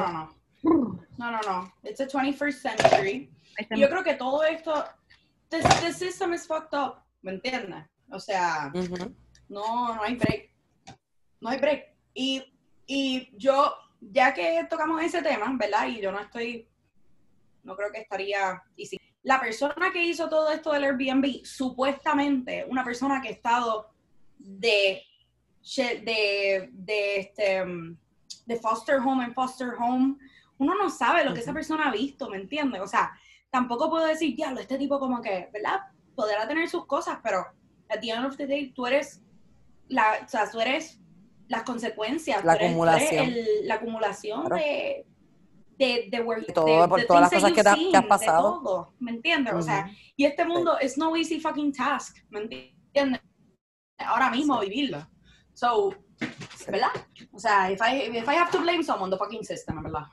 No, 1.19 1.33
no, 1.33 1.41
no. 1.47 1.73
It's 1.83 2.01
a 2.01 2.07
21st 2.07 2.53
century. 2.53 3.31
Yo 3.71 3.89
creo 3.89 4.05
que 4.05 4.15
todo 4.15 4.45
esto, 4.45 4.85
the, 5.51 5.59
the, 5.59 5.93
system 5.93 6.33
is 6.33 6.47
fucked 6.47 6.75
up, 6.79 7.03
¿me 7.23 7.33
entiendes? 7.33 7.85
O 8.11 8.21
sea, 8.21 8.71
no, 9.49 9.95
no 9.95 10.03
hay 10.03 10.15
break. 10.15 10.51
No 11.41 11.49
hay 11.51 11.59
break. 11.59 11.95
Y, 12.15 12.45
y 12.87 13.31
yo 13.37 13.75
ya 14.01 14.33
que 14.33 14.67
tocamos 14.71 15.03
ese 15.03 15.23
tema, 15.23 15.53
¿verdad? 15.59 15.89
Y 15.89 16.01
yo 16.01 16.13
no 16.13 16.21
estoy, 16.21 16.69
no 17.69 17.77
creo 17.77 17.93
que 17.93 18.01
estaría, 18.01 18.63
y 18.75 18.87
sí, 18.87 18.99
la 19.23 19.39
persona 19.39 19.93
que 19.93 20.03
hizo 20.03 20.29
todo 20.29 20.51
esto 20.51 20.73
del 20.73 20.85
Airbnb, 20.85 21.45
supuestamente 21.45 22.67
una 22.69 22.83
persona 22.83 23.21
que 23.21 23.29
ha 23.29 23.33
estado 23.33 23.91
de, 24.39 25.03
de, 25.77 26.71
de, 26.73 27.17
este, 27.21 27.65
de 28.47 28.57
foster 28.57 28.97
home 28.97 29.25
en 29.27 29.35
foster 29.35 29.75
home, 29.79 30.17
uno 30.57 30.75
no 30.75 30.89
sabe 30.89 31.25
lo 31.25 31.35
que 31.35 31.41
esa 31.41 31.53
persona 31.53 31.89
ha 31.89 31.93
visto, 31.93 32.31
¿me 32.31 32.39
entiendes? 32.39 32.81
O 32.81 32.87
sea, 32.87 33.13
tampoco 33.51 33.91
puedo 33.91 34.07
decir, 34.07 34.35
diablo, 34.35 34.61
este 34.61 34.79
tipo 34.79 34.99
como 34.99 35.21
que, 35.21 35.51
¿verdad? 35.53 35.81
Podrá 36.17 36.49
tener 36.49 36.69
sus 36.69 36.87
cosas, 36.87 37.19
pero 37.23 37.47
at 37.91 38.01
the 38.01 38.11
end 38.11 38.25
of 38.25 38.37
the 38.39 38.47
day, 38.47 38.73
tú 38.73 38.87
eres, 38.87 39.23
la, 39.89 40.21
o 40.25 40.29
sea, 40.29 40.51
tú 40.51 40.59
eres 40.59 41.01
las 41.49 41.65
consecuencias, 41.65 42.43
la 42.45 42.55
acumulación, 42.55 43.35
la 43.65 43.75
acumulación 43.75 44.45
de, 44.49 45.07
de, 45.79 46.09
de, 46.11 46.19
de, 46.19 46.53
todo, 46.53 46.89
por 46.89 47.05
todas 47.05 47.23
las 47.23 47.31
cosas 47.31 47.53
que, 47.53 47.63
te, 47.63 47.97
has 47.97 48.07
pasado. 48.07 48.61
Todo, 48.63 48.95
¿Me 48.99 49.13
entiendes? 49.13 49.55
O 49.55 49.63
sea, 49.63 49.91
y 50.17 50.25
este 50.25 50.45
mundo 50.45 50.79
es 50.79 50.99
no 50.99 51.17
easy 51.17 51.41
fucking 51.41 51.73
task, 51.73 52.19
¿me 52.31 52.41
entiendes? 52.41 53.21
Ahora 53.99 54.31
mismo 54.31 54.59
vivirlo. 54.61 55.09
So, 55.55 55.95
¿verdad? 56.67 56.91
O 57.33 57.39
sea, 57.39 57.71
if 57.71 57.81
I, 57.81 58.17
if 58.17 58.29
I 58.29 58.35
have 58.35 58.51
to 58.51 58.61
blame 58.61 58.83
someone, 58.83 59.11
the 59.11 59.17
fucking 59.17 59.45
system, 59.45 59.83
¿verdad? 59.83 60.07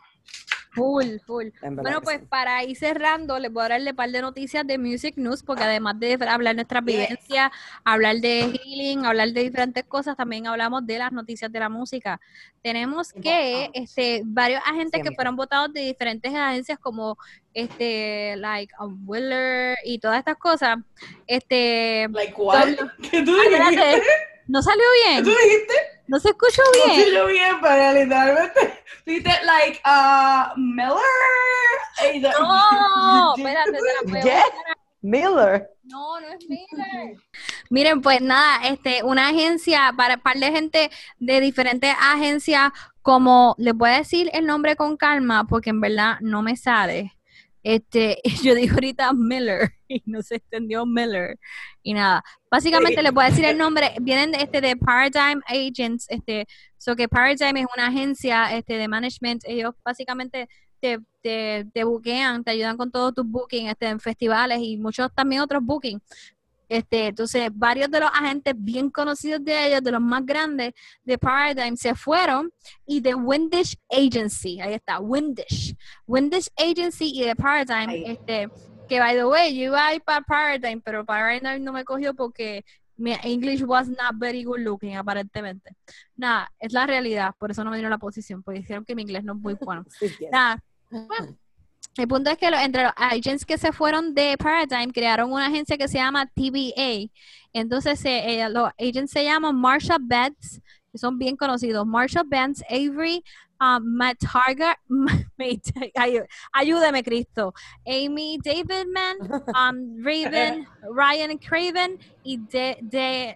Full, 0.76 1.20
full. 1.26 1.48
Bueno, 1.62 2.02
pues 2.02 2.20
para 2.28 2.64
ir 2.64 2.76
cerrando, 2.76 3.40
les 3.40 3.52
voy 3.52 3.64
a 3.64 3.70
darle 3.70 3.92
un 3.92 3.96
par 3.96 4.10
de 4.12 4.22
noticias 4.22 4.68
de 4.68 4.78
Music 4.78 5.16
News, 5.16 5.42
porque 5.42 5.64
además 5.64 6.00
de 6.00 6.14
hablar 6.14 6.54
de 6.54 6.56
nuestras 6.56 6.84
vivencias, 6.84 7.50
hablar 7.84 8.18
de 8.18 8.60
healing, 8.64 9.06
hablar 9.06 9.30
de 9.30 9.44
diferentes 9.44 9.86
cosas, 9.86 10.18
también 10.18 10.48
hablamos 10.48 10.86
de 10.86 10.98
las 11.00 11.12
noticias 11.12 11.52
de 11.52 11.60
la 11.60 11.70
música. 11.70 12.20
Tenemos 12.62 13.14
que 13.14 13.70
este, 13.74 14.22
varios 14.26 14.62
agentes 14.66 15.02
que 15.02 15.16
fueron 15.16 15.36
votados 15.36 15.72
de 15.72 15.82
diferentes 15.82 16.34
agencias 16.34 16.78
como 16.78 17.18
este, 17.54 18.36
like, 18.38 18.74
a 18.78 18.86
Willer 18.86 19.78
y 19.86 20.00
todas 20.00 20.20
estas 20.20 20.38
cosas. 20.38 20.78
Este, 21.26 22.08
like 22.12 22.34
what? 22.36 22.68
¿Qué 23.10 23.22
tú 23.24 23.34
dijiste? 23.34 24.02
¿No 24.48 24.62
salió 24.62 24.84
bien? 25.06 25.24
¿Qué 25.24 25.32
tú 25.32 25.38
dijiste? 25.38 25.95
No 26.08 26.20
se 26.20 26.30
escuchó 26.30 26.62
bien. 26.74 26.88
No 26.88 26.94
se 26.96 27.02
escuchó 27.02 27.28
bien, 27.28 27.56
pero 27.62 27.94
literalmente. 27.94 28.84
Dijiste, 29.06 29.32
like, 29.44 29.82
uh, 29.86 30.60
Miller. 30.60 31.02
No, 32.40 33.36
espérate, 33.38 33.78
¿Qué? 34.22 34.42
Miller. 35.02 35.70
No, 35.84 36.20
no 36.20 36.28
es 36.28 36.46
Miller. 36.50 37.18
Miren, 37.70 38.02
pues 38.02 38.22
nada, 38.22 38.68
este, 38.68 39.04
una 39.04 39.30
agencia 39.30 39.94
para 39.96 40.16
un 40.16 40.22
par 40.22 40.38
de 40.38 40.52
gente 40.52 40.92
de 41.20 41.40
diferentes 41.40 41.96
agencias, 42.00 42.72
como 43.02 43.56
les 43.58 43.74
voy 43.74 43.92
a 43.92 43.98
decir 43.98 44.30
el 44.34 44.46
nombre 44.46 44.76
con 44.76 44.98
calma, 44.98 45.46
porque 45.46 45.70
en 45.70 45.82
verdad 45.82 46.18
no 46.22 46.42
me 46.42 46.56
sale. 46.56 47.16
Este, 47.66 48.22
yo 48.44 48.54
digo 48.54 48.76
ahorita 48.76 49.12
Miller 49.14 49.72
y 49.88 50.04
no 50.06 50.22
se 50.22 50.36
extendió 50.36 50.86
Miller 50.86 51.40
y 51.82 51.96
nada. 51.96 52.24
Básicamente 52.52 53.02
les 53.02 53.12
voy 53.12 53.26
a 53.26 53.30
decir 53.30 53.44
el 53.44 53.58
nombre, 53.58 53.92
vienen 54.02 54.32
de, 54.32 54.38
este 54.38 54.62
de 54.62 54.78
Paradigm 54.78 55.42
Agents, 55.48 56.06
este, 56.10 56.46
so 56.78 56.96
que 56.96 57.10
Paradigm 57.10 57.58
es 57.58 57.66
una 57.76 57.88
agencia 57.88 58.56
este 58.56 58.78
de 58.78 58.88
management, 58.88 59.44
ellos 59.48 59.74
básicamente 59.84 60.48
te, 60.80 61.00
te, 61.24 61.66
te 61.74 61.84
buquean, 61.84 62.44
te 62.44 62.52
ayudan 62.52 62.78
con 62.78 62.92
todos 62.92 63.16
tus 63.16 63.26
bookings 63.26 63.72
este, 63.72 63.88
en 63.88 64.00
festivales 64.00 64.60
y 64.62 64.78
muchos 64.78 65.12
también 65.16 65.42
otros 65.42 65.64
bookings. 65.64 66.04
Este, 66.68 67.08
entonces, 67.08 67.50
varios 67.54 67.90
de 67.90 68.00
los 68.00 68.10
agentes 68.14 68.54
bien 68.58 68.90
conocidos 68.90 69.44
de 69.44 69.68
ellos, 69.68 69.84
de 69.84 69.92
los 69.92 70.02
más 70.02 70.26
grandes 70.26 70.74
de 71.04 71.18
Paradigm, 71.18 71.76
se 71.76 71.96
fueron 71.96 72.52
y 72.86 73.02
de 73.02 73.16
Windish 73.16 73.78
Agency, 73.90 74.60
ahí 74.62 74.74
está, 74.74 75.00
Windish, 75.00 75.76
Windish 76.08 76.50
Agency 76.58 77.12
y 77.14 77.26
de 77.26 77.36
Paradigm, 77.36 77.90
este, 78.06 78.50
que 78.88 79.00
by 79.00 79.16
the 79.16 79.26
way, 79.26 79.56
yo 79.56 79.66
iba 79.66 79.88
a 79.88 79.96
ir 79.96 80.02
para 80.02 80.22
Paradigm, 80.22 80.82
pero 80.82 81.06
Paradigm 81.06 81.64
no 81.64 81.74
me 81.74 81.84
cogió 81.84 82.14
porque 82.14 82.64
mi 82.98 83.14
English 83.24 83.64
was 83.64 83.88
not 83.88 84.16
very 84.18 84.44
good 84.44 84.60
looking, 84.60 84.96
aparentemente. 84.96 85.76
Nada, 86.16 86.52
es 86.60 86.72
la 86.74 86.86
realidad, 86.86 87.34
por 87.38 87.52
eso 87.52 87.64
no 87.64 87.72
me 87.72 87.78
dieron 87.78 87.92
la 87.92 87.98
posición, 87.98 88.42
porque 88.42 88.62
dijeron 88.62 88.86
que 88.86 88.96
mi 88.96 89.02
inglés 89.02 89.24
no 89.24 89.34
es 89.34 89.40
muy 89.40 89.54
bueno. 89.56 89.86
Nada, 90.32 90.64
el 91.98 92.08
punto 92.08 92.30
es 92.30 92.38
que 92.38 92.48
entre 92.48 92.84
los 92.84 92.94
agents 92.98 93.46
que 93.46 93.58
se 93.58 93.72
fueron 93.72 94.14
de 94.14 94.38
Paradigm 94.38 94.92
crearon 94.92 95.32
una 95.32 95.48
agencia 95.48 95.78
que 95.78 95.88
se 95.88 95.98
llama 95.98 96.26
TBA. 96.26 97.10
Entonces 97.54 98.02
eh, 98.04 98.48
los 98.50 98.70
agents 98.78 99.12
se 99.12 99.24
llaman 99.24 99.56
Marsha 99.56 99.98
Betts, 100.00 100.60
que 100.92 100.98
son 100.98 101.18
bien 101.18 101.38
conocidos. 101.38 101.86
Marsha 101.88 102.24
Betts, 102.24 102.62
Avery, 102.70 103.24
um, 103.62 103.82
Matt 103.84 104.18
Harger, 104.26 104.76
ayúdeme 106.54 107.04
Cristo, 107.04 107.54
Amy 107.86 108.40
Davidman, 108.44 109.18
um, 109.56 110.04
Raven, 110.04 110.68
Ryan 110.92 111.38
Craven 111.38 111.98
y 112.24 112.38
de, 112.38 112.78
de, 112.82 113.36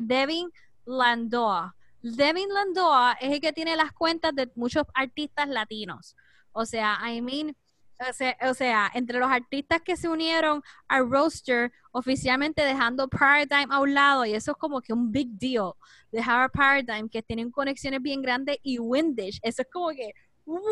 Devin 0.00 0.50
Landoa. 0.86 1.74
Devin 2.00 2.48
Landoa 2.48 3.18
es 3.20 3.32
el 3.32 3.40
que 3.40 3.52
tiene 3.52 3.76
las 3.76 3.92
cuentas 3.92 4.34
de 4.34 4.50
muchos 4.54 4.84
artistas 4.94 5.48
latinos. 5.48 6.16
O 6.52 6.64
sea, 6.64 6.98
I 7.06 7.20
mean, 7.20 7.54
o 8.42 8.54
sea, 8.54 8.90
entre 8.94 9.18
los 9.18 9.30
artistas 9.30 9.80
que 9.82 9.96
se 9.96 10.08
unieron 10.08 10.62
al 10.86 11.10
roster, 11.10 11.72
oficialmente 11.90 12.62
dejando 12.62 13.08
Paradigm 13.08 13.72
a 13.72 13.80
un 13.80 13.94
lado, 13.94 14.24
y 14.24 14.34
eso 14.34 14.52
es 14.52 14.56
como 14.56 14.80
que 14.80 14.92
un 14.92 15.10
big 15.10 15.28
deal, 15.32 15.72
dejar 16.12 16.42
a 16.42 16.48
Paradigm, 16.48 17.08
que 17.08 17.22
tienen 17.22 17.50
conexiones 17.50 18.00
bien 18.00 18.22
grandes, 18.22 18.58
y 18.62 18.78
Windish, 18.78 19.40
eso 19.42 19.62
es 19.62 19.68
como 19.72 19.88
que, 19.90 20.12
¿what? 20.46 20.62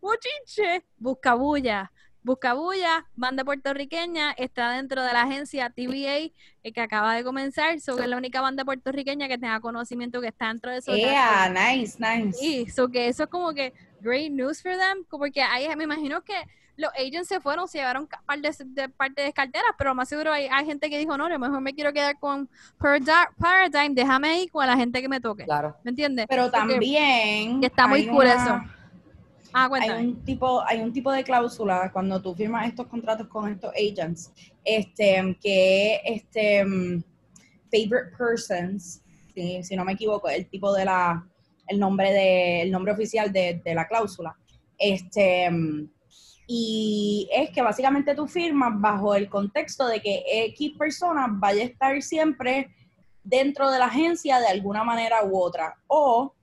Mochinche, 0.00 0.84
Buscabulla. 0.96 1.92
Buscabulla, 2.24 3.04
banda 3.16 3.44
puertorriqueña, 3.44 4.30
está 4.32 4.70
dentro 4.72 5.02
de 5.02 5.12
la 5.12 5.22
agencia 5.22 5.70
TVA 5.70 6.30
que 6.62 6.80
acaba 6.80 7.16
de 7.16 7.24
comenzar. 7.24 7.80
So 7.80 7.96
que 7.96 8.02
es 8.04 8.08
la 8.08 8.16
única 8.16 8.40
banda 8.40 8.64
puertorriqueña 8.64 9.26
que 9.26 9.38
tenga 9.38 9.60
conocimiento 9.60 10.20
que 10.20 10.28
está 10.28 10.46
dentro 10.46 10.70
de 10.70 10.78
eso. 10.78 10.94
Yeah, 10.94 11.48
nice, 11.48 11.98
nice. 11.98 12.38
Y 12.40 12.70
so 12.70 12.88
que 12.88 13.08
eso 13.08 13.24
es 13.24 13.28
como 13.28 13.52
que 13.52 13.72
great 14.02 14.32
news 14.32 14.60
for 14.60 14.72
them, 14.72 15.04
porque 15.08 15.42
ahí 15.42 15.74
me 15.76 15.84
imagino 15.84 16.22
que 16.22 16.34
los 16.76 16.90
agents 16.94 17.28
se 17.28 17.40
fueron, 17.40 17.68
se 17.68 17.78
llevaron 17.78 18.08
par 18.26 18.40
de, 18.40 18.54
de 18.66 18.88
parte 18.88 19.22
de 19.22 19.32
carteras, 19.32 19.70
pero 19.78 19.94
más 19.94 20.08
seguro 20.08 20.32
hay, 20.32 20.46
hay, 20.50 20.64
gente 20.64 20.88
que 20.88 20.98
dijo, 20.98 21.16
no, 21.16 21.26
a 21.26 21.28
lo 21.28 21.38
mejor 21.38 21.60
me 21.60 21.74
quiero 21.74 21.92
quedar 21.92 22.18
con 22.18 22.48
Paradigm, 22.78 23.94
déjame 23.94 24.42
ir 24.42 24.50
con 24.50 24.66
la 24.66 24.76
gente 24.76 25.00
que 25.00 25.08
me 25.08 25.20
toque. 25.20 25.44
Claro. 25.44 25.76
¿Me 25.84 25.90
entiendes? 25.90 26.26
Pero 26.28 26.50
también... 26.50 27.60
Que 27.60 27.66
está 27.66 27.86
muy 27.86 28.06
cool 28.06 28.26
eso. 28.26 28.60
Ah, 29.54 29.68
hay 29.70 30.06
un 30.06 30.24
tipo, 30.24 30.62
hay 30.66 30.80
un 30.80 30.94
tipo 30.94 31.12
de 31.12 31.22
cláusula 31.22 31.90
cuando 31.92 32.22
tú 32.22 32.34
firmas 32.34 32.66
estos 32.66 32.86
contratos 32.86 33.28
con 33.28 33.52
estos 33.52 33.70
agents, 33.74 34.32
este, 34.64 35.36
que 35.42 36.00
este 36.06 36.64
mm, 36.64 37.02
favorite 37.70 38.16
persons, 38.16 39.02
si 39.34 39.76
no 39.76 39.84
me 39.84 39.92
equivoco, 39.92 40.30
el 40.30 40.48
tipo 40.48 40.72
de 40.72 40.86
la, 40.86 41.26
el 41.66 41.78
nombre 41.78 42.12
de, 42.12 42.62
el 42.62 42.70
nombre 42.70 42.92
oficial 42.92 43.32
de, 43.32 43.60
de 43.64 43.74
la 43.74 43.86
cláusula. 43.86 44.36
Este, 44.78 45.50
y 46.46 47.28
es 47.32 47.50
que 47.50 47.62
básicamente 47.62 48.14
tú 48.14 48.26
firmas 48.26 48.72
bajo 48.80 49.14
el 49.14 49.28
contexto 49.28 49.86
de 49.86 50.00
que 50.00 50.24
X 50.48 50.72
persona 50.78 51.26
vaya 51.30 51.62
a 51.62 51.66
estar 51.66 52.02
siempre 52.02 52.70
dentro 53.22 53.70
de 53.70 53.78
la 53.78 53.86
agencia 53.86 54.40
de 54.40 54.48
alguna 54.48 54.84
manera 54.84 55.24
u 55.24 55.38
otra. 55.38 55.76
O, 55.86 56.34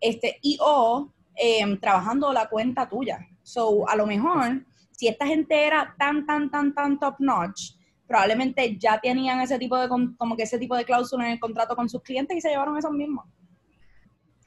este, 0.00 0.38
y 0.42 0.58
o 0.60 1.12
Em, 1.36 1.78
trabajando 1.78 2.32
la 2.32 2.48
cuenta 2.48 2.88
tuya. 2.88 3.18
So, 3.42 3.86
a 3.88 3.94
lo 3.94 4.06
mejor, 4.06 4.64
si 4.90 5.06
esta 5.06 5.26
gente 5.26 5.66
era 5.66 5.94
tan, 5.98 6.24
tan, 6.24 6.50
tan, 6.50 6.74
tan 6.74 6.98
top 6.98 7.16
notch, 7.18 7.72
probablemente 8.06 8.78
ya 8.78 8.98
tenían 8.98 9.40
ese 9.42 9.58
tipo 9.58 9.76
de, 9.76 9.86
como 10.16 10.34
que 10.34 10.44
ese 10.44 10.58
tipo 10.58 10.74
de 10.74 10.86
cláusula 10.86 11.26
en 11.26 11.32
el 11.32 11.40
contrato 11.40 11.76
con 11.76 11.90
sus 11.90 12.02
clientes 12.02 12.34
y 12.36 12.40
se 12.40 12.48
llevaron 12.48 12.78
esos 12.78 12.90
mismos. 12.90 13.26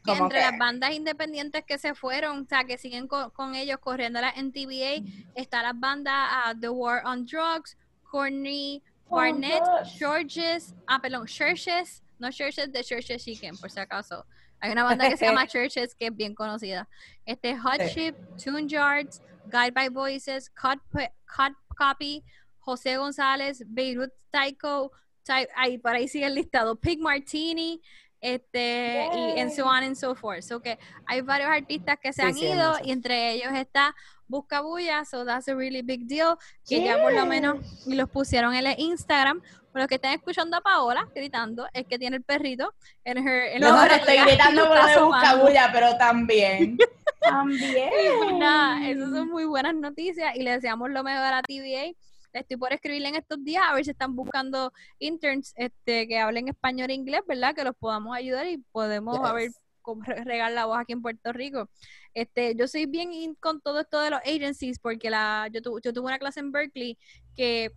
Entre 0.05 0.39
las 0.39 0.57
bandas 0.57 0.93
independientes 0.93 1.63
que 1.65 1.77
se 1.77 1.93
fueron, 1.93 2.43
o 2.43 2.45
sea, 2.45 2.63
que 2.63 2.77
siguen 2.77 3.07
con, 3.07 3.55
ellos 3.55 3.77
corriendo 3.79 4.21
la 4.21 4.33
TVA, 4.33 5.03
está 5.35 5.61
la 5.61 5.73
banda 5.73 6.55
The 6.59 6.69
War 6.69 7.03
on 7.05 7.25
Drugs, 7.25 7.77
Courtney, 8.03 8.81
Barnett, 9.09 9.63
Churches, 9.97 10.73
ah, 10.87 10.99
perdón, 10.99 11.25
Churches, 11.27 12.03
no 12.17 12.31
Churches 12.31 12.71
de 12.71 12.83
Churches 12.83 13.23
Chicken, 13.23 13.57
por 13.57 13.69
si 13.69 13.79
acaso. 13.79 14.25
Hay 14.61 14.71
una 14.71 14.83
banda 14.83 15.09
que 15.09 15.17
se 15.17 15.25
llama 15.25 15.47
Churches 15.47 15.95
que 15.95 16.07
es 16.07 16.15
bien 16.15 16.35
conocida. 16.35 16.87
Este 17.25 17.57
Hot 17.57 17.81
Ship, 17.93 18.15
Tune 18.43 18.67
Yards, 18.67 19.21
Guide 19.45 19.71
by 19.71 19.89
Voices, 19.89 20.49
Cut, 20.49 20.79
Cut 20.91 21.55
Copy, 21.77 22.23
José 22.59 22.97
González, 22.97 23.63
Beirut 23.67 24.11
Taiko, 24.31 24.91
ahí, 25.55 25.77
por 25.77 25.91
ahí 25.91 26.07
sigue 26.07 26.25
el 26.25 26.35
listado, 26.35 26.75
Pig 26.75 26.99
Martini, 26.99 27.81
este 28.21 29.09
y 29.13 29.39
en 29.39 29.51
so 29.51 29.65
on 29.65 29.83
and 29.83 29.95
so 29.95 30.15
forth. 30.15 30.41
So 30.43 30.61
que 30.61 30.77
hay 31.05 31.21
varios 31.21 31.49
artistas 31.49 31.97
que 32.01 32.13
se 32.13 32.21
han 32.21 32.37
ido 32.37 32.77
y 32.83 32.91
entre 32.91 33.31
ellos 33.31 33.51
está 33.53 33.95
Buscabulla, 34.29 35.05
so 35.05 35.25
that's 35.25 35.47
a 35.47 35.55
really 35.55 35.81
big 35.81 36.07
deal, 36.07 36.37
que 36.67 36.83
ya 36.83 37.01
por 37.01 37.11
lo 37.11 37.25
menos 37.25 37.57
los 37.87 38.09
pusieron 38.09 38.53
en 38.53 38.67
el 38.67 38.79
Instagram. 38.79 39.41
Por 39.71 39.81
los 39.81 39.87
que 39.87 39.95
están 39.95 40.13
escuchando 40.13 40.57
a 40.57 40.61
Paola 40.61 41.07
gritando, 41.13 41.67
es 41.73 41.85
que 41.85 41.99
tiene 41.99 42.17
el 42.17 42.23
perrito 42.23 42.73
en 43.03 43.17
her 43.19 43.55
en 43.55 43.61
No, 43.61 43.83
estoy 43.85 44.17
gritando 44.17 44.67
por 44.67 44.77
lo 44.77 44.85
de 44.85 44.99
Buscabulla, 44.99 45.69
pero 45.71 45.97
también. 45.97 46.77
también. 47.21 47.89
Pues 48.19 48.33
nada, 48.33 48.87
esas 48.87 49.09
son 49.09 49.29
muy 49.29 49.45
buenas 49.45 49.75
noticias 49.75 50.35
y 50.35 50.43
le 50.43 50.51
deseamos 50.51 50.89
lo 50.89 51.03
mejor 51.03 51.33
a 51.33 51.41
TVA 51.41 51.93
estoy 52.33 52.57
por 52.57 52.73
escribirle 52.73 53.09
en 53.09 53.15
estos 53.15 53.43
días 53.43 53.63
a 53.67 53.73
ver 53.73 53.85
si 53.85 53.91
están 53.91 54.15
buscando 54.15 54.71
interns 54.99 55.53
este, 55.55 56.07
que 56.07 56.19
hablen 56.19 56.47
español 56.47 56.89
e 56.89 56.93
inglés, 56.93 57.21
¿verdad? 57.27 57.55
Que 57.55 57.63
los 57.63 57.75
podamos 57.75 58.15
ayudar 58.15 58.47
y 58.47 58.57
podemos 58.71 59.19
a 59.19 59.33
ver 59.33 59.51
cómo 59.81 60.03
regar 60.03 60.51
la 60.51 60.65
voz 60.65 60.79
aquí 60.79 60.93
en 60.93 61.01
Puerto 61.01 61.33
Rico. 61.33 61.69
Este, 62.13 62.55
yo 62.55 62.67
soy 62.67 62.85
bien 62.85 63.35
con 63.35 63.61
todo 63.61 63.81
esto 63.81 64.01
de 64.01 64.11
los 64.11 64.19
agencies 64.21 64.79
porque 64.79 65.09
la, 65.09 65.49
yo, 65.51 65.61
yo 65.79 65.93
tuve 65.93 66.07
una 66.07 66.19
clase 66.19 66.39
en 66.39 66.51
Berkeley 66.51 66.97
que 67.35 67.71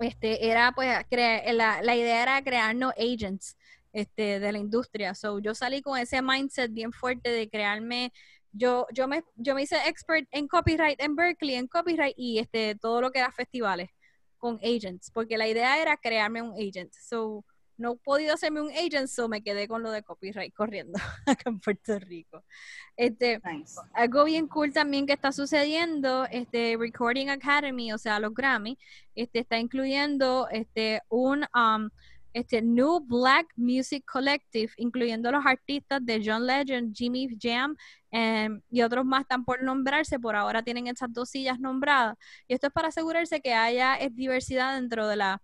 este, 0.00 0.48
era 0.48 0.72
pues 0.72 0.88
la, 1.10 1.82
la 1.82 1.96
idea 1.96 2.22
era 2.22 2.42
crear 2.42 2.74
no 2.74 2.90
agents 2.90 3.56
este, 3.92 4.40
de 4.40 4.52
la 4.52 4.58
industria. 4.58 5.14
So, 5.14 5.38
yo 5.38 5.54
salí 5.54 5.82
con 5.82 5.98
ese 5.98 6.22
mindset 6.22 6.72
bien 6.72 6.92
fuerte 6.92 7.30
de 7.30 7.48
crearme 7.48 8.12
yo, 8.52 8.86
yo, 8.92 9.08
me, 9.08 9.24
yo 9.36 9.54
me 9.54 9.62
hice 9.62 9.76
expert 9.86 10.26
en 10.30 10.48
copyright 10.48 11.00
en 11.00 11.14
Berkeley, 11.14 11.54
en 11.54 11.68
copyright 11.68 12.14
y 12.16 12.38
este, 12.38 12.74
todo 12.74 13.00
lo 13.00 13.10
que 13.10 13.18
era 13.20 13.32
festivales 13.32 13.90
con 14.38 14.58
agents, 14.62 15.10
porque 15.10 15.36
la 15.36 15.48
idea 15.48 15.80
era 15.80 15.96
crearme 15.96 16.42
un 16.42 16.52
agent. 16.52 16.92
So, 16.92 17.44
no 17.78 17.92
he 17.92 17.96
podido 17.96 18.34
hacerme 18.34 18.60
un 18.60 18.70
agent, 18.70 19.08
so 19.08 19.28
me 19.28 19.42
quedé 19.42 19.68
con 19.68 19.82
lo 19.82 19.90
de 19.90 20.02
copyright 20.02 20.52
corriendo 20.52 20.98
acá 21.26 21.50
en 21.50 21.60
Puerto 21.60 21.98
Rico. 21.98 22.44
Este, 22.96 23.40
algo 23.94 24.24
bien 24.24 24.48
cool 24.48 24.72
también 24.72 25.06
que 25.06 25.12
está 25.12 25.32
sucediendo, 25.32 26.26
este 26.30 26.76
Recording 26.78 27.28
Academy, 27.28 27.92
o 27.92 27.98
sea, 27.98 28.18
los 28.18 28.34
Grammy, 28.34 28.78
este 29.14 29.40
está 29.40 29.58
incluyendo 29.58 30.48
este 30.50 31.02
un 31.08 31.44
um, 31.54 31.88
este 32.32 32.62
New 32.62 33.00
Black 33.00 33.46
Music 33.56 34.04
Collective, 34.10 34.72
incluyendo 34.76 35.30
los 35.32 35.44
artistas 35.44 36.04
de 36.04 36.22
John 36.24 36.46
Legend, 36.46 36.94
Jimmy 36.94 37.28
Jam 37.40 37.76
em, 38.10 38.60
y 38.70 38.82
otros 38.82 39.04
más 39.04 39.22
están 39.22 39.44
por 39.44 39.62
nombrarse, 39.62 40.18
por 40.18 40.36
ahora 40.36 40.62
tienen 40.62 40.86
estas 40.86 41.12
dos 41.12 41.30
sillas 41.30 41.58
nombradas. 41.58 42.16
Y 42.46 42.54
esto 42.54 42.68
es 42.68 42.72
para 42.72 42.88
asegurarse 42.88 43.40
que 43.40 43.54
haya 43.54 43.98
diversidad 44.10 44.74
dentro 44.74 45.08
de 45.08 45.16
la 45.16 45.42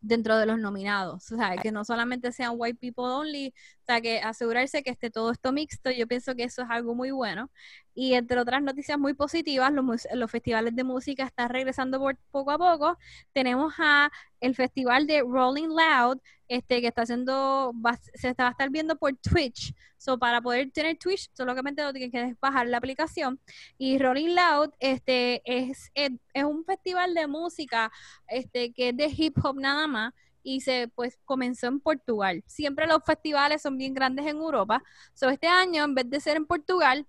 dentro 0.00 0.36
de 0.36 0.44
los 0.44 0.58
nominados, 0.58 1.32
o 1.32 1.36
sea, 1.36 1.56
que 1.56 1.72
no 1.72 1.82
solamente 1.82 2.30
sean 2.30 2.52
white 2.56 2.78
people 2.78 3.04
only, 3.04 3.54
o 3.84 3.86
sea, 3.86 4.00
que 4.00 4.18
asegurarse 4.20 4.82
que 4.82 4.90
esté 4.90 5.10
todo 5.10 5.30
esto 5.30 5.52
mixto, 5.52 5.90
yo 5.90 6.06
pienso 6.08 6.34
que 6.34 6.44
eso 6.44 6.62
es 6.62 6.70
algo 6.70 6.94
muy 6.94 7.10
bueno. 7.10 7.50
Y 7.94 8.14
entre 8.14 8.40
otras 8.40 8.62
noticias 8.62 8.98
muy 8.98 9.12
positivas, 9.12 9.70
los, 9.72 10.30
festivales 10.30 10.74
de 10.74 10.84
música 10.84 11.24
están 11.24 11.50
regresando 11.50 11.98
por, 11.98 12.16
poco 12.30 12.50
a 12.50 12.56
poco. 12.58 12.96
Tenemos 13.34 13.74
a 13.78 14.10
el 14.40 14.54
festival 14.54 15.06
de 15.06 15.20
Rolling 15.20 15.68
Loud, 15.68 16.18
este 16.48 16.80
que 16.80 16.86
está 16.88 17.02
haciendo, 17.02 17.74
se 18.14 18.32
va 18.32 18.48
a 18.48 18.50
estar 18.52 18.70
viendo 18.70 18.96
por 18.96 19.14
Twitch. 19.18 19.74
So, 19.98 20.18
para 20.18 20.40
poder 20.40 20.70
tener 20.70 20.96
Twitch, 20.96 21.28
solamente 21.34 21.82
lo 21.82 21.92
tienes 21.92 22.10
que 22.10 22.36
bajar 22.40 22.66
la 22.66 22.78
aplicación. 22.78 23.38
Y 23.76 23.98
Rolling 23.98 24.34
Loud, 24.34 24.70
este, 24.78 25.42
es, 25.44 25.90
es, 25.94 26.12
es 26.32 26.44
un 26.44 26.64
festival 26.64 27.12
de 27.12 27.26
música, 27.26 27.92
este, 28.28 28.72
que 28.72 28.88
es 28.90 28.96
de 28.96 29.12
hip 29.14 29.36
hop 29.44 29.60
nada 29.60 29.86
más 29.86 30.14
y 30.44 30.60
se 30.60 30.88
pues 30.94 31.18
comenzó 31.24 31.66
en 31.66 31.80
Portugal. 31.80 32.44
Siempre 32.46 32.86
los 32.86 33.02
festivales 33.04 33.62
son 33.62 33.76
bien 33.76 33.94
grandes 33.94 34.26
en 34.26 34.36
Europa. 34.36 34.84
So, 35.14 35.28
este 35.30 35.48
año, 35.48 35.82
en 35.82 35.94
vez 35.94 36.08
de 36.08 36.20
ser 36.20 36.36
en 36.36 36.46
Portugal, 36.46 37.06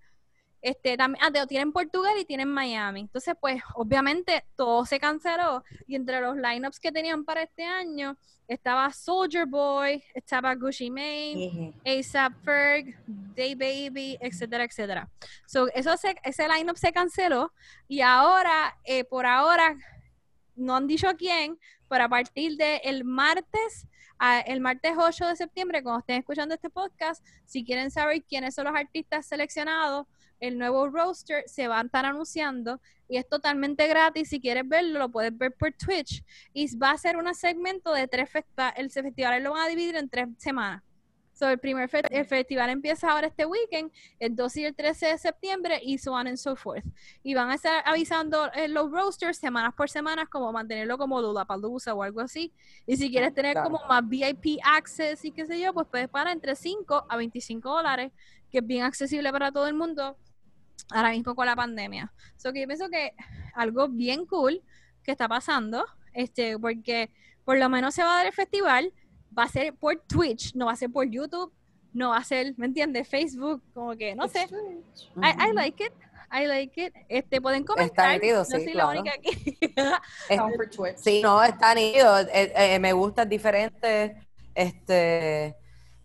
este, 0.61 0.97
también, 0.97 1.23
ah, 1.23 1.45
tienen 1.45 1.71
Portugal 1.71 2.15
y 2.19 2.25
tienen 2.25 2.47
Miami. 2.47 3.01
Entonces, 3.01 3.35
pues, 3.39 3.61
obviamente, 3.75 4.45
todo 4.55 4.83
se 4.85 4.99
canceló. 4.99 5.63
Y 5.85 5.95
entre 5.95 6.21
los 6.21 6.37
lineups 6.37 6.79
que 6.79 6.91
tenían 6.91 7.23
para 7.23 7.43
este 7.43 7.63
año, 7.63 8.17
estaba 8.47 8.91
Soldier 8.91 9.45
Boy, 9.45 10.01
estaba 10.13 10.55
Gucci 10.55 10.89
Mane, 10.89 11.73
ASAP 11.85 12.33
Ferg, 12.43 12.95
Day 13.05 13.53
Baby, 13.53 14.17
etcétera, 14.19 14.63
etcétera. 14.63 15.09
So, 15.45 15.67
eso 15.73 15.95
se, 15.97 16.15
ese 16.23 16.47
lineup 16.47 16.77
se 16.77 16.91
canceló. 16.91 17.51
Y 17.87 18.01
ahora, 18.01 18.75
eh, 18.85 19.03
por 19.03 19.25
ahora, 19.25 19.77
no 20.55 20.75
han 20.75 20.87
dicho 20.87 21.07
quién, 21.17 21.59
pero 21.89 22.05
a 22.05 22.09
partir 22.09 22.57
del 22.57 23.03
martes, 23.03 23.87
el 24.45 24.61
martes 24.61 24.93
8 24.97 25.27
de 25.27 25.35
septiembre, 25.35 25.83
cuando 25.83 25.99
estén 25.99 26.19
escuchando 26.19 26.55
este 26.55 26.69
podcast, 26.69 27.25
si 27.45 27.63
quieren 27.63 27.91
saber 27.91 28.23
quiénes 28.23 28.55
son 28.55 28.65
los 28.65 28.75
artistas 28.75 29.25
seleccionados, 29.25 30.07
el 30.39 30.57
nuevo 30.57 30.87
roster 30.89 31.43
se 31.47 31.67
va 31.67 31.79
a 31.79 31.83
estar 31.83 32.05
anunciando 32.05 32.81
y 33.07 33.17
es 33.17 33.27
totalmente 33.27 33.87
gratis. 33.87 34.29
Si 34.29 34.39
quieres 34.41 34.67
verlo, 34.67 34.99
lo 34.99 35.09
puedes 35.09 35.35
ver 35.37 35.53
por 35.53 35.71
Twitch. 35.73 36.23
Y 36.53 36.75
va 36.77 36.91
a 36.91 36.97
ser 36.97 37.17
un 37.17 37.33
segmento 37.33 37.93
de 37.93 38.07
tres 38.07 38.29
festivales. 38.29 38.75
El 38.77 38.91
festival 38.91 39.43
lo 39.43 39.53
van 39.53 39.63
a 39.63 39.67
dividir 39.67 39.95
en 39.95 40.09
tres 40.09 40.27
semanas. 40.37 40.83
So, 41.35 41.49
el 41.49 41.59
primer 41.59 41.89
festival 41.89 42.69
empieza 42.69 43.11
ahora 43.11 43.27
este 43.27 43.45
weekend, 43.45 43.91
el 44.19 44.37
12 44.37 44.61
y 44.61 44.65
el 44.65 44.73
13 44.73 45.07
de 45.07 45.17
septiembre, 45.17 45.81
y 45.83 45.97
so 45.97 46.13
on 46.13 46.27
and 46.27 46.37
so 46.37 46.55
forth. 46.55 46.85
Y 47.23 47.33
van 47.33 47.49
a 47.49 47.55
estar 47.55 47.83
avisando 47.85 48.49
en 48.53 48.73
los 48.73 48.89
roasters 48.89 49.37
semanas 49.37 49.73
por 49.75 49.89
semanas, 49.89 50.29
como 50.29 50.53
mantenerlo 50.53 50.97
como 50.97 51.21
Palusa 51.45 51.93
o 51.93 52.03
algo 52.03 52.21
así. 52.21 52.53
Y 52.87 52.95
si 52.95 53.11
quieres 53.11 53.33
tener 53.33 53.61
como 53.61 53.81
más 53.85 54.07
VIP 54.07 54.59
access 54.63 55.25
y 55.25 55.31
qué 55.31 55.45
sé 55.45 55.59
yo, 55.59 55.73
pues 55.73 55.87
puedes 55.91 56.07
pagar 56.07 56.31
entre 56.31 56.55
5 56.55 57.05
a 57.09 57.17
25 57.17 57.69
dólares, 57.69 58.13
que 58.49 58.59
es 58.59 58.65
bien 58.65 58.83
accesible 58.83 59.29
para 59.33 59.51
todo 59.51 59.67
el 59.67 59.73
mundo 59.73 60.17
ahora 60.91 61.09
mismo 61.09 61.35
con 61.35 61.47
la 61.47 61.55
pandemia. 61.57 62.13
So 62.37 62.53
que 62.53 62.61
yo 62.61 62.67
pienso 62.67 62.89
que 62.89 63.13
algo 63.55 63.89
bien 63.89 64.25
cool 64.25 64.61
que 65.03 65.11
está 65.11 65.27
pasando, 65.27 65.85
este, 66.13 66.57
porque 66.57 67.11
por 67.43 67.57
lo 67.57 67.67
menos 67.67 67.93
se 67.93 68.03
va 68.03 68.13
a 68.13 68.17
dar 68.17 68.25
el 68.25 68.33
festival, 68.33 68.93
va 69.37 69.43
a 69.43 69.49
ser 69.49 69.73
por 69.73 69.95
Twitch, 70.07 70.53
no 70.55 70.67
va 70.67 70.73
a 70.73 70.75
ser 70.75 70.91
por 70.91 71.09
YouTube, 71.09 71.51
no 71.93 72.09
va 72.09 72.17
a 72.17 72.23
ser, 72.23 72.53
¿me 72.57 72.65
entiendes? 72.65 73.07
Facebook, 73.07 73.61
como 73.73 73.95
que, 73.95 74.15
no 74.15 74.27
sé. 74.27 74.47
I, 75.17 75.53
like 75.53 75.83
it. 75.83 75.93
I 76.31 76.45
like 76.47 76.85
it. 76.85 76.93
Este, 77.07 77.39
pueden 77.39 77.63
comentar. 77.63 78.15
Está 78.15 78.37
no 78.37 78.45
soy 78.45 78.73
la 78.73 78.87
única 78.87 79.11
aquí. 79.11 79.57
sí, 80.97 81.21
no, 81.21 81.43
está 81.43 81.73
nítido. 81.73 82.19
Eh, 82.19 82.53
eh, 82.55 82.79
me 82.79 82.93
gusta, 82.93 83.23
es 83.23 83.29
diferente. 83.29 84.17
Este, 84.53 85.55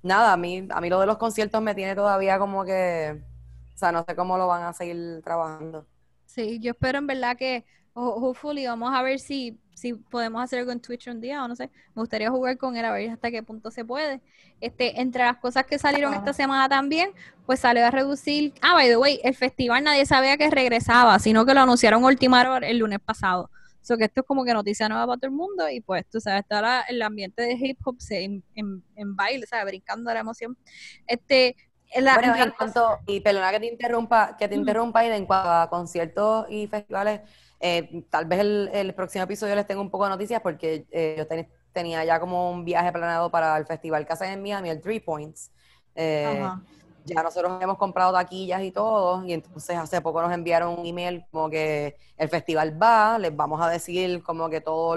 nada, 0.02 0.32
a 0.32 0.36
mí, 0.36 0.66
a 0.70 0.80
mí 0.80 0.88
lo 0.88 1.00
de 1.00 1.06
los 1.06 1.18
conciertos 1.18 1.60
me 1.62 1.74
tiene 1.74 1.94
todavía 1.94 2.38
como 2.38 2.64
que 2.64 3.30
o 3.74 3.82
sea, 3.82 3.92
no 3.92 4.04
sé 4.06 4.14
cómo 4.14 4.36
lo 4.36 4.46
van 4.46 4.64
a 4.64 4.74
seguir 4.74 5.22
trabajando. 5.24 5.86
Sí, 6.26 6.58
yo 6.60 6.72
espero 6.72 6.98
en 6.98 7.06
verdad 7.06 7.34
que, 7.34 7.64
hopefully, 7.94 8.66
vamos 8.66 8.90
a 8.92 9.00
ver 9.00 9.18
si, 9.18 9.58
si 9.80 9.94
podemos 9.94 10.42
hacer 10.42 10.58
algo 10.58 10.72
en 10.72 10.80
Twitch 10.80 11.08
un 11.08 11.20
día 11.20 11.42
o 11.42 11.48
no 11.48 11.56
sé. 11.56 11.70
Me 11.94 12.02
gustaría 12.02 12.30
jugar 12.30 12.58
con 12.58 12.76
él 12.76 12.84
a 12.84 12.92
ver 12.92 13.10
hasta 13.10 13.30
qué 13.30 13.42
punto 13.42 13.70
se 13.70 13.84
puede. 13.84 14.20
Este, 14.60 15.00
entre 15.00 15.24
las 15.24 15.38
cosas 15.38 15.64
que 15.64 15.78
salieron 15.78 16.12
esta 16.12 16.32
semana 16.32 16.68
también, 16.68 17.12
pues 17.46 17.60
salió 17.60 17.86
a 17.86 17.90
reducir. 17.90 18.52
Ah, 18.60 18.74
by 18.74 18.88
the 18.88 18.96
way, 18.96 19.20
el 19.24 19.34
festival 19.34 19.82
nadie 19.82 20.04
sabía 20.04 20.36
que 20.36 20.50
regresaba, 20.50 21.18
sino 21.18 21.46
que 21.46 21.54
lo 21.54 21.60
anunciaron 21.60 22.04
última 22.04 22.42
hora 22.42 22.68
el 22.68 22.78
lunes 22.78 22.98
pasado. 23.00 23.50
So 23.82 23.96
que 23.96 24.04
esto 24.04 24.20
es 24.20 24.26
como 24.26 24.44
que 24.44 24.52
noticia 24.52 24.88
nueva 24.90 25.06
para 25.06 25.18
todo 25.18 25.30
el 25.30 25.34
mundo 25.34 25.68
y 25.70 25.80
pues 25.80 26.04
tú 26.10 26.20
sabes, 26.20 26.42
está 26.42 26.82
el 26.82 27.00
ambiente 27.00 27.42
de 27.42 27.54
hip 27.54 27.78
hop 27.84 27.96
en, 28.10 28.44
en, 28.54 28.84
en 28.94 29.16
baile, 29.16 29.46
¿sabes? 29.46 29.64
Brincando 29.64 30.12
la 30.12 30.20
emoción. 30.20 30.58
Este, 31.06 31.56
bueno, 31.94 32.36
en 32.36 32.50
cuanto, 32.52 32.98
y 33.06 33.20
perdona 33.20 33.50
que 33.50 33.60
te 33.60 33.66
interrumpa, 33.66 34.36
que 34.36 34.48
te 34.48 34.54
interrumpa, 34.54 35.04
y 35.04 35.08
en 35.08 35.26
cuanto 35.26 35.50
a 35.50 35.68
conciertos 35.68 36.46
y 36.48 36.66
festivales, 36.66 37.22
eh, 37.60 38.04
tal 38.08 38.24
vez 38.24 38.40
el, 38.40 38.94
próximo 38.94 39.24
episodio 39.24 39.54
les 39.54 39.66
tengo 39.66 39.82
un 39.82 39.90
poco 39.90 40.04
de 40.04 40.10
noticias 40.10 40.40
porque 40.40 40.86
eh, 40.90 41.14
yo 41.18 41.26
tenía 41.72 42.04
ya 42.04 42.18
como 42.18 42.50
un 42.50 42.64
viaje 42.64 42.90
planeado 42.90 43.30
para 43.30 43.56
el 43.58 43.66
festival 43.66 44.06
hacen 44.08 44.30
en 44.32 44.42
Miami, 44.42 44.70
el 44.70 44.80
Three 44.80 45.00
Points. 45.00 45.50
Eh, 45.94 46.42
ya 47.04 47.22
nosotros 47.22 47.60
hemos 47.62 47.78
comprado 47.78 48.12
taquillas 48.12 48.62
y 48.62 48.70
todo, 48.70 49.24
y 49.24 49.32
entonces 49.32 49.76
hace 49.76 50.00
poco 50.00 50.20
nos 50.22 50.32
enviaron 50.32 50.78
un 50.78 50.86
email 50.86 51.24
como 51.30 51.48
que 51.48 51.96
el 52.16 52.28
festival 52.28 52.80
va, 52.80 53.18
les 53.18 53.34
vamos 53.34 53.60
a 53.60 53.68
decir 53.68 54.22
como 54.22 54.48
que 54.48 54.60
toda 54.60 54.96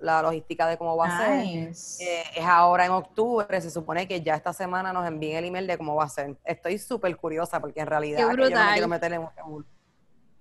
la, 0.00 0.22
logística 0.22 0.66
de 0.66 0.76
cómo 0.76 0.96
va 0.96 1.06
a 1.06 1.18
ser. 1.18 1.44
Eh, 1.44 2.24
es 2.36 2.44
ahora 2.44 2.86
en 2.86 2.92
octubre, 2.92 3.60
se 3.60 3.70
supone 3.70 4.06
que 4.08 4.20
ya 4.20 4.34
esta 4.34 4.52
semana 4.52 4.92
nos 4.92 5.06
envíen 5.06 5.36
el 5.36 5.44
email 5.46 5.66
de 5.66 5.78
cómo 5.78 5.94
va 5.94 6.04
a 6.04 6.08
ser. 6.08 6.36
Estoy 6.44 6.78
súper 6.78 7.16
curiosa 7.16 7.60
porque 7.60 7.80
en 7.80 7.86
realidad 7.86 8.20
yo 8.20 8.32
no 8.32 8.72
quiero 8.72 8.88
meter 8.88 9.12
en 9.12 9.20
un 9.20 9.28
revolú. 9.36 9.66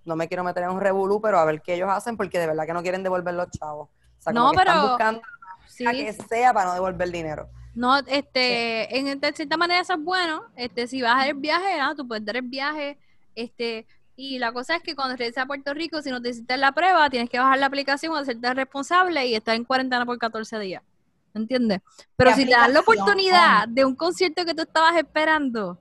No 0.06 0.16
me 0.16 0.28
quiero 0.28 0.44
meter 0.44 0.64
en 0.64 0.72
un 0.72 0.82
revolú, 0.82 1.22
pero 1.22 1.40
a 1.40 1.46
ver 1.46 1.62
qué 1.62 1.76
ellos 1.76 1.90
hacen 1.90 2.18
porque 2.18 2.40
de 2.40 2.48
verdad 2.48 2.66
que 2.66 2.74
no 2.74 2.82
quieren 2.82 3.04
devolver 3.04 3.34
los 3.34 3.50
chavos. 3.52 3.90
O 3.90 4.22
sea, 4.22 4.34
como 4.34 4.46
no, 4.46 4.52
que 4.52 4.58
pero... 4.58 4.72
están 4.72 4.88
buscando 4.90 5.22
a 5.88 5.92
que 5.92 6.14
sea 6.14 6.54
para 6.54 6.68
no 6.68 6.74
devolver 6.74 7.10
dinero. 7.10 7.50
No, 7.74 7.98
este, 8.00 8.98
en 8.98 9.20
de 9.20 9.34
cierta 9.34 9.58
manera 9.58 9.82
eso 9.82 9.94
es 9.94 10.04
bueno. 10.04 10.44
Este, 10.56 10.88
si 10.88 11.02
vas 11.02 11.18
a 11.18 11.28
ir 11.28 11.36
viaje, 11.36 11.80
¿no? 11.80 11.96
tú 11.96 12.08
puedes 12.08 12.24
dar 12.24 12.36
el 12.36 12.44
viaje, 12.44 12.98
este, 13.36 13.88
y 14.16 14.38
la 14.38 14.52
cosa 14.52 14.76
es 14.76 14.84
que 14.84 14.96
cuando 14.96 15.16
regreses 15.16 15.40
a 15.40 15.48
Puerto 15.48 15.74
Rico, 15.74 16.02
si 16.02 16.12
no 16.12 16.22
te 16.22 16.30
hiciste 16.30 16.56
la 16.58 16.72
prueba, 16.72 17.10
tienes 17.10 17.30
que 17.30 17.40
bajar 17.40 17.58
la 17.58 17.66
aplicación, 17.66 18.16
hacerte 18.16 18.54
responsable 18.54 19.26
y 19.26 19.36
estar 19.36 19.56
en 19.56 19.64
cuarentena 19.64 20.06
por 20.06 20.20
14 20.20 20.60
días. 20.60 20.84
¿entiendes? 21.34 21.80
Pero 22.16 22.34
si 22.36 22.46
te 22.46 22.52
dan 22.52 22.74
la 22.74 22.82
oportunidad 22.82 23.68
de 23.68 23.86
un 23.86 23.96
concierto 23.96 24.46
que 24.46 24.54
tú 24.54 24.64
estabas 24.64 24.96
esperando, 24.98 25.78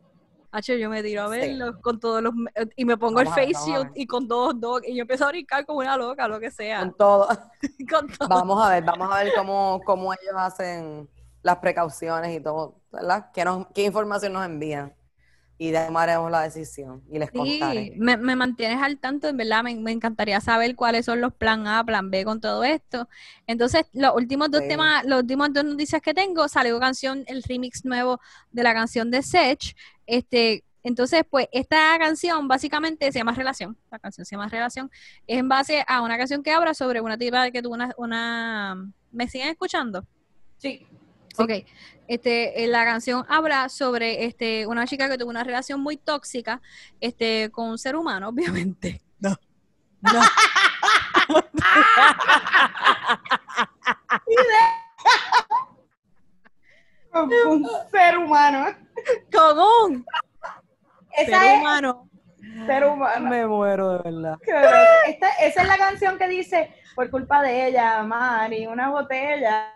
Hacho, 0.55 0.74
yo 0.74 0.90
me 0.90 1.03
tiro 1.03 1.22
a 1.22 1.28
verlo 1.28 1.80
con 1.80 1.98
todos 1.98 2.22
los 2.22 2.34
y 2.76 2.84
me 2.84 2.98
pongo 2.98 3.20
el 3.20 3.28
face 3.28 3.55
shield 3.64 3.90
y 3.94 4.07
con 4.07 4.28
dos 4.28 4.55
y 4.86 4.94
yo 4.94 5.00
empiezo 5.00 5.24
a 5.24 5.28
brincar 5.28 5.64
como 5.64 5.78
una 5.78 5.96
loca, 5.96 6.28
lo 6.28 6.38
que 6.38 6.50
sea. 6.50 6.80
Con 6.80 6.94
todo. 6.94 7.28
con 7.90 8.07
todo. 8.07 8.28
Vamos 8.28 8.62
a 8.62 8.68
ver, 8.68 8.84
vamos 8.84 9.11
a 9.11 9.24
ver 9.24 9.32
cómo, 9.34 9.80
cómo 9.86 10.12
ellos 10.12 10.34
hacen 10.36 11.09
las 11.42 11.57
precauciones 11.57 12.36
y 12.36 12.40
todo, 12.40 12.76
¿verdad? 12.92 13.30
¿Qué, 13.32 13.46
nos, 13.46 13.66
qué 13.74 13.84
información 13.84 14.34
nos 14.34 14.44
envían? 14.44 14.94
Y 15.63 15.71
de 15.71 15.87
tomaremos 15.87 16.29
la 16.29 16.43
decisión 16.43 17.05
y 17.09 17.21
les 17.21 17.31
contaré. 17.31 17.95
Me, 17.97 18.17
me 18.17 18.35
mantienes 18.35 18.83
al 18.83 18.99
tanto, 18.99 19.29
en 19.29 19.37
verdad, 19.37 19.63
me, 19.63 19.73
me, 19.77 19.93
encantaría 19.93 20.41
saber 20.41 20.75
cuáles 20.75 21.05
son 21.05 21.21
los 21.21 21.33
plan 21.33 21.69
A, 21.69 21.85
plan 21.85 22.11
B 22.11 22.25
con 22.25 22.41
todo 22.41 22.65
esto. 22.65 23.09
Entonces, 23.47 23.87
los 23.93 24.13
últimos 24.17 24.51
dos 24.51 24.67
temas, 24.67 25.05
los 25.05 25.21
últimos 25.21 25.53
dos 25.53 25.65
noticias 25.65 26.03
que 26.03 26.15
tengo, 26.15 26.49
salió 26.49 26.81
canción, 26.81 27.23
el 27.29 27.45
remix 27.45 27.85
nuevo 27.85 28.21
de 28.51 28.65
la 28.65 28.75
canción 28.75 29.13
de 29.13 29.23
Sech, 29.23 29.77
este, 30.05 30.65
entonces, 30.83 31.23
pues, 31.31 31.47
esta 31.53 31.97
canción 31.97 32.49
básicamente 32.49 33.13
se 33.13 33.21
llama 33.21 33.33
Relación, 33.33 33.79
la 33.89 34.01
canción 34.01 34.25
se 34.25 34.35
llama 34.35 34.49
Relación, 34.49 34.91
es 35.29 35.39
en 35.39 35.49
base 35.49 35.85
a 35.87 36.03
una 36.03 36.19
canción 36.19 36.43
que 36.43 36.51
habla 36.51 36.75
sobre 36.75 37.01
una 37.01 37.17
tipa 37.17 37.53
que 37.53 37.63
tuvo 37.63 37.75
una, 37.75 37.95
una... 37.99 38.93
¿me 39.13 39.29
siguen 39.29 39.51
escuchando? 39.51 40.05
Sí. 40.59 40.89
Ok, 41.39 41.51
este, 42.13 42.63
eh, 42.63 42.67
la 42.67 42.85
canción 42.85 43.25
habla 43.29 43.71
sobre 43.71 44.27
este, 44.27 44.67
una 44.67 44.87
chica 44.87 45.09
que 45.09 45.17
tuvo 45.17 45.31
una 45.31 45.45
relación 45.45 45.81
muy 45.81 45.97
tóxica 45.97 46.61
este, 47.01 47.51
con 47.51 47.71
un 47.71 47.79
ser 47.79 47.97
humano, 47.97 48.29
obviamente. 48.35 49.01
No. 49.19 49.35
No. 50.03 50.21
con 57.11 57.33
un 57.49 57.67
ser 57.91 58.19
humano. 58.19 58.77
Con 59.33 59.59
un 59.59 60.05
ser 61.17 61.59
humano. 61.59 62.11
Ser 62.67 62.85
humano. 62.85 63.31
Me 63.31 63.47
muero 63.47 63.93
de 63.93 64.01
verdad. 64.11 64.37
Esta, 65.07 65.31
esa 65.41 65.63
es 65.63 65.69
la 65.69 65.79
canción 65.79 66.19
que 66.19 66.29
dice, 66.29 66.75
por 66.95 67.09
culpa 67.11 67.41
de 67.41 67.69
ella, 67.69 68.03
Mari, 68.03 68.67
una 68.67 68.91
botella. 68.91 69.73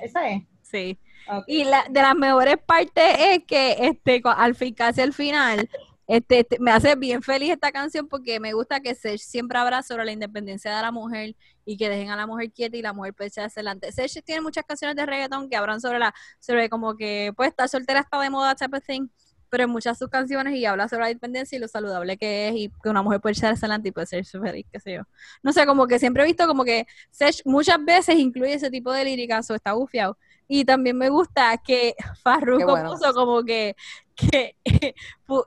Esa 0.00 0.30
es. 0.30 0.42
Sí. 0.62 0.98
Y 1.46 1.64
la, 1.64 1.84
de 1.88 2.02
las 2.02 2.14
mejores 2.14 2.56
partes 2.64 3.04
es 3.18 3.44
que 3.44 3.76
este 3.80 4.22
al 4.24 4.54
fin, 4.54 4.74
casi 4.74 5.00
al 5.00 5.12
final, 5.12 5.68
este, 6.10 6.40
este, 6.40 6.58
me 6.58 6.72
hace 6.72 6.96
bien 6.96 7.22
feliz 7.22 7.52
esta 7.52 7.70
canción 7.70 8.08
porque 8.08 8.40
me 8.40 8.52
gusta 8.52 8.80
que 8.80 8.96
Sech 8.96 9.20
siempre 9.20 9.58
habla 9.58 9.84
sobre 9.84 10.04
la 10.04 10.10
independencia 10.10 10.74
de 10.74 10.82
la 10.82 10.90
mujer 10.90 11.36
y 11.64 11.76
que 11.76 11.88
dejen 11.88 12.10
a 12.10 12.16
la 12.16 12.26
mujer 12.26 12.50
quieta 12.50 12.76
y 12.76 12.82
la 12.82 12.92
mujer 12.92 13.14
puede 13.14 13.28
echar 13.28 13.48
adelante. 13.48 13.92
Sech 13.92 14.24
tiene 14.24 14.40
muchas 14.40 14.64
canciones 14.64 14.96
de 14.96 15.06
reggaeton 15.06 15.48
que 15.48 15.54
hablan 15.54 15.80
sobre 15.80 16.00
la, 16.00 16.12
sobre 16.40 16.68
como 16.68 16.96
que 16.96 17.32
pues 17.36 17.50
estar 17.50 17.68
soltera 17.68 18.00
está 18.00 18.20
de 18.20 18.28
moda, 18.28 18.56
type 18.56 18.76
of 18.76 18.84
thing, 18.84 19.06
pero 19.48 19.62
en 19.64 19.70
muchas 19.70 19.98
de 19.98 20.04
sus 20.04 20.10
canciones 20.10 20.56
y 20.56 20.66
habla 20.66 20.88
sobre 20.88 21.04
la 21.04 21.10
independencia 21.12 21.54
y 21.54 21.60
lo 21.60 21.68
saludable 21.68 22.16
que 22.16 22.48
es 22.48 22.56
y 22.56 22.72
que 22.82 22.88
una 22.88 23.02
mujer 23.02 23.20
puede 23.20 23.34
echar 23.34 23.52
adelante 23.52 23.90
y 23.90 23.92
puede 23.92 24.08
ser 24.08 24.24
feliz, 24.24 24.66
qué 24.72 24.80
sé 24.80 24.94
yo. 24.94 25.02
No 25.44 25.52
sé, 25.52 25.64
como 25.64 25.86
que 25.86 26.00
siempre 26.00 26.24
he 26.24 26.26
visto 26.26 26.48
como 26.48 26.64
que 26.64 26.86
Sech 27.12 27.42
muchas 27.44 27.78
veces 27.84 28.16
incluye 28.16 28.54
ese 28.54 28.68
tipo 28.68 28.92
de 28.92 29.04
líricas 29.04 29.48
o 29.48 29.54
está 29.54 29.74
bufiado 29.74 30.18
y 30.52 30.64
también 30.64 30.98
me 30.98 31.10
gusta 31.10 31.56
que 31.58 31.94
Farruko 32.24 32.74
puso 32.82 33.14
como 33.14 33.44
que, 33.44 33.76
que 34.16 34.56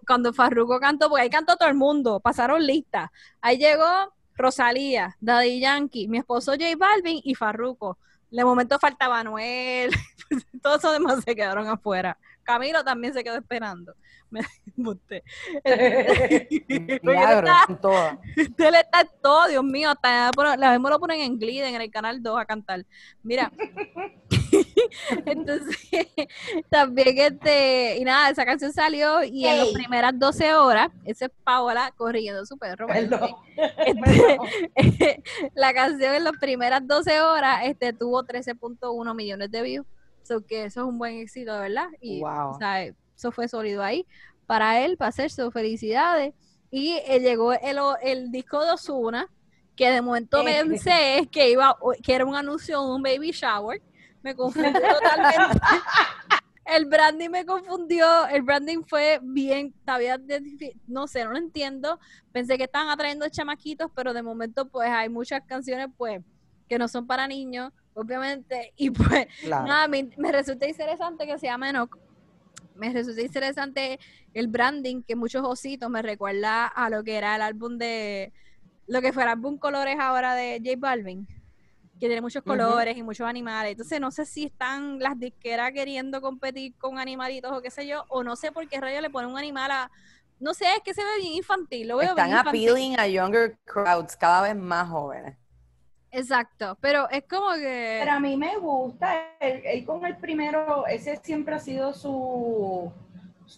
cuando 0.07 0.31
Farruko 0.31 0.79
cantó, 0.79 1.09
porque 1.09 1.23
ahí 1.23 1.29
cantó 1.29 1.57
todo 1.57 1.67
el 1.67 1.75
mundo, 1.75 2.21
pasaron 2.21 2.65
listas. 2.65 3.09
Ahí 3.41 3.57
llegó 3.57 3.83
Rosalía, 4.35 5.17
Daddy 5.19 5.59
Yankee, 5.59 6.07
mi 6.07 6.19
esposo 6.19 6.53
J 6.53 6.77
Balvin 6.77 7.19
y 7.21 7.35
Farruko. 7.35 7.97
De 8.31 8.45
momento 8.45 8.79
faltaba 8.79 9.21
Noel, 9.25 9.91
todos 10.63 10.77
esos 10.77 10.93
demás 10.93 11.21
se 11.25 11.35
quedaron 11.35 11.67
afuera. 11.67 12.17
Camilo 12.43 12.83
también 12.83 13.13
se 13.13 13.23
quedó 13.23 13.37
esperando. 13.37 13.95
Me 14.75 14.89
usted. 14.89 15.21
Milagro, 17.03 17.53
todo. 17.81 18.19
Él 18.35 18.75
está 18.75 19.01
en 19.01 19.09
todo, 19.21 19.47
Dios 19.47 19.63
mío. 19.63 19.91
Hasta 19.91 20.31
la 20.57 20.71
vez 20.71 20.79
me 20.79 20.89
lo 20.89 20.99
ponen 20.99 21.21
en 21.21 21.37
Glide, 21.37 21.69
en 21.69 21.79
el 21.79 21.91
canal 21.91 22.21
2 22.21 22.39
a 22.39 22.45
cantar. 22.45 22.83
Mira, 23.21 23.51
Entonces, 25.25 25.77
también 26.69 27.17
este, 27.17 27.97
y 27.97 28.03
nada, 28.03 28.29
esa 28.29 28.45
canción 28.45 28.71
salió 28.71 29.23
y 29.23 29.45
en 29.45 29.57
las 29.57 29.69
primeras 29.69 30.17
12 30.17 30.55
horas, 30.55 30.89
ese 31.05 31.25
es 31.25 31.31
Paola 31.43 31.93
corriendo 31.95 32.45
su 32.45 32.57
perro. 32.57 32.87
Este, 34.75 35.23
la 35.55 35.73
canción 35.73 36.15
en 36.15 36.23
las 36.23 36.37
primeras 36.39 36.85
12 36.87 37.21
horas 37.21 37.61
este, 37.65 37.93
tuvo 37.93 38.23
13.1 38.23 39.15
millones 39.15 39.51
de 39.51 39.61
views. 39.61 39.85
So 40.23 40.45
que 40.45 40.65
eso 40.65 40.81
es 40.81 40.87
un 40.87 40.97
buen 40.97 41.17
éxito, 41.17 41.57
¿verdad? 41.59 41.87
Y 42.01 42.21
o 42.23 42.55
sea, 42.57 42.83
eso 42.83 43.31
fue 43.31 43.47
sólido 43.47 43.83
ahí 43.83 44.05
para 44.45 44.81
él, 44.81 44.97
para 44.97 45.09
hacer 45.09 45.29
sus 45.29 45.53
felicidades. 45.53 46.33
Y 46.71 46.93
eh, 47.05 47.19
llegó 47.19 47.53
el, 47.53 47.77
el 48.01 48.31
disco 48.31 48.63
de 48.63 48.71
Osuna, 48.71 49.27
que 49.75 49.91
de 49.91 50.01
momento 50.01 50.43
pensé 50.43 51.27
que 51.31 51.51
iba, 51.51 51.77
que 52.01 52.13
era 52.15 52.25
un 52.25 52.35
anuncio 52.35 52.81
de 52.81 52.91
un 52.91 53.03
baby 53.03 53.31
shower 53.31 53.81
me 54.23 54.35
confundió 54.35 54.71
totalmente. 55.01 55.59
el 56.65 56.85
branding 56.85 57.29
me 57.29 57.45
confundió, 57.45 58.25
el 58.27 58.41
branding 58.41 58.83
fue 58.83 59.19
bien, 59.21 59.73
todavía 59.85 60.17
no 60.87 61.07
sé, 61.07 61.25
no 61.25 61.31
lo 61.31 61.37
entiendo. 61.37 61.99
Pensé 62.31 62.57
que 62.57 62.63
estaban 62.63 62.89
atrayendo 62.89 63.27
chamaquitos, 63.29 63.91
pero 63.93 64.13
de 64.13 64.23
momento 64.23 64.67
pues 64.69 64.89
hay 64.89 65.09
muchas 65.09 65.43
canciones 65.45 65.87
pues 65.97 66.21
que 66.67 66.77
no 66.77 66.87
son 66.87 67.07
para 67.07 67.27
niños, 67.27 67.71
obviamente, 67.93 68.73
y 68.75 68.89
pues 68.89 69.27
nada, 69.47 69.87
me, 69.87 70.31
resulta 70.31 70.67
interesante 70.67 71.25
que 71.25 71.37
se 71.37 71.47
llame 71.47 71.69
Enoch. 71.69 71.97
Me 72.75 72.91
resulta 72.91 73.21
interesante 73.21 73.99
el 74.33 74.47
branding, 74.47 75.03
que 75.03 75.15
muchos 75.15 75.43
ositos 75.45 75.89
me 75.89 76.01
recuerda 76.01 76.65
a 76.65 76.89
lo 76.89 77.03
que 77.03 77.17
era 77.17 77.35
el 77.35 77.41
álbum 77.43 77.77
de, 77.77 78.33
lo 78.87 79.01
que 79.01 79.13
fue 79.13 79.23
el 79.23 79.29
álbum 79.29 79.57
Colores 79.57 79.97
ahora 79.99 80.33
de 80.33 80.59
J 80.63 80.75
Balvin 80.79 81.27
que 82.03 82.07
tiene 82.07 82.21
muchos 82.21 82.43
colores 82.43 82.97
y 82.97 83.01
muchos 83.01 83.25
animales. 83.25 83.71
Entonces 83.71 84.01
no 84.01 84.11
sé 84.11 84.25
si 84.25 84.43
están 84.43 84.99
las 84.99 85.17
disqueras 85.17 85.71
queriendo 85.71 86.19
competir 86.19 86.75
con 86.77 86.99
animalitos 86.99 87.49
o 87.53 87.61
qué 87.61 87.71
sé 87.71 87.87
yo, 87.87 88.03
o 88.09 88.23
no 88.23 88.35
sé 88.35 88.51
por 88.51 88.67
qué 88.67 88.81
rayo 88.81 88.99
le 88.99 89.09
ponen 89.09 89.31
un 89.31 89.37
animal 89.37 89.71
a... 89.71 89.91
No 90.37 90.53
sé, 90.53 90.65
es 90.75 90.81
que 90.83 90.93
se 90.93 91.01
ve 91.01 91.21
bien 91.21 91.33
infantil. 91.33 91.87
Lo 91.87 91.95
veo 91.95 92.09
están 92.09 92.33
appealing 92.33 92.99
a 92.99 93.07
younger 93.07 93.57
crowds, 93.63 94.17
cada 94.17 94.41
vez 94.41 94.55
más 94.55 94.89
jóvenes. 94.89 95.37
Exacto, 96.13 96.77
pero 96.79 97.09
es 97.09 97.23
como 97.27 97.53
que... 97.55 97.97
Pero 97.99 98.11
a 98.11 98.19
mí 98.19 98.37
me 98.37 98.57
gusta, 98.57 99.35
él, 99.39 99.83
con 99.85 100.05
el 100.05 100.15
primero, 100.17 100.85
ese 100.87 101.17
siempre 101.17 101.55
ha 101.55 101.59
sido 101.59 101.93
su, 101.93 102.91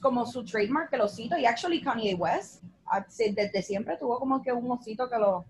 como 0.01 0.25
su 0.25 0.43
trademark, 0.43 0.91
el 0.93 1.01
osito, 1.01 1.37
y 1.37 1.45
actually 1.45 1.81
Kanye 1.81 2.15
West, 2.15 2.63
ah, 2.85 3.05
desde 3.19 3.61
siempre 3.61 3.97
tuvo 3.97 4.17
como 4.19 4.41
que 4.41 4.51
un 4.53 4.71
osito 4.71 5.09
que 5.09 5.17
lo, 5.17 5.45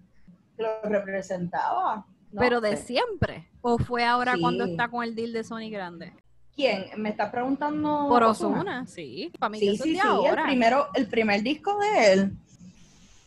que 0.58 0.64
lo 0.64 0.82
representaba 0.84 2.06
pero 2.38 2.62
de 2.62 2.78
siempre. 2.78 3.48
¿O 3.62 3.78
fue 3.78 4.04
ahora 4.04 4.36
cuando 4.40 4.66
está 4.66 4.88
con 4.90 5.04
el 5.04 5.16
deal 5.16 5.34
de 5.34 5.44
Sony 5.44 5.70
Grande? 5.70 6.14
¿Quién? 6.56 6.86
¿Me 6.98 7.10
está 7.10 7.32
preguntando? 7.32 8.06
Por 8.08 8.24
Osuna, 8.24 8.86
sí. 8.88 9.32
Para 9.40 9.50
mí 9.50 9.60
sí, 9.60 9.78
sí, 9.78 9.96
sí. 9.96 10.00
El, 10.26 10.44
primero, 10.44 10.88
el 10.94 11.08
primer 11.08 11.44
disco 11.44 11.78
de 11.80 12.14
él, 12.14 12.38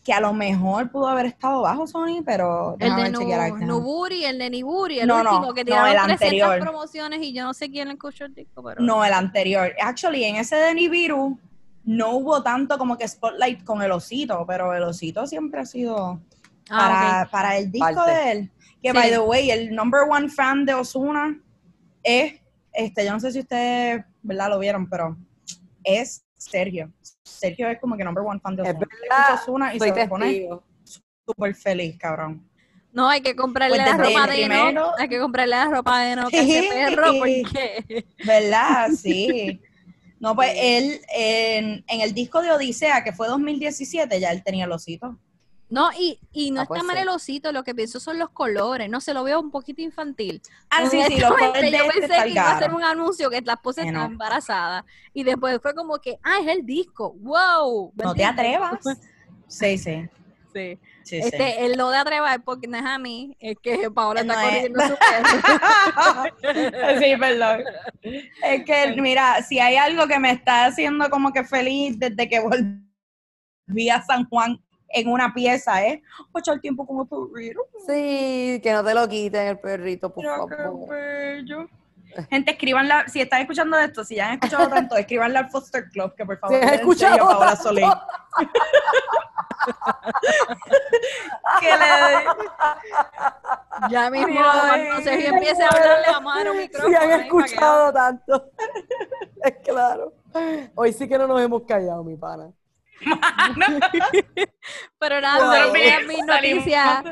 que 0.09 0.13
a 0.13 0.19
lo 0.19 0.33
mejor 0.33 0.89
pudo 0.89 1.07
haber 1.07 1.27
estado 1.27 1.61
bajo 1.61 1.85
Sony, 1.85 2.23
pero 2.25 2.75
el 2.79 2.95
de 2.95 3.11
Nuburi, 3.11 4.25
el 4.25 4.39
de 4.39 4.49
Niburi, 4.49 4.99
el 5.01 5.11
último 5.11 5.53
que 5.53 5.63
tiraron 5.63 5.93
no, 5.95 6.01
el 6.01 6.17
300 6.17 6.41
anterior. 6.41 6.59
promociones 6.59 7.21
y 7.21 7.31
yo 7.31 7.43
no 7.43 7.53
sé 7.53 7.69
quién 7.69 7.89
le 7.89 7.93
escuchó 7.93 8.25
el 8.25 8.33
disco, 8.33 8.63
pero... 8.63 8.81
No, 8.81 9.05
el 9.05 9.13
anterior. 9.13 9.71
Actually, 9.79 10.23
en 10.23 10.37
ese 10.37 10.55
de 10.55 10.73
Nibiru 10.73 11.37
no 11.83 12.15
hubo 12.15 12.41
tanto 12.41 12.79
como 12.79 12.97
que 12.97 13.07
spotlight 13.07 13.63
con 13.63 13.83
el 13.83 13.91
osito, 13.91 14.45
pero 14.47 14.73
el 14.73 14.81
osito 14.81 15.27
siempre 15.27 15.61
ha 15.61 15.65
sido 15.67 16.19
ah, 16.71 17.27
para, 17.29 17.29
para 17.29 17.57
el 17.59 17.71
disco 17.71 18.03
de 18.03 18.31
él 18.31 18.51
que, 18.81 18.91
by 18.91 19.11
the 19.11 19.19
way, 19.19 19.51
el 19.51 19.75
number 19.75 20.01
one 20.09 20.27
fan 20.27 20.65
de 20.65 20.73
Osuna 20.73 21.39
es, 22.01 22.33
este, 22.73 23.05
yo 23.05 23.11
no 23.11 23.19
sé 23.19 23.31
si 23.31 23.41
ustedes, 23.41 24.03
¿verdad? 24.23 24.49
Lo 24.49 24.57
vieron, 24.57 24.89
pero 24.89 25.15
es 25.83 26.25
Sergio. 26.39 26.91
Sergio 27.23 27.69
es 27.69 27.79
como 27.79 27.97
que 27.97 28.03
number 28.03 28.23
one 28.25 28.39
fan 28.39 28.55
de 28.55 28.63
Osuna. 28.63 28.87
Es 29.33 29.41
Osuna 29.41 29.75
y 29.75 29.79
se 29.79 30.07
pone 30.07 30.49
súper 31.25 31.53
feliz, 31.53 31.97
cabrón. 31.97 32.49
No, 32.91 33.07
hay 33.07 33.21
que 33.21 33.35
comprarle 33.35 33.77
pues 33.77 33.87
la 33.87 33.97
ropa 33.97 34.27
de 34.27 34.43
Eno. 34.43 34.91
Hay 34.97 35.09
que 35.09 35.19
comprarle 35.19 35.55
la 35.55 35.65
ropa 35.65 35.99
de 36.01 36.11
Eno 36.11 36.27
a 36.27 36.29
ese 36.31 36.69
perro 36.73 37.11
porque... 37.19 38.05
¿Verdad? 38.25 38.89
Sí. 38.97 39.61
No, 40.19 40.35
pues 40.35 40.51
él, 40.55 40.99
en, 41.13 41.83
en, 41.87 42.01
el 42.01 42.13
disco 42.13 42.41
de 42.41 42.51
Odisea, 42.51 43.03
que 43.03 43.13
fue 43.13 43.27
2017, 43.27 44.19
ya 44.19 44.31
él 44.31 44.43
tenía 44.43 44.65
el 44.65 44.71
osito. 44.71 45.17
No, 45.69 45.91
y, 45.97 46.19
y 46.31 46.49
no 46.49 46.61
ah, 46.61 46.63
está 46.63 46.83
mal 46.83 46.97
el 46.97 47.09
osito, 47.09 47.51
lo 47.51 47.63
que 47.63 47.75
pienso 47.75 47.99
son 47.99 48.17
los 48.17 48.29
colores, 48.29 48.89
no 48.89 49.01
se 49.01 49.13
lo 49.13 49.23
veo 49.23 49.39
un 49.39 49.51
poquito 49.51 49.81
infantil. 49.81 50.41
Ah, 50.69 50.89
sí, 50.89 50.99
sí, 51.07 51.19
los 51.19 51.29
colores 51.29 51.71
Yo 51.71 51.87
pensé 51.87 52.23
que 52.23 52.29
iba 52.29 52.51
a 52.51 52.59
ser 52.59 52.73
un 52.73 52.83
anuncio 52.83 53.29
que 53.29 53.41
la 53.41 53.53
esposa 53.53 53.83
está 53.83 54.05
embarazada 54.05 54.85
y 55.13 55.23
después 55.23 55.59
fue 55.61 55.75
como 55.75 55.99
que, 55.99 56.17
ah, 56.23 56.39
es 56.41 56.47
el 56.47 56.65
disco, 56.65 57.13
wow. 57.19 57.93
No 57.95 58.15
te 58.15 58.25
atrevas. 58.25 58.79
sí, 59.47 59.77
sí. 59.77 60.09
Sí. 60.51 60.79
este, 61.11 61.65
el 61.65 61.77
no 61.77 61.91
de 61.91 61.97
atrevar 61.97 62.43
porque 62.43 62.67
no 62.67 62.77
es 62.77 62.85
a 62.85 62.97
mí, 62.97 63.37
es 63.39 63.55
que 63.61 63.91
Paola 63.91 64.21
está 64.21 64.33
corriendo 64.33 64.81
su 64.81 64.95
sí, 66.99 67.15
perdón. 67.17 67.63
Es 68.01 68.65
que, 68.65 68.99
mira, 68.99 69.43
si 69.43 69.59
hay 69.59 69.75
algo 69.75 70.07
que 70.07 70.19
me 70.19 70.31
está 70.31 70.65
haciendo 70.65 71.07
como 71.11 71.31
que 71.31 71.43
feliz 71.43 71.99
desde 71.99 72.27
que 72.27 72.39
volví 72.39 73.89
a 73.89 74.01
San 74.01 74.27
Juan 74.27 74.59
en 74.89 75.07
una 75.07 75.33
pieza, 75.33 75.85
¿eh? 75.85 76.03
Ocho 76.31 76.53
el 76.53 76.61
tiempo 76.61 76.85
como 76.85 77.05
perrito. 77.05 77.61
Sí, 77.87 78.59
que 78.61 78.73
no 78.73 78.83
te 78.83 78.93
lo 78.93 79.07
quiten 79.07 79.47
el 79.47 79.59
perrito, 79.59 80.13
por 80.13 80.25
favor. 80.25 81.69
Gente, 82.29 82.51
escribanla, 82.51 83.07
si 83.07 83.21
están 83.21 83.39
escuchando 83.41 83.77
esto, 83.77 84.03
si 84.03 84.15
ya 84.15 84.29
han 84.29 84.33
escuchado 84.33 84.67
tanto, 84.67 84.97
escribanle 84.97 85.37
al 85.37 85.49
Foster 85.49 85.87
Club, 85.89 86.15
que 86.15 86.25
por 86.25 86.39
favor, 86.39 86.59
si 86.59 86.67
han 86.67 86.73
escuchado 86.73 87.17
Paola 87.17 87.55
Solé. 87.55 87.81
que 91.59 91.67
le 91.67 91.75
Ya 93.91 94.09
mismo, 94.09 94.39
entonces 94.75 95.23
yo 95.23 95.29
empiece 95.29 95.63
a 95.63 95.67
hablarle, 95.67 96.07
a 96.07 96.17
a 96.17 96.51
un 96.51 96.57
micrófono. 96.57 96.89
Si 96.89 96.95
han 97.03 97.11
escuchado 97.21 97.93
tanto. 97.93 98.51
es 99.43 99.53
claro. 99.63 100.13
Hoy 100.75 100.93
sí 100.93 101.07
que 101.07 101.17
no 101.17 101.25
nos 101.27 101.41
hemos 101.41 101.63
callado, 101.63 102.03
mi 102.03 102.15
pana. 102.15 102.51
Pero 104.99 105.21
nada, 105.21 105.65
wow. 105.67 105.73
mis 106.07 106.25
noticias. 106.25 107.03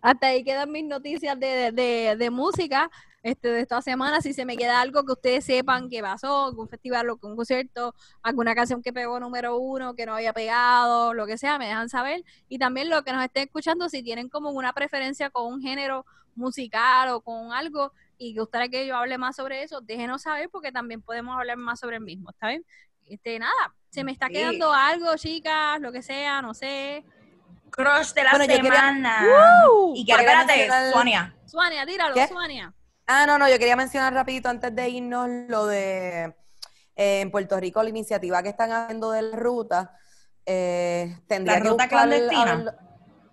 Hasta 0.00 0.26
ahí 0.26 0.42
quedan 0.42 0.70
mis 0.72 0.84
noticias 0.84 1.38
de, 1.38 1.70
de, 1.72 2.16
de 2.16 2.30
música 2.30 2.90
este, 3.22 3.48
de 3.48 3.60
esta 3.60 3.80
semana. 3.82 4.20
Si 4.20 4.32
se 4.32 4.44
me 4.44 4.56
queda 4.56 4.80
algo 4.80 5.04
que 5.04 5.12
ustedes 5.12 5.44
sepan 5.44 5.88
que 5.88 6.02
pasó, 6.02 6.46
algún 6.46 6.68
festival 6.68 7.10
o 7.10 7.18
un 7.22 7.36
concierto, 7.36 7.94
alguna 8.22 8.54
canción 8.54 8.82
que 8.82 8.92
pegó 8.92 9.20
número 9.20 9.56
uno, 9.58 9.94
que 9.94 10.06
no 10.06 10.14
había 10.14 10.32
pegado, 10.32 11.14
lo 11.14 11.26
que 11.26 11.38
sea, 11.38 11.58
me 11.58 11.68
dejan 11.68 11.88
saber. 11.88 12.24
Y 12.48 12.58
también 12.58 12.90
lo 12.90 13.04
que 13.04 13.12
nos 13.12 13.22
estén 13.24 13.44
escuchando, 13.44 13.88
si 13.88 14.02
tienen 14.02 14.28
como 14.28 14.50
una 14.50 14.72
preferencia 14.72 15.30
con 15.30 15.52
un 15.52 15.62
género 15.62 16.04
musical 16.34 17.10
o 17.10 17.20
con 17.20 17.52
algo 17.52 17.92
y 18.18 18.36
gustaría 18.36 18.68
que 18.68 18.86
yo 18.86 18.96
hable 18.96 19.18
más 19.18 19.36
sobre 19.36 19.62
eso, 19.62 19.80
déjenos 19.80 20.22
saber 20.22 20.48
porque 20.50 20.72
también 20.72 21.02
podemos 21.02 21.36
hablar 21.36 21.56
más 21.56 21.80
sobre 21.80 21.96
el 21.96 22.02
mismo, 22.02 22.30
¿está 22.30 22.48
bien? 22.48 22.64
Este, 23.06 23.38
nada, 23.38 23.74
se 23.90 24.04
me 24.04 24.12
está 24.12 24.28
quedando 24.28 24.72
algo, 24.72 25.16
chicas, 25.16 25.80
lo 25.80 25.92
que 25.92 26.02
sea, 26.02 26.40
no 26.40 26.54
sé. 26.54 27.04
Crush 27.70 28.12
de 28.12 28.24
la 28.24 28.30
semana. 28.32 29.26
y 29.94 30.04
que 30.04 30.12
espérate, 30.12 30.68
Suania. 30.92 31.34
Suania, 31.46 31.86
tíralo, 31.86 32.14
Suania. 32.26 32.74
Ah, 33.06 33.26
no, 33.26 33.38
no, 33.38 33.48
yo 33.48 33.58
quería 33.58 33.76
mencionar 33.76 34.14
rapidito 34.14 34.48
antes 34.48 34.74
de 34.74 34.88
irnos 34.88 35.28
lo 35.48 35.66
de 35.66 36.34
eh, 36.96 37.20
en 37.20 37.30
Puerto 37.30 37.58
Rico 37.58 37.82
la 37.82 37.88
iniciativa 37.88 38.42
que 38.42 38.50
están 38.50 38.72
haciendo 38.72 39.10
de 39.10 39.22
la 39.22 39.36
ruta. 39.36 39.98
Eh, 40.46 41.16
la 41.28 41.58
ruta 41.58 41.88
clandestina. 41.88 42.76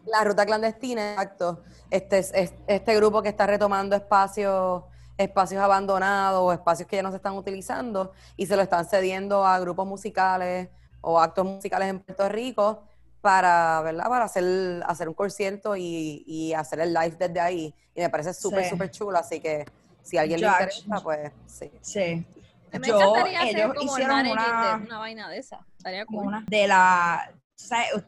la 0.06 0.24
ruta 0.24 0.46
clandestina, 0.46 1.12
exacto. 1.12 1.64
Este, 1.90 2.20
es, 2.20 2.54
este 2.68 2.96
grupo 2.96 3.22
que 3.22 3.30
está 3.30 3.48
retomando 3.48 3.96
espacios 3.96 4.84
espacios 5.20 5.62
abandonados 5.62 6.42
o 6.42 6.54
espacios 6.54 6.88
que 6.88 6.96
ya 6.96 7.04
no 7.04 7.12
se 7.12 7.18
están 7.18 7.36
utilizando 7.36 8.14
y 8.38 8.46
se 8.46 8.56
lo 8.56 8.62
están 8.62 8.86
cediendo 8.86 9.46
a 9.46 9.60
grupos 9.60 9.86
musicales 9.86 10.70
o 11.02 11.20
actos 11.20 11.46
musicales 11.46 11.90
en 11.90 12.00
Puerto 12.00 12.30
Rico 12.30 12.84
para, 13.20 13.82
¿verdad? 13.82 14.08
Para 14.08 14.26
hacer, 14.26 14.82
hacer 14.88 15.10
un 15.10 15.14
concierto 15.14 15.76
y, 15.76 16.24
y 16.26 16.54
hacer 16.54 16.80
el 16.80 16.94
live 16.94 17.18
desde 17.20 17.40
ahí. 17.40 17.76
Y 17.94 18.00
me 18.00 18.10
parece 18.10 18.34
súper, 18.34 18.70
súper 18.70 18.92
chulo, 18.92 19.18
así 19.18 19.42
que 19.42 19.66
si 20.02 20.18
a 20.18 20.22
alguien 20.22 20.40
le 20.40 20.48
interesa, 20.48 21.02
pues 21.04 21.32
sí. 21.46 21.70
Sí. 21.82 22.26
Me 22.72 22.88
Yo, 22.88 22.98
encantaría 22.98 23.42
hacer 23.42 23.74
como 23.74 23.92
hicieron 23.92 24.28
una, 24.28 24.82
una 24.86 25.00
vaina 25.00 25.30
de 25.30 25.40
esa. 25.40 25.66
Estaría 25.78 26.06
Una, 26.08 26.46
de 26.48 26.68
la 26.68 27.34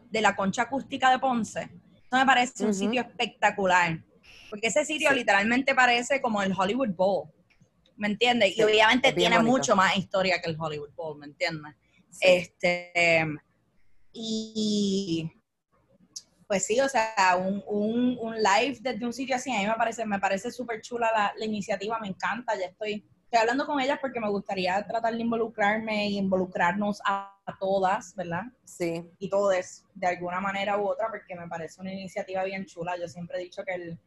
de 0.09 0.21
la 0.21 0.33
concha 0.33 0.61
acústica 0.61 1.11
de 1.11 1.19
Ponce. 1.19 1.63
Eso 1.63 2.17
me 2.17 2.25
parece 2.25 2.65
un 2.65 2.73
sitio 2.73 3.01
espectacular. 3.01 3.99
Porque 4.51 4.67
ese 4.67 4.83
sitio 4.85 5.11
literalmente 5.13 5.73
parece 5.73 6.21
como 6.21 6.43
el 6.43 6.53
Hollywood 6.55 6.89
Bowl. 6.89 7.29
¿Me 7.95 8.07
entiendes? 8.07 8.57
y 8.57 8.61
obviamente 8.63 9.13
tiene 9.13 9.39
mucho 9.39 9.75
más 9.75 9.95
historia 9.95 10.41
que 10.41 10.49
el 10.49 10.57
Hollywood 10.59 10.91
Bowl, 10.93 11.17
¿me 11.17 11.27
entiendes? 11.27 11.73
Este 12.19 13.25
y 14.11 15.31
pues 16.47 16.65
sí, 16.65 16.81
o 16.81 16.89
sea, 16.89 17.13
un, 17.37 17.63
un, 17.65 18.17
un, 18.19 18.35
live 18.35 18.77
desde 18.81 19.05
un 19.05 19.13
sitio 19.13 19.37
así, 19.37 19.55
a 19.55 19.59
mí 19.59 19.67
me 19.67 19.75
parece, 19.75 20.05
me 20.05 20.19
parece 20.19 20.51
súper 20.51 20.81
chula 20.81 21.09
la, 21.15 21.33
la, 21.37 21.45
iniciativa, 21.45 21.97
me 21.99 22.09
encanta, 22.09 22.57
ya 22.59 22.65
estoy, 22.65 23.07
estoy 23.23 23.39
hablando 23.39 23.65
con 23.65 23.79
ellas 23.79 23.99
porque 24.01 24.19
me 24.19 24.27
gustaría 24.27 24.85
tratar 24.85 25.13
de 25.13 25.21
involucrarme 25.21 26.09
y 26.09 26.17
involucrarnos 26.17 27.01
a, 27.05 27.37
todas, 27.59 28.13
¿verdad? 28.15 28.43
Sí. 28.65 29.09
Y 29.19 29.29
todos, 29.29 29.85
de 29.93 30.07
alguna 30.07 30.41
manera 30.41 30.77
u 30.77 30.87
otra, 30.87 31.07
porque 31.09 31.35
me 31.35 31.47
parece 31.47 31.79
una 31.79 31.93
iniciativa 31.93 32.43
bien 32.43 32.65
chula. 32.65 32.97
Yo 32.97 33.07
siempre 33.07 33.37
he 33.37 33.43
dicho 33.43 33.63
que 33.63 33.73
el, 33.73 33.99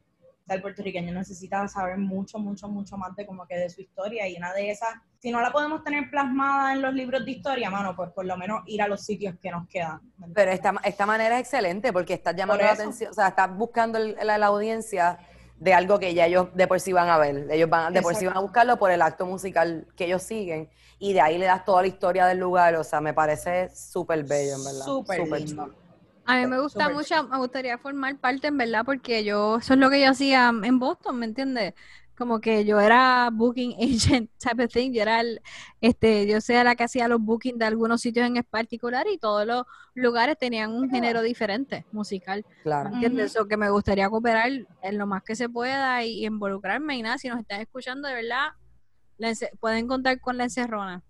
el 0.53 0.61
puertorriqueño 0.61 1.13
necesita 1.13 1.67
saber 1.69 1.97
mucho, 1.97 2.39
mucho, 2.39 2.69
mucho 2.69 2.97
más 2.97 3.17
de 3.17 3.27
como 3.27 3.47
que 3.47 3.57
de 3.57 3.71
su 3.71 3.81
historia 3.81 4.29
y 4.29 4.37
una 4.37 4.53
de 4.53 4.71
esas, 4.71 4.91
si 5.19 5.31
no 5.31 5.41
la 5.41 5.51
podemos 5.51 5.83
tener 5.83 6.11
plasmada 6.11 6.75
en 6.75 6.83
los 6.83 6.93
libros 6.93 7.25
de 7.25 7.31
historia, 7.31 7.71
mano, 7.71 7.97
pues 7.97 8.11
por 8.11 8.27
lo 8.27 8.37
menos 8.37 8.63
ir 8.67 8.83
a 8.83 8.89
los 8.89 9.03
sitios 9.03 9.37
que 9.41 9.51
nos 9.51 9.67
quedan. 9.69 10.01
Pero 10.35 10.51
esta, 10.51 10.75
esta 10.85 11.07
manera 11.07 11.37
es 11.37 11.43
excelente 11.43 11.93
porque 11.93 12.15
estás 12.15 12.37
llamando 12.37 12.65
la 12.65 12.73
atención, 12.73 13.11
o 13.11 13.15
sea, 13.15 13.29
estás 13.29 13.57
buscando 13.57 13.99
la, 13.99 14.45
audiencia 14.45 15.19
de 15.59 15.73
algo 15.73 15.99
que 15.99 16.13
ya 16.13 16.27
ellos 16.27 16.49
de 16.55 16.67
por 16.67 16.79
sí 16.79 16.93
van 16.93 17.09
a 17.09 17.17
ver. 17.17 17.47
Ellos 17.51 17.71
van 17.71 17.95
de 17.95 18.03
por 18.03 18.15
sí 18.15 18.27
van 18.27 18.37
a 18.37 18.41
buscarlo 18.41 18.77
por 18.79 18.91
el 18.91 19.01
acto 19.01 19.25
musical 19.25 19.87
que 19.97 20.05
ellos 20.05 20.23
siguen 20.23 20.69
y 20.99 21.15
de 21.15 21.21
ahí 21.23 21.39
le 21.39 21.47
das 21.47 21.65
toda 21.65 21.81
la 21.81 21.89
historia 21.89 22.27
del 22.27 22.39
lugar. 22.39 22.75
O 22.77 22.85
sea, 22.85 23.01
me 23.01 23.15
parece 23.15 23.71
súper 23.75 24.25
bello, 24.25 24.57
en 24.57 24.65
verdad. 24.65 24.85
Súper 24.85 25.41
lindo. 25.41 25.84
A 26.27 26.37
mí 26.37 26.47
me 26.47 26.61
gusta 26.61 26.89
mucho, 26.89 27.29
me 27.29 27.39
gustaría 27.39 27.77
formar 27.79 28.19
parte, 28.19 28.49
en 28.49 28.57
verdad, 28.57 28.85
porque 28.85 29.25
yo, 29.25 29.59
eso 29.59 29.75
es 29.75 29.81
lo 29.81 29.91
que 29.91 30.01
yo 30.01 30.11
hacía 30.11 30.49
en 30.63 30.79
Boston, 30.79 31.19
¿me 31.19 31.27
entiendes? 31.27 31.75
Como 32.17 32.41
que 32.41 32.65
yo 32.65 32.81
era 32.81 33.29
booking 33.33 33.75
agent 33.81 34.31
type 34.39 34.65
of 34.65 34.73
thing, 34.73 34.93
yo 34.93 35.03
era 35.03 35.21
el, 35.21 35.43
este, 35.81 36.27
yo 36.27 36.41
sea 36.41 36.65
la 36.65 36.77
que 36.77 36.85
hacía 36.85 37.09
los 37.09 37.21
bookings 37.21 37.59
de 37.59 37.65
algunos 37.67 38.01
sitios 38.01 38.27
en 38.27 38.43
particular 38.45 39.07
y 39.13 39.19
todos 39.19 39.47
los 39.47 39.65
lugares 39.95 40.39
tenían 40.39 40.73
un 40.73 40.89
género 40.89 41.23
diferente 41.23 41.85
musical. 41.93 42.45
Claro. 42.63 42.89
¿Me 42.89 42.95
entiendes? 42.95 43.33
Eso 43.33 43.47
que 43.47 43.57
me 43.57 43.69
gustaría 43.69 44.09
cooperar 44.09 44.51
en 44.83 44.99
lo 44.99 45.07
más 45.07 45.23
que 45.23 45.37
se 45.37 45.49
pueda 45.49 46.05
y, 46.05 46.25
involucrarme 46.25 46.97
y 46.97 47.03
nada, 47.03 47.19
si 47.19 47.29
nos 47.29 47.41
están 47.41 47.61
escuchando 47.61 48.09
de 48.09 48.15
verdad, 48.15 48.53
pueden 49.61 49.87
contar 49.87 50.21
con 50.21 50.39
la 50.39 50.45
encerrona. 50.45 51.03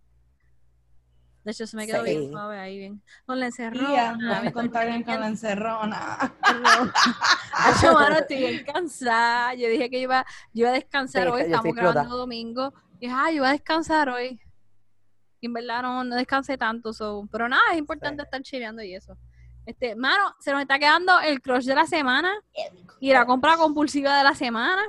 De 1.45 1.53
hecho, 1.53 1.67
se 1.67 1.77
me 1.77 1.87
quedó 1.87 2.03
bien 2.03 2.31
suave 2.31 2.59
ahí, 2.59 2.79
bien. 2.79 3.03
Con 3.27 3.39
la 3.39 3.47
encerrona. 3.47 4.41
Me 4.43 4.53
contar 4.53 4.87
bien 4.87 5.03
con 5.03 5.21
la 5.21 5.29
encerrona. 5.29 6.35
Yo, 7.83 7.93
mano, 7.93 8.17
estoy 8.17 8.39
bien 8.39 8.65
cansada. 8.65 9.55
Yo 9.55 9.69
dije 9.69 9.91
que 9.91 9.99
iba, 10.01 10.25
yo 10.53 10.63
iba 10.63 10.71
a 10.71 10.73
descansar 10.73 11.29
hoy. 11.29 11.43
Estamos 11.43 11.75
grabando 11.75 12.17
domingo. 12.17 12.73
Y 12.99 13.07
dije, 13.07 13.15
ah, 13.17 13.31
yo 13.31 13.37
iba 13.37 13.49
a 13.49 13.53
descansar 13.53 14.09
hoy. 14.09 14.41
Y 15.41 15.47
en 15.47 15.53
verdad 15.53 15.83
no, 15.83 16.03
no 16.05 16.17
descansé 16.17 16.57
tanto. 16.57 16.93
So. 16.93 17.29
Pero 17.31 17.49
nada, 17.49 17.63
es 17.73 17.79
importante 17.79 18.23
estar 18.23 18.41
chileando 18.43 18.83
y 18.83 18.95
eso. 18.95 19.17
Este, 19.67 19.95
mano, 19.95 20.35
se 20.41 20.53
nos 20.53 20.63
está 20.63 20.79
quedando 20.79 21.21
el 21.21 21.41
crush 21.41 21.65
de 21.65 21.75
la 21.75 21.87
semana 21.87 22.33
y 23.01 23.13
la 23.13 23.27
compra 23.27 23.57
compulsiva 23.57 24.17
de 24.17 24.25
la 24.25 24.35
semana. 24.35 24.83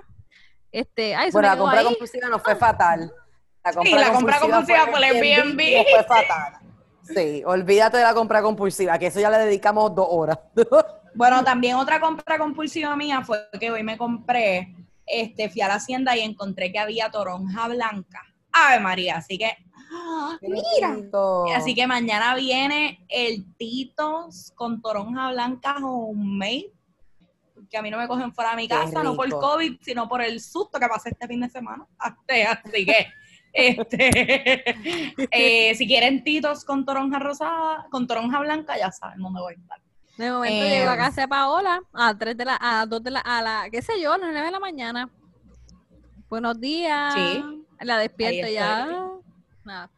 Este, 0.71 1.15
ay, 1.15 1.31
bueno, 1.31 1.49
la 1.49 1.57
compra 1.57 1.83
compulsiva 1.83 2.27
no 2.27 2.39
fue 2.39 2.55
fatal. 2.55 3.11
La 3.65 3.73
compra 3.73 3.91
sí, 3.91 4.05
la 4.05 4.13
compra 4.13 4.39
compulsiva 4.39 4.85
por 4.85 4.97
el 4.97 5.03
Airbnb. 5.03 5.59
Fue 5.89 6.03
fatal. 6.03 6.59
Sí, 7.01 7.43
olvídate 7.45 7.97
de 7.97 8.03
la 8.03 8.13
compra 8.13 8.41
compulsiva, 8.41 8.97
que 8.99 9.07
eso 9.07 9.19
ya 9.19 9.29
le 9.29 9.39
dedicamos 9.39 9.93
dos 9.93 10.07
horas. 10.09 10.39
bueno, 11.15 11.43
también 11.43 11.75
otra 11.75 11.99
compra 11.99 12.37
compulsiva 12.37 12.95
mía 12.95 13.23
fue 13.23 13.47
que 13.59 13.71
hoy 13.71 13.83
me 13.83 13.97
compré, 13.97 14.75
este, 15.05 15.49
fui 15.49 15.61
a 15.61 15.67
la 15.67 15.75
hacienda 15.75 16.15
y 16.15 16.21
encontré 16.21 16.71
que 16.71 16.79
había 16.79 17.09
toronja 17.09 17.67
blanca. 17.67 18.21
Ave 18.51 18.79
María, 18.79 19.17
así 19.17 19.37
que, 19.37 19.51
¡ah! 19.91 20.37
mira. 20.41 20.97
Así 21.55 21.73
que 21.75 21.87
mañana 21.87 22.35
viene 22.35 23.03
el 23.09 23.45
Titos 23.57 24.51
con 24.55 24.81
toronja 24.81 25.31
blanca 25.31 25.75
homemade 25.81 26.71
que 27.69 27.77
a 27.77 27.81
mí 27.81 27.89
no 27.89 27.97
me 27.97 28.07
cogen 28.07 28.33
fuera 28.33 28.51
de 28.51 28.57
mi 28.57 28.67
casa, 28.67 29.03
no 29.03 29.15
por 29.15 29.29
COVID, 29.29 29.79
sino 29.81 30.07
por 30.07 30.21
el 30.21 30.39
susto 30.39 30.79
que 30.79 30.87
pasé 30.87 31.09
este 31.09 31.27
fin 31.27 31.41
de 31.41 31.49
semana. 31.49 31.85
Así 32.63 32.85
que 32.85 33.07
este, 33.55 34.75
eh, 35.31 35.75
si 35.75 35.87
quieren 35.87 36.23
titos 36.23 36.65
con 36.65 36.85
toronja 36.85 37.19
rosada, 37.19 37.87
con 37.89 38.05
toronja 38.05 38.39
blanca, 38.39 38.77
ya 38.77 38.91
saben 38.91 39.19
dónde 39.19 39.39
voy 39.39 39.53
a 39.53 39.57
estar. 39.57 39.79
De 40.17 40.31
momento 40.31 40.65
eh, 40.65 40.69
llego 40.69 40.89
a 40.91 40.97
casa 40.97 41.21
de 41.21 41.27
Paola 41.27 41.81
a 41.93 42.17
3 42.17 42.37
de 42.37 42.45
la, 42.45 42.57
a 42.61 42.85
2 42.85 43.03
de 43.03 43.11
la, 43.11 43.19
a 43.19 43.41
la, 43.41 43.69
qué 43.71 43.81
sé 43.81 43.99
yo, 43.99 44.13
a 44.13 44.17
las 44.17 44.29
9 44.29 44.45
de 44.45 44.51
la 44.51 44.59
mañana. 44.59 45.09
Buenos 46.29 46.59
días. 46.59 47.13
Sí. 47.13 47.65
La 47.81 47.97
despierto 47.97 48.47
ya. 48.51 48.87
Nada. 49.63 49.89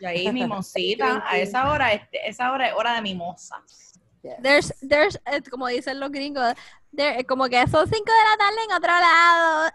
Y 0.00 0.04
ahí 0.04 0.32
mimosita. 0.32 1.24
a 1.26 1.38
esa 1.38 1.70
hora, 1.70 1.92
este, 1.92 2.28
esa 2.28 2.52
hora 2.52 2.68
es 2.68 2.74
hora 2.74 2.94
de 2.94 3.02
There's, 4.42 4.74
there's, 4.86 5.16
eh, 5.26 5.42
como 5.50 5.68
dicen 5.68 6.00
los 6.00 6.10
gringos, 6.10 6.54
there, 6.94 7.24
como 7.24 7.48
que 7.48 7.66
son 7.68 7.86
5 7.86 7.90
de 7.90 8.30
la 8.30 8.36
tarde 8.36 8.56
en 8.68 8.74
otro 8.74 8.92
lado. 8.92 9.70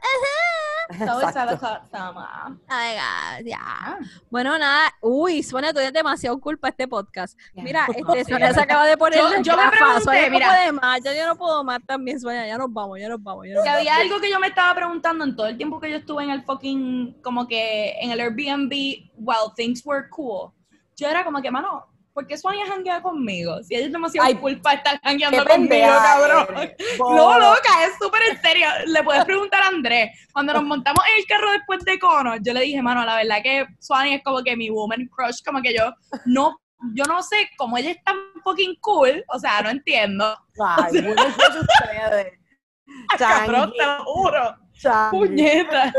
ya. 3.46 3.60
Ah. 3.62 4.00
Bueno, 4.30 4.58
nada. 4.58 4.94
Uy, 5.02 5.44
suena 5.44 5.72
todavía 5.72 5.92
demasiado 5.92 6.40
culpa 6.40 6.70
este 6.70 6.88
podcast. 6.88 7.40
Mira, 7.54 7.88
este, 7.96 8.26
Sonia 8.26 8.54
se 8.54 8.62
acaba 8.62 8.86
de 8.86 8.98
poner 8.98 9.20
yo, 9.20 9.42
yo 9.42 9.58
me 9.58 9.70
pregunté, 9.70 10.30
mira. 10.30 10.68
No 10.68 10.82
más, 10.82 11.02
ya 11.04 11.14
yo 11.14 11.28
no 11.28 11.36
puedo 11.36 11.64
más 11.64 11.80
también, 11.86 12.20
Sonia, 12.20 12.46
ya 12.46 12.58
nos 12.58 12.72
vamos, 12.72 13.00
ya 13.00 13.10
nos 13.10 13.24
vamos. 13.24 13.48
Ya 13.48 13.56
nos 13.56 13.64
que 13.64 13.70
había 13.70 13.96
algo 13.96 14.20
que 14.20 14.30
yo 14.30 14.40
me 14.40 14.48
estaba 14.48 14.76
preguntando 14.76 15.24
en 15.24 15.36
todo 15.36 15.48
el 15.48 15.58
tiempo 15.58 15.80
que 15.80 15.90
yo 15.90 15.98
estuve 15.98 16.24
en 16.24 16.32
el 16.32 16.44
fucking, 16.44 17.22
como 17.22 17.48
que 17.48 17.94
en 18.00 18.12
el 18.12 18.20
Airbnb, 18.20 18.72
while 19.16 19.54
things 19.56 19.86
were 19.86 20.10
cool. 20.10 20.52
Yo 20.96 21.08
era 21.08 21.24
como 21.24 21.42
que, 21.42 21.50
mano, 21.50 21.88
¿por 22.14 22.28
qué 22.28 22.38
Sonia 22.38 22.66
janguea 22.68 23.02
conmigo? 23.02 23.62
Si 23.64 23.76
ella 23.76 23.88
es 23.88 23.92
demasiado 23.92 24.28
Ay, 24.28 24.36
culpa 24.36 24.74
estar 24.74 25.00
jangueando 25.02 25.44
conmigo, 25.46 25.88
cabrón. 25.88 26.72
No, 27.00 27.40
loca, 27.40 27.86
es 27.86 27.94
súper 28.00 28.22
en 28.30 28.42
serio. 28.42 28.68
Le 28.86 29.04
puedes 29.04 29.26
preguntar 29.26 29.64
a 29.64 29.68
Andrés. 29.68 30.12
Cuando 30.32 30.54
nos 30.54 30.64
montamos 30.64 31.04
en 31.12 31.20
el 31.20 31.26
carro 31.26 31.52
después 31.52 31.84
de 31.84 32.00
Cono, 32.00 32.38
yo 32.38 32.54
le 32.54 32.62
dije, 32.62 32.82
mano, 32.82 33.04
la 33.04 33.18
verdad 33.18 33.42
que 33.42 33.66
Sonia 33.80 34.16
es 34.16 34.24
como 34.24 34.44
que 34.44 34.56
mi 34.56 34.70
woman 34.70 35.10
crush, 35.16 35.44
como 35.44 35.62
que 35.62 35.74
yo 35.74 35.92
no 36.26 36.60
yo 36.96 37.06
no 37.06 37.22
sé 37.24 37.50
cómo 37.58 37.78
ella 37.78 37.92
es 37.92 38.04
tan 38.04 38.18
fucking 38.44 38.76
cool, 38.82 39.24
o 39.30 39.40
sea, 39.40 39.62
no 39.62 39.70
entiendo. 39.70 40.38
Ay, 40.60 40.98
o 40.98 41.16
sea, 41.16 41.62
ustedes. 41.62 42.34
Cabrón, 43.18 43.74
te 43.78 43.86
lo 43.86 44.04
juro. 44.04 44.56
Puñeta. 45.12 45.94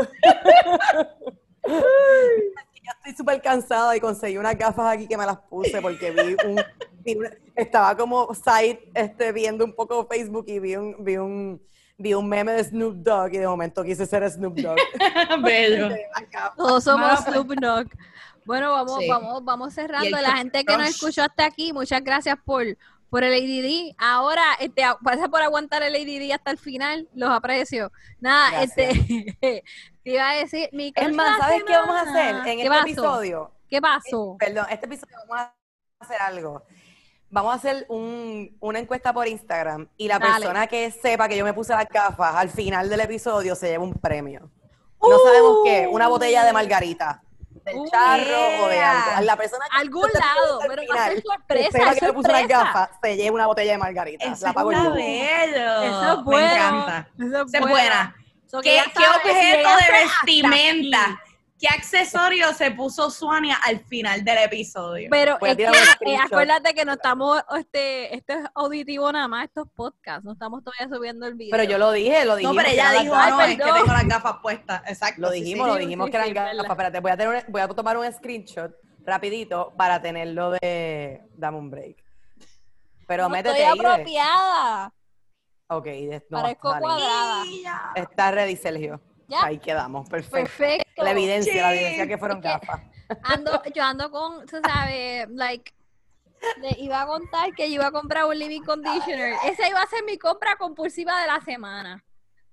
Ya 2.85 2.91
estoy 2.91 3.15
súper 3.15 3.41
cansada 3.41 3.95
y 3.95 3.99
conseguí 3.99 4.37
unas 4.37 4.57
gafas 4.57 4.93
aquí 4.93 5.07
que 5.07 5.17
me 5.17 5.25
las 5.25 5.37
puse 5.37 5.81
porque 5.81 6.11
vi 6.11 6.35
un, 6.45 6.61
estaba 7.55 7.95
como 7.97 8.33
site 8.33 8.91
este, 8.93 9.31
viendo 9.31 9.65
un 9.65 9.73
poco 9.73 10.07
Facebook 10.07 10.45
y 10.47 10.59
vi 10.59 10.75
un, 10.75 11.03
vi 11.03 11.17
un, 11.17 11.61
vi 11.97 12.13
un 12.13 12.27
meme 12.27 12.53
de 12.53 12.63
Snoop 12.63 12.95
Dogg 12.97 13.33
y 13.33 13.37
de 13.37 13.47
momento 13.47 13.83
quise 13.83 14.05
ser 14.05 14.29
Snoop 14.29 14.55
Dogg. 14.55 14.77
Bello. 15.43 15.89
Todos 16.55 16.83
somos 16.83 17.19
Snoop 17.21 17.53
Dogg. 17.59 17.87
Bueno, 18.45 18.71
vamos, 18.71 18.99
vamos, 19.07 19.43
vamos 19.43 19.73
cerrando. 19.73 20.21
La 20.21 20.37
gente 20.37 20.63
que 20.63 20.77
nos 20.77 20.89
escuchó 20.89 21.23
hasta 21.23 21.45
aquí, 21.45 21.73
muchas 21.73 22.03
gracias 22.03 22.37
por, 22.45 22.63
por 23.09 23.23
el 23.23 23.33
ADD. 23.33 23.95
Ahora, 23.97 24.43
este, 24.59 24.83
gracias 25.01 25.29
por 25.29 25.41
aguantar 25.41 25.81
el 25.81 25.95
ADD 25.95 26.31
hasta 26.31 26.51
el 26.51 26.59
final, 26.59 27.09
los 27.15 27.29
aprecio. 27.31 27.91
Nada, 28.19 28.61
este, 28.61 29.63
te 30.05 30.11
iba 30.11 30.29
a 30.29 30.35
decir, 30.35 30.69
mi 30.71 30.93
Es 30.95 31.13
más, 31.13 31.39
¿sabes 31.39 31.63
qué 31.63 31.73
vamos 31.73 31.95
a 31.95 32.01
hacer 32.01 32.35
en 32.47 32.59
este 32.59 32.77
episodio? 32.79 33.51
¿Qué 33.67 33.81
pasó? 33.81 34.33
Eh, 34.33 34.45
perdón, 34.45 34.67
este 34.69 34.85
episodio 34.85 35.15
vamos 35.27 35.47
a 35.47 35.53
hacer 35.99 36.21
algo. 36.21 36.63
Vamos 37.31 37.53
a 37.53 37.55
hacer 37.55 37.87
un, 37.89 38.55
una 38.59 38.77
encuesta 38.77 39.11
por 39.11 39.27
Instagram 39.27 39.89
y 39.97 40.07
la 40.07 40.19
persona 40.19 40.67
que 40.67 40.91
sepa 40.91 41.27
que 41.27 41.35
yo 41.35 41.43
me 41.43 41.55
puse 41.55 41.73
las 41.73 41.89
gafas 41.89 42.35
al 42.35 42.51
final 42.51 42.87
del 42.87 42.99
episodio 42.99 43.55
se 43.55 43.69
lleva 43.69 43.83
un 43.83 43.95
premio. 43.95 44.51
No 45.01 45.17
sabemos 45.17 45.57
qué, 45.65 45.87
una 45.87 46.07
botella 46.07 46.45
de 46.45 46.53
margarita 46.53 47.23
del 47.65 47.89
charro 47.89 48.63
o 48.63 48.67
de 48.67 48.79
algo. 48.79 49.21
La 49.21 49.35
persona 49.35 49.65
que 49.71 49.81
algún 49.81 50.09
lado, 50.13 50.59
pero 50.67 50.81
final, 50.83 50.97
va 50.97 51.03
a 51.03 51.07
ser 51.07 51.23
sorpresa. 51.23 51.93
que 51.95 52.05
le 52.05 52.13
puso 52.13 52.29
unas 52.29 52.47
gafas, 52.47 52.89
se 53.01 53.17
lleva 53.17 53.33
una 53.33 53.47
botella 53.47 53.71
de 53.71 53.77
margarita. 53.79 54.25
Eso 54.25 54.45
la 54.45 54.53
pago 54.53 54.71
yo. 54.71 54.93
Bello. 54.93 55.81
Eso 55.81 56.19
es 56.19 56.23
bueno. 56.23 56.47
Me 56.47 56.53
encanta. 56.53 57.09
Eso 57.17 57.45
es, 57.51 57.61
buena. 57.61 58.15
¿Qué, 58.61 58.81
¿Qué 58.95 59.03
objeto 59.07 59.69
de 59.69 60.03
vestimenta? 60.03 61.21
¿Qué 61.59 61.67
accesorio 61.67 62.53
se 62.53 62.71
puso 62.71 63.09
Suania 63.09 63.55
al 63.63 63.79
final 63.79 64.25
del 64.25 64.39
episodio? 64.39 65.07
Pero 65.09 65.37
es 65.41 65.55
que, 65.55 65.63
eh, 65.63 66.17
acuérdate 66.17 66.73
que 66.73 66.83
no 66.83 66.93
estamos, 66.93 67.41
este, 67.57 68.13
esto 68.13 68.33
es 68.33 68.45
auditivo 68.53 69.09
nada 69.09 69.29
más, 69.29 69.45
estos 69.45 69.69
podcasts, 69.73 70.25
no 70.25 70.33
estamos 70.33 70.63
todavía 70.65 70.93
subiendo 70.93 71.25
el 71.25 71.35
video. 71.35 71.51
Pero 71.51 71.63
yo 71.63 71.77
lo 71.77 71.93
dije, 71.93 72.25
lo 72.25 72.35
dije. 72.35 72.49
No, 72.49 72.55
pero 72.55 72.69
ella 72.69 72.91
dijo, 72.91 73.15
no, 73.15 73.41
es 73.41 73.57
que 73.57 73.63
tengo 73.63 73.85
las 73.85 74.07
gafas 74.07 74.35
puestas, 74.41 74.81
exacto. 74.85 75.21
Lo 75.21 75.31
dijimos, 75.31 75.67
lo 75.67 75.75
dijimos 75.77 76.09
que 76.09 76.17
eran 76.17 76.33
gafas. 76.33 76.69
Espérate, 76.69 76.99
voy 76.99 77.11
a, 77.11 77.17
tener, 77.17 77.45
voy 77.47 77.61
a 77.61 77.67
tomar 77.69 77.97
un 77.97 78.11
screenshot 78.11 78.75
rapidito 79.05 79.73
para 79.77 80.01
tenerlo 80.01 80.51
de 80.51 81.21
Dame 81.37 81.57
un 81.57 81.69
break. 81.69 82.03
Pero 83.07 83.23
no 83.23 83.29
métete 83.29 83.61
estoy 83.61 83.79
apropiada. 83.79 84.91
Ok, 85.67 85.87
no, 86.29 86.41
Parezco 86.41 86.75
cuadrada. 86.79 87.43
Está 87.95 88.31
ready, 88.31 88.55
Sergio. 88.55 89.01
Ahí 89.41 89.57
quedamos, 89.57 90.07
perfecto. 90.07 90.93
La 90.97 91.11
evidencia, 91.11 91.61
la 91.61 91.73
evidencia 91.73 92.07
que 92.07 92.17
fueron 92.17 92.41
gafas. 92.41 92.81
Ando, 93.23 93.51
yo 93.75 93.83
ando 93.83 94.11
con, 94.11 94.45
tú 94.45 94.57
sabes, 94.65 95.27
like, 95.29 95.73
le 96.61 96.75
iba 96.79 97.01
a 97.01 97.07
contar 97.07 97.53
que 97.53 97.67
yo 97.69 97.75
iba 97.75 97.87
a 97.87 97.91
comprar 97.91 98.25
un 98.25 98.37
living 98.37 98.61
conditioner. 98.61 99.35
Esa 99.45 99.67
iba 99.67 99.81
a 99.81 99.87
ser 99.87 100.03
mi 100.03 100.17
compra 100.17 100.55
compulsiva 100.57 101.19
de 101.21 101.27
la 101.27 101.41
semana. 101.41 102.03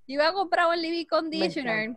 Yo 0.06 0.14
iba 0.14 0.28
a 0.28 0.32
comprar 0.32 0.68
un 0.68 0.80
living 0.80 1.06
conditioner. 1.06 1.94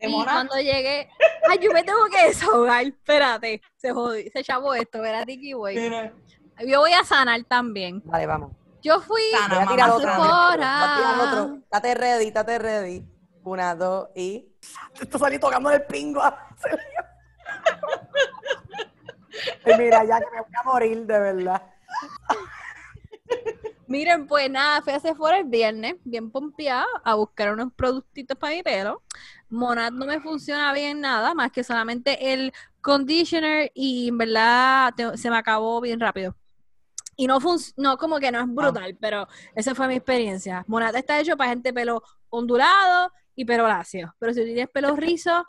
Y 0.00 0.24
cuando 0.24 0.56
llegué, 0.56 1.08
ay, 1.48 1.58
yo 1.60 1.70
me 1.72 1.82
tengo 1.82 2.04
que 2.06 2.28
desahogar. 2.28 2.84
Espérate, 2.84 3.60
se 3.76 3.92
jodió, 3.92 4.30
se 4.32 4.42
chavó 4.42 4.74
esto, 4.74 5.00
¿verdad, 5.00 5.24
Tiki 5.24 5.52
Boy? 5.52 5.76
Yo 6.66 6.80
voy 6.80 6.92
a 6.92 7.04
sanar 7.04 7.42
también. 7.44 8.02
Vale, 8.04 8.26
vamos. 8.26 8.63
Yo 8.84 9.00
fui 9.00 9.22
Sana, 9.32 9.62
a 9.62 9.66
tirar 9.66 9.90
otro. 9.90 10.14
Voy 10.14 10.26
a 10.60 11.18
otro. 11.22 11.58
Ready, 11.94 12.26
estate 12.26 12.58
ready. 12.58 13.08
Una, 13.42 13.74
dos 13.74 14.10
y. 14.14 14.46
Esto 15.00 15.18
salí 15.18 15.38
tocando 15.38 15.70
el 15.70 15.82
pingo. 15.84 16.20
mira, 19.78 20.04
ya 20.04 20.20
que 20.20 20.26
me 20.30 20.42
voy 20.42 20.50
a 20.54 20.62
morir, 20.64 21.06
de 21.06 21.18
verdad. 21.18 21.62
Miren, 23.86 24.26
pues 24.26 24.50
nada, 24.50 24.82
fui 24.82 24.92
a 24.92 25.00
Sephora 25.00 25.38
el 25.38 25.44
viernes, 25.44 25.94
bien 26.04 26.30
pompeada, 26.30 26.84
a 27.04 27.14
buscar 27.14 27.52
unos 27.52 27.72
productitos 27.72 28.36
para 28.36 28.54
mi 28.54 28.62
pelo. 28.62 29.02
Monad 29.48 29.92
no 29.92 30.04
me 30.04 30.20
funciona 30.20 30.74
bien 30.74 31.00
nada, 31.00 31.32
más 31.34 31.50
que 31.52 31.64
solamente 31.64 32.34
el 32.34 32.52
conditioner 32.82 33.72
y 33.74 34.08
en 34.08 34.18
verdad 34.18 34.92
se 35.14 35.30
me 35.30 35.38
acabó 35.38 35.80
bien 35.80 36.00
rápido. 36.00 36.36
Y 37.16 37.26
no 37.26 37.38
no, 37.76 37.96
como 37.96 38.18
que 38.18 38.32
no 38.32 38.40
es 38.40 38.46
brutal, 38.48 38.96
pero 39.00 39.26
esa 39.54 39.74
fue 39.74 39.88
mi 39.88 39.94
experiencia. 39.94 40.64
Monad 40.66 40.94
está 40.96 41.20
hecho 41.20 41.36
para 41.36 41.50
gente 41.50 41.72
pelo 41.72 42.02
ondulado 42.28 43.12
y 43.34 43.44
pelo 43.44 43.68
lacio. 43.68 44.14
Pero 44.18 44.32
si 44.32 44.44
tienes 44.44 44.68
pelo 44.68 44.96
rizo, 44.96 45.44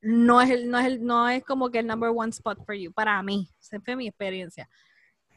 no 0.00 0.40
es, 0.40 0.50
el, 0.50 0.70
no, 0.70 0.78
es 0.78 0.86
el, 0.86 1.04
no 1.04 1.28
es 1.28 1.42
como 1.44 1.70
que 1.70 1.78
el 1.78 1.86
number 1.86 2.10
one 2.14 2.30
spot 2.30 2.64
for 2.64 2.74
you, 2.74 2.92
para 2.92 3.22
mí. 3.22 3.48
Esa 3.60 3.80
fue 3.80 3.96
mi 3.96 4.08
experiencia. 4.08 4.68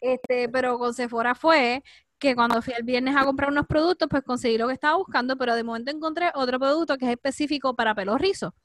Este, 0.01 0.49
pero 0.49 0.77
con 0.77 0.93
Sephora 0.93 1.33
fue 1.33 1.83
que 2.19 2.35
cuando 2.35 2.61
fui 2.61 2.73
el 2.75 2.83
viernes 2.83 3.15
a 3.15 3.25
comprar 3.25 3.51
unos 3.51 3.67
productos, 3.67 4.07
pues 4.09 4.23
conseguí 4.23 4.57
lo 4.57 4.67
que 4.67 4.73
estaba 4.73 4.97
buscando, 4.97 5.37
pero 5.37 5.55
de 5.55 5.63
momento 5.63 5.91
encontré 5.91 6.31
otro 6.33 6.59
producto 6.59 6.97
que 6.97 7.05
es 7.05 7.11
específico 7.11 7.75
para 7.75 7.95
pelo 7.95 8.17
rizo, 8.17 8.55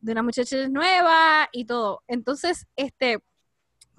de 0.00 0.12
una 0.12 0.22
muchacha 0.22 0.68
nueva 0.68 1.48
y 1.52 1.64
todo. 1.64 2.02
Entonces, 2.06 2.66
este, 2.76 3.20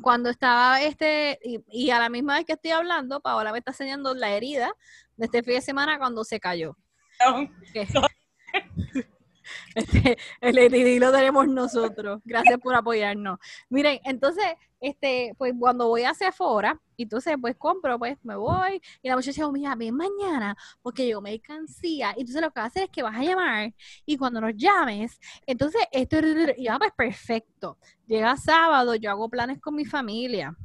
cuando 0.02 0.30
estaba 0.30 0.82
este, 0.82 1.40
y, 1.44 1.90
a 1.92 2.00
la 2.00 2.10
misma 2.10 2.36
vez 2.36 2.46
que 2.46 2.54
estoy 2.54 2.72
hablando, 2.72 3.22
Paola 3.22 3.52
me 3.52 3.60
está 3.60 3.72
enseñando 3.72 4.14
la 4.14 4.32
herida 4.32 4.74
de 5.18 5.26
este 5.26 5.44
fin 5.44 5.56
de 5.56 5.62
semana 5.62 5.98
cuando 5.98 6.24
se 6.24 6.40
cayó. 6.40 6.76
Este, 9.76 10.18
el 10.42 10.58
EDD 10.58 11.00
lo 11.00 11.12
tenemos 11.12 11.48
nosotros. 11.48 12.22
Gracias 12.26 12.60
por 12.60 12.76
apoyarnos. 12.76 13.40
Miren, 13.70 14.00
entonces, 14.04 14.46
este, 14.80 15.34
pues 15.38 15.54
cuando 15.58 15.88
voy 15.88 16.04
a 16.04 16.14
Sephora, 16.14 16.80
entonces 17.04 17.36
pues 17.40 17.56
compro, 17.56 17.98
pues 18.00 18.18
me 18.24 18.36
voy, 18.36 18.82
y 19.02 19.10
la 19.10 19.16
muchacha 19.16 19.42
dice, 19.42 19.52
mira, 19.52 19.76
ven 19.76 19.96
mañana, 19.96 20.56
porque 20.82 21.08
yo 21.08 21.22
me 21.22 21.40
cansía. 21.40 22.14
Y 22.16 22.22
entonces 22.22 22.42
lo 22.42 22.52
que 22.52 22.60
va 22.60 22.66
a 22.66 22.68
hacer 22.68 22.84
es 22.84 22.90
que 22.90 23.04
vas 23.04 23.16
a 23.16 23.24
llamar, 23.24 23.74
y 24.06 24.18
cuando 24.18 24.42
nos 24.42 24.56
llames, 24.56 25.20
entonces 25.46 25.82
esto, 25.92 26.18
y 26.58 26.64
ya 26.64 26.78
pues 26.78 26.92
perfecto. 26.96 27.78
Llega 28.08 28.36
sábado, 28.38 28.96
yo 28.96 29.10
hago 29.12 29.30
planes 29.30 29.60
con 29.60 29.76
mi 29.76 29.86
familia. 29.86 30.56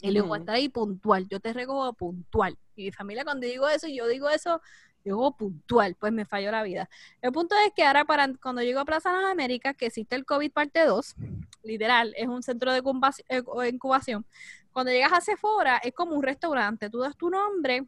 Y 0.00 0.12
le 0.12 0.20
voy 0.20 0.38
a 0.38 0.40
estar 0.40 0.54
ahí 0.54 0.68
puntual, 0.68 1.26
yo 1.28 1.40
te 1.40 1.52
recojo 1.52 1.92
puntual. 1.92 2.56
Y 2.76 2.84
mi 2.84 2.92
familia 2.92 3.24
cuando 3.24 3.46
digo 3.46 3.68
eso, 3.68 3.88
yo 3.88 4.06
digo 4.06 4.28
eso 4.28 4.60
Llegó 5.04 5.36
puntual, 5.36 5.94
pues 5.94 6.12
me 6.12 6.24
falló 6.24 6.50
la 6.50 6.62
vida. 6.62 6.88
El 7.22 7.32
punto 7.32 7.54
es 7.66 7.72
que 7.74 7.84
ahora 7.84 8.04
para 8.04 8.28
cuando 8.42 8.62
llego 8.62 8.80
a 8.80 8.84
Plaza 8.84 9.12
Las 9.12 9.30
Américas, 9.30 9.76
que 9.76 9.86
existe 9.86 10.16
el 10.16 10.24
COVID 10.24 10.52
parte 10.52 10.84
2, 10.84 11.14
literal, 11.62 12.14
es 12.16 12.28
un 12.28 12.42
centro 12.42 12.72
de 12.72 12.82
eh, 13.28 13.68
incubación. 13.72 14.26
Cuando 14.72 14.92
llegas 14.92 15.12
a 15.12 15.20
Sephora, 15.20 15.78
es 15.78 15.94
como 15.94 16.14
un 16.14 16.22
restaurante. 16.22 16.90
Tú 16.90 16.98
das 16.98 17.16
tu 17.16 17.30
nombre 17.30 17.86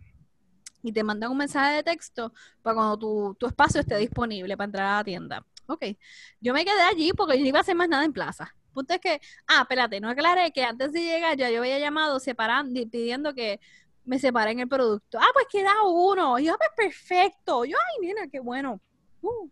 y 0.83 0.93
te 0.93 1.05
mandan 1.05 1.31
un 1.31 1.37
mensaje 1.37 1.77
de 1.77 1.83
texto 1.83 2.33
para 2.63 2.75
cuando 2.75 2.99
tu, 2.99 3.37
tu 3.39 3.47
espacio 3.47 3.81
esté 3.81 3.97
disponible 3.99 4.57
para 4.57 4.67
entrar 4.67 4.87
a 4.87 4.97
la 4.97 5.05
tienda. 5.05 5.47
Ok, 5.67 5.85
yo 6.41 6.53
me 6.53 6.65
quedé 6.65 6.83
allí 6.83 7.13
porque 7.13 7.37
yo 7.37 7.43
no 7.43 7.49
iba 7.49 7.59
a 7.59 7.63
hacer 7.63 7.77
más 7.77 7.89
nada 7.89 8.05
en 8.05 8.13
plaza. 8.13 8.55
Punto 8.73 8.95
es 8.95 9.01
que, 9.01 9.21
ah, 9.47 9.63
espérate, 9.63 10.01
no 10.01 10.09
aclaré 10.09 10.53
que 10.53 10.65
antes 10.65 10.93
de 10.93 11.03
llegar 11.03 11.37
ya 11.37 11.51
yo 11.51 11.59
había 11.61 11.79
llamado 11.79 12.19
separando, 12.21 12.81
pidiendo 12.91 13.35
que 13.35 13.61
me 14.11 14.19
separen 14.19 14.59
el 14.59 14.67
producto. 14.67 15.21
Ah, 15.21 15.31
pues 15.33 15.47
queda 15.49 15.71
uno. 15.87 16.37
Y 16.41 16.47
yo, 16.47 16.55
ah, 16.55 16.57
pues 16.59 16.71
perfecto. 16.77 17.65
Yo, 17.65 17.77
ay, 17.77 18.01
mira, 18.01 18.27
qué 18.27 18.41
bueno. 18.41 18.81
Uh. 19.23 19.49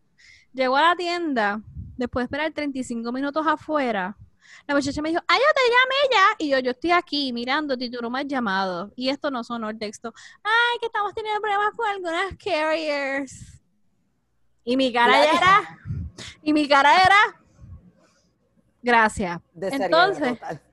Llegó 0.52 0.76
a 0.76 0.82
la 0.82 0.96
tienda, 0.96 1.62
después 1.96 2.22
de 2.22 2.24
esperar 2.24 2.52
35 2.52 3.12
minutos 3.12 3.46
afuera, 3.46 4.16
La 4.66 4.74
muchacha 4.74 5.00
me 5.00 5.10
dijo, 5.10 5.22
ay, 5.28 5.38
yo 5.38 5.54
te 5.54 5.60
llamé 5.70 5.94
ya. 6.10 6.44
Y 6.44 6.48
yo, 6.48 6.58
yo 6.58 6.72
estoy 6.72 6.90
aquí 6.90 7.32
mirándote 7.32 7.84
y 7.84 7.90
tú 7.90 8.02
no 8.02 8.10
me 8.10 8.18
has 8.18 8.26
llamado. 8.26 8.90
Y 8.96 9.10
esto 9.10 9.30
no 9.30 9.44
sonó 9.44 9.70
el 9.70 9.78
texto. 9.78 10.12
Ay, 10.42 10.78
que 10.80 10.86
estamos 10.86 11.14
teniendo 11.14 11.40
problemas 11.40 11.70
con 11.76 11.86
algunas 11.86 12.36
carriers. 12.36 13.62
Y 14.64 14.76
mi 14.76 14.92
cara 14.92 15.22
era, 15.22 15.78
y 16.42 16.52
mi 16.52 16.66
cara 16.66 17.00
era, 17.00 17.40
gracias. 18.82 19.40
Entonces, 19.54 20.36
seriedad 20.36 20.67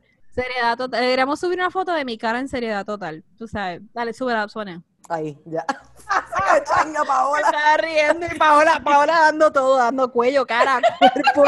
total. 0.77 1.01
Deberíamos 1.01 1.39
subir 1.39 1.59
una 1.59 1.71
foto 1.71 1.93
de 1.93 2.05
mi 2.05 2.17
cara 2.17 2.39
en 2.39 2.47
seriedad 2.47 2.85
total. 2.85 3.23
Tú 3.37 3.47
sabes, 3.47 3.81
dale, 3.93 4.13
sube 4.13 4.33
la 4.33 4.47
suena. 4.47 4.83
Ahí, 5.09 5.37
ya. 5.45 5.65
changa, 6.65 7.03
Paola. 7.03 7.41
Está 7.41 7.77
riendo 7.77 8.25
y 8.25 8.37
Paola, 8.37 8.81
Paola 8.83 9.19
dando 9.19 9.51
todo, 9.51 9.77
dando 9.77 10.11
cuello, 10.11 10.45
cara, 10.45 10.81
cuerpo, 11.35 11.43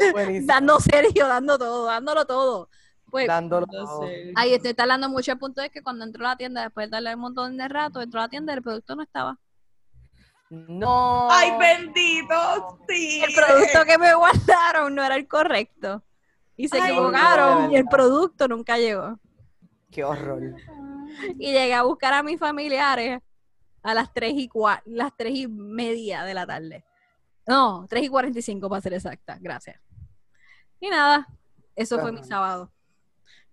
dando 0.46 0.80
serio, 0.80 1.26
dando 1.26 1.58
todo, 1.58 1.86
dándolo 1.86 2.24
todo. 2.26 2.68
Pues, 3.10 3.26
dándolo 3.26 3.66
todo. 3.66 4.08
Ahí 4.36 4.54
estoy 4.54 4.74
hablando 4.78 5.10
mucho. 5.10 5.32
El 5.32 5.38
punto 5.38 5.60
es 5.60 5.70
que 5.70 5.82
cuando 5.82 6.04
entró 6.04 6.24
a 6.26 6.30
la 6.30 6.36
tienda, 6.36 6.62
después 6.62 6.86
de 6.86 6.92
darle 6.92 7.14
un 7.14 7.20
montón 7.20 7.58
de 7.58 7.68
rato, 7.68 8.00
entró 8.00 8.20
a 8.20 8.24
la 8.24 8.28
tienda 8.30 8.54
y 8.54 8.56
el 8.56 8.62
producto 8.62 8.96
no 8.96 9.02
estaba. 9.02 9.38
No. 10.48 11.30
Ay, 11.30 11.50
bendito, 11.58 12.78
sí. 12.88 13.22
El 13.22 13.34
producto 13.34 13.84
que 13.84 13.98
me 13.98 14.14
guardaron 14.14 14.94
no 14.94 15.04
era 15.04 15.16
el 15.16 15.28
correcto. 15.28 16.02
Y 16.56 16.68
se 16.68 16.78
equivocaron 16.78 17.72
y 17.72 17.76
el 17.76 17.86
producto 17.86 18.46
nunca 18.48 18.76
llegó. 18.78 19.18
Qué 19.90 20.04
horror. 20.04 20.54
Y 21.38 21.52
llegué 21.52 21.74
a 21.74 21.82
buscar 21.82 22.14
a 22.14 22.22
mis 22.22 22.38
familiares 22.38 23.20
a 23.82 23.94
las 23.94 24.12
3 24.12 24.32
y, 24.34 24.50
las 24.86 25.16
3 25.16 25.34
y 25.34 25.48
media 25.48 26.24
de 26.24 26.34
la 26.34 26.46
tarde. 26.46 26.84
No, 27.46 27.86
3 27.88 28.04
y 28.04 28.08
45 28.08 28.68
para 28.68 28.80
ser 28.80 28.94
exacta. 28.94 29.38
Gracias. 29.40 29.80
Y 30.80 30.88
nada, 30.88 31.28
eso 31.74 31.98
fue 31.98 32.12
mi 32.12 32.22
sábado. 32.22 32.72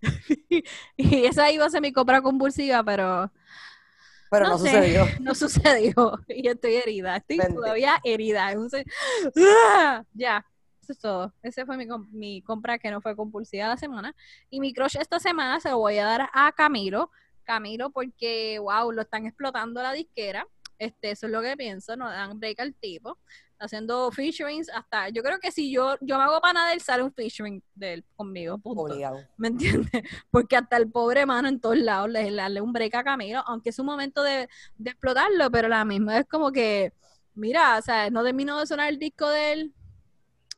y 0.96 1.24
esa 1.24 1.50
iba 1.50 1.66
a 1.66 1.70
ser 1.70 1.82
mi 1.82 1.92
compra 1.92 2.22
convulsiva, 2.22 2.82
pero... 2.82 3.30
Pero 4.30 4.46
no, 4.46 4.58
sucedió. 4.58 5.06
No 5.20 5.34
sucedió. 5.34 6.20
Y 6.28 6.46
estoy 6.48 6.76
herida. 6.76 7.16
Estoy 7.16 7.38
todavía 7.52 8.00
herida. 8.04 8.54
Ya, 10.14 10.46
eso 10.90 10.92
es 10.92 10.98
todo. 10.98 11.34
Esa 11.42 11.66
fue 11.66 11.76
mi, 11.76 11.86
mi 12.10 12.42
compra 12.42 12.78
que 12.78 12.90
no 12.90 13.00
fue 13.00 13.16
compulsiva 13.16 13.68
la 13.68 13.76
semana. 13.76 14.14
Y 14.50 14.60
mi 14.60 14.72
crush 14.72 14.96
esta 14.98 15.18
semana 15.18 15.60
se 15.60 15.70
lo 15.70 15.78
voy 15.78 15.98
a 15.98 16.04
dar 16.04 16.30
a 16.32 16.52
Camilo 16.52 17.10
Camilo 17.50 17.90
porque, 17.90 18.60
wow, 18.60 18.92
lo 18.92 19.02
están 19.02 19.26
explotando 19.26 19.82
la 19.82 19.92
disquera. 19.92 20.46
Este, 20.78 21.10
eso 21.10 21.26
es 21.26 21.32
lo 21.32 21.42
que 21.42 21.56
pienso, 21.56 21.96
no 21.96 22.08
dan 22.08 22.38
break 22.38 22.60
al 22.60 22.74
tipo. 22.74 23.18
haciendo 23.58 24.10
featurings 24.10 24.70
hasta, 24.70 25.10
yo 25.10 25.22
creo 25.22 25.38
que 25.38 25.50
si 25.52 25.70
yo, 25.70 25.96
yo 26.00 26.16
me 26.16 26.22
hago 26.24 26.40
pana 26.40 26.68
de 26.68 26.74
él, 26.74 26.80
sale 26.80 27.02
un 27.02 27.12
featuring 27.12 27.62
de 27.74 27.94
él 27.94 28.04
conmigo, 28.16 28.56
punto. 28.56 28.96
¿Me 29.36 29.48
entiendes? 29.48 29.90
Porque 30.30 30.56
hasta 30.56 30.78
el 30.78 30.90
pobre 30.90 31.26
mano 31.26 31.48
en 31.48 31.60
todos 31.60 31.76
lados 31.76 32.08
le, 32.08 32.34
darle 32.34 32.62
un 32.62 32.72
break 32.72 32.94
a 32.94 33.04
Camilo, 33.04 33.42
aunque 33.46 33.70
es 33.70 33.78
un 33.78 33.86
momento 33.86 34.22
de, 34.22 34.48
de 34.78 34.90
explotarlo, 34.90 35.50
pero 35.50 35.68
la 35.68 35.84
misma 35.84 36.18
es 36.18 36.26
como 36.26 36.52
que, 36.52 36.94
mira, 37.34 37.76
o 37.78 37.82
sea, 37.82 38.08
no 38.08 38.22
terminó 38.22 38.58
de 38.60 38.66
sonar 38.66 38.88
el 38.88 38.98
disco 38.98 39.28
de 39.28 39.52
él, 39.52 39.74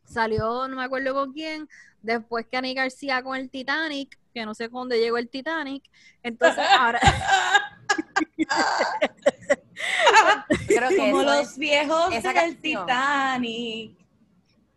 salió, 0.04 0.68
no 0.68 0.76
me 0.76 0.84
acuerdo 0.84 1.14
con 1.14 1.32
quién, 1.32 1.68
después 2.02 2.46
que 2.46 2.56
Ani 2.56 2.74
García 2.74 3.22
con 3.22 3.36
el 3.36 3.50
Titanic, 3.50 4.18
que 4.32 4.46
no 4.46 4.54
sé 4.54 4.68
dónde 4.68 4.98
llegó 4.98 5.18
el 5.18 5.28
Titanic. 5.28 5.84
Entonces 6.22 6.64
ahora. 6.78 7.00
Como 10.96 11.22
los 11.22 11.58
viejos 11.58 12.22
del 12.22 12.60
Titanic. 12.60 13.98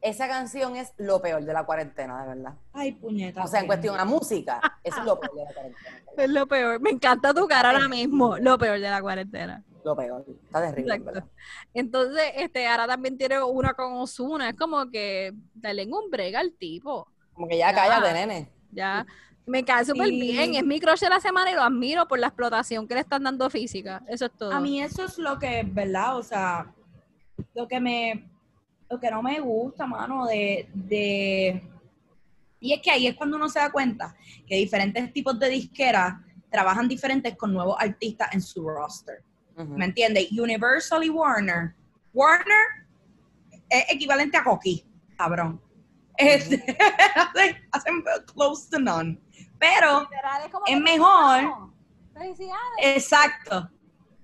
Esa 0.01 0.27
canción 0.27 0.75
es 0.75 0.93
lo 0.97 1.19
peor 1.19 1.43
de 1.43 1.51
la 1.51 1.65
cuarentena, 1.65 2.21
de 2.21 2.35
verdad. 2.35 2.53
Ay, 2.73 2.91
puñeta. 2.91 3.43
O 3.43 3.47
sea, 3.47 3.61
en 3.61 3.65
cuestión 3.65 3.99
a 3.99 4.05
música, 4.05 4.61
eso 4.83 4.99
es 4.99 5.05
lo 5.05 5.19
peor 5.19 5.35
de 5.35 5.45
la 5.45 5.53
cuarentena. 5.53 6.01
Es 6.15 6.29
lo 6.29 6.47
peor. 6.47 6.79
Me 6.79 6.91
encanta 6.91 7.33
tu 7.33 7.47
cara 7.47 7.71
ahora 7.71 7.87
mismo. 7.87 8.37
Lo 8.37 8.57
peor 8.59 8.79
de 8.79 8.89
la 8.89 9.01
cuarentena. 9.01 9.63
Lo 9.85 9.95
peor. 9.95 10.25
Está 10.27 10.61
terrible. 10.61 11.23
Entonces, 11.71 12.23
este, 12.37 12.65
ahora 12.65 12.87
también 12.87 13.19
tiene 13.19 13.39
una 13.43 13.75
con 13.75 13.93
Osuna. 13.93 14.49
Es 14.49 14.55
como 14.55 14.89
que 14.89 15.31
dale 15.53 15.85
un 15.85 16.09
brega 16.09 16.39
al 16.39 16.53
tipo. 16.53 17.07
Como 17.33 17.47
que 17.47 17.59
ya, 17.59 17.69
ya. 17.69 17.75
cállate, 17.75 18.11
nene. 18.11 18.49
Ya. 18.71 19.05
Me 19.45 19.63
cae 19.63 19.85
súper 19.85 20.09
bien. 20.09 20.55
Es 20.55 20.65
mi 20.65 20.79
crush 20.79 21.01
de 21.01 21.09
la 21.09 21.19
semana 21.19 21.51
y 21.51 21.53
lo 21.53 21.61
admiro 21.61 22.07
por 22.07 22.17
la 22.17 22.27
explotación 22.27 22.87
que 22.87 22.95
le 22.95 23.01
están 23.01 23.23
dando 23.23 23.47
física. 23.51 24.01
Eso 24.07 24.25
es 24.25 24.31
todo. 24.31 24.51
A 24.51 24.59
mí 24.59 24.81
eso 24.81 25.05
es 25.05 25.19
lo 25.19 25.37
que, 25.37 25.63
¿verdad? 25.63 26.17
O 26.17 26.23
sea, 26.23 26.73
lo 27.53 27.67
que 27.67 27.79
me, 27.79 28.27
lo 28.89 28.99
que 28.99 29.11
no 29.11 29.21
me 29.21 29.39
gusta, 29.39 29.85
mano, 29.85 30.25
de, 30.25 30.67
de... 30.73 31.61
Y 32.59 32.73
es 32.73 32.81
que 32.81 32.89
ahí 32.89 33.05
es 33.05 33.15
cuando 33.15 33.37
uno 33.37 33.49
se 33.49 33.59
da 33.59 33.71
cuenta 33.71 34.15
que 34.47 34.55
diferentes 34.55 35.13
tipos 35.13 35.37
de 35.37 35.47
disqueras 35.47 36.15
trabajan 36.49 36.87
diferentes 36.87 37.35
con 37.37 37.53
nuevos 37.53 37.75
artistas 37.79 38.33
en 38.33 38.41
su 38.41 38.67
roster. 38.67 39.21
¿Me 39.55 39.85
entiendes? 39.85 40.31
Universal 40.31 41.03
y 41.03 41.09
Warner. 41.09 41.73
Warner 42.13 42.85
es 43.69 43.85
equivalente 43.89 44.37
a 44.37 44.43
Coqui, 44.43 44.85
cabrón. 45.17 45.61
Este, 46.17 46.77
hacen 47.71 48.03
close 48.33 48.69
to 48.69 48.79
none. 48.79 49.19
Pero 49.59 50.07
es, 50.67 50.79
mejor. 50.79 51.71
Exacto. 52.81 53.69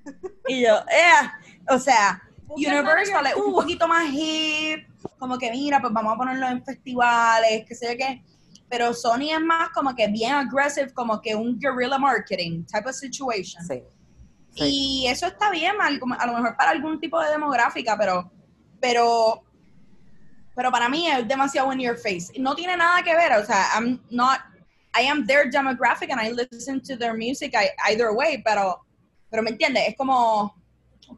Y 0.47 0.63
yo, 0.63 0.77
eh, 0.77 1.29
o 1.69 1.77
sea, 1.77 2.19
Universal 2.47 3.27
es 3.27 3.35
un 3.35 3.53
poquito 3.53 3.87
más 3.87 4.11
hip, 4.11 4.87
como 5.19 5.37
que 5.37 5.51
mira, 5.51 5.79
pues 5.79 5.93
vamos 5.93 6.13
a 6.13 6.17
ponerlo 6.17 6.47
en 6.47 6.63
festivales, 6.65 7.63
que 7.67 7.75
sé 7.75 7.91
yo 7.91 7.97
qué. 7.97 8.23
Pero 8.67 8.93
Sony 8.93 9.31
es 9.31 9.39
más 9.39 9.69
como 9.69 9.93
que 9.95 10.07
bien 10.07 10.33
aggressive, 10.33 10.91
como 10.93 11.21
que 11.21 11.35
un 11.35 11.59
guerrilla 11.59 11.99
marketing 11.99 12.65
type 12.65 12.89
of 12.89 12.95
situation. 12.95 13.63
Sí. 13.63 13.83
Y 14.55 15.05
eso 15.07 15.27
está 15.27 15.49
bien, 15.49 15.75
a 15.79 15.89
lo 15.89 16.33
mejor 16.33 16.57
para 16.57 16.71
algún 16.71 16.99
tipo 16.99 17.19
de 17.21 17.29
demográfica, 17.29 17.97
pero, 17.97 18.29
pero, 18.79 19.43
pero 20.55 20.71
para 20.71 20.89
mí 20.89 21.07
es 21.07 21.27
demasiado 21.27 21.71
in 21.71 21.79
your 21.79 21.97
face. 21.97 22.27
No 22.37 22.53
tiene 22.53 22.75
nada 22.75 23.01
que 23.01 23.15
ver, 23.15 23.31
o 23.33 23.45
sea, 23.45 23.67
I'm 23.75 24.01
not 24.09 24.41
I 24.93 25.03
am 25.03 25.25
their 25.25 25.49
demographic 25.49 26.09
and 26.09 26.19
I 26.19 26.31
listen 26.31 26.81
to 26.81 26.97
their 26.97 27.13
music 27.13 27.55
either 27.87 28.11
way, 28.13 28.41
pero, 28.45 28.81
pero 29.29 29.41
me 29.41 29.51
entiendes, 29.51 29.87
es 29.87 29.95
como 29.95 30.53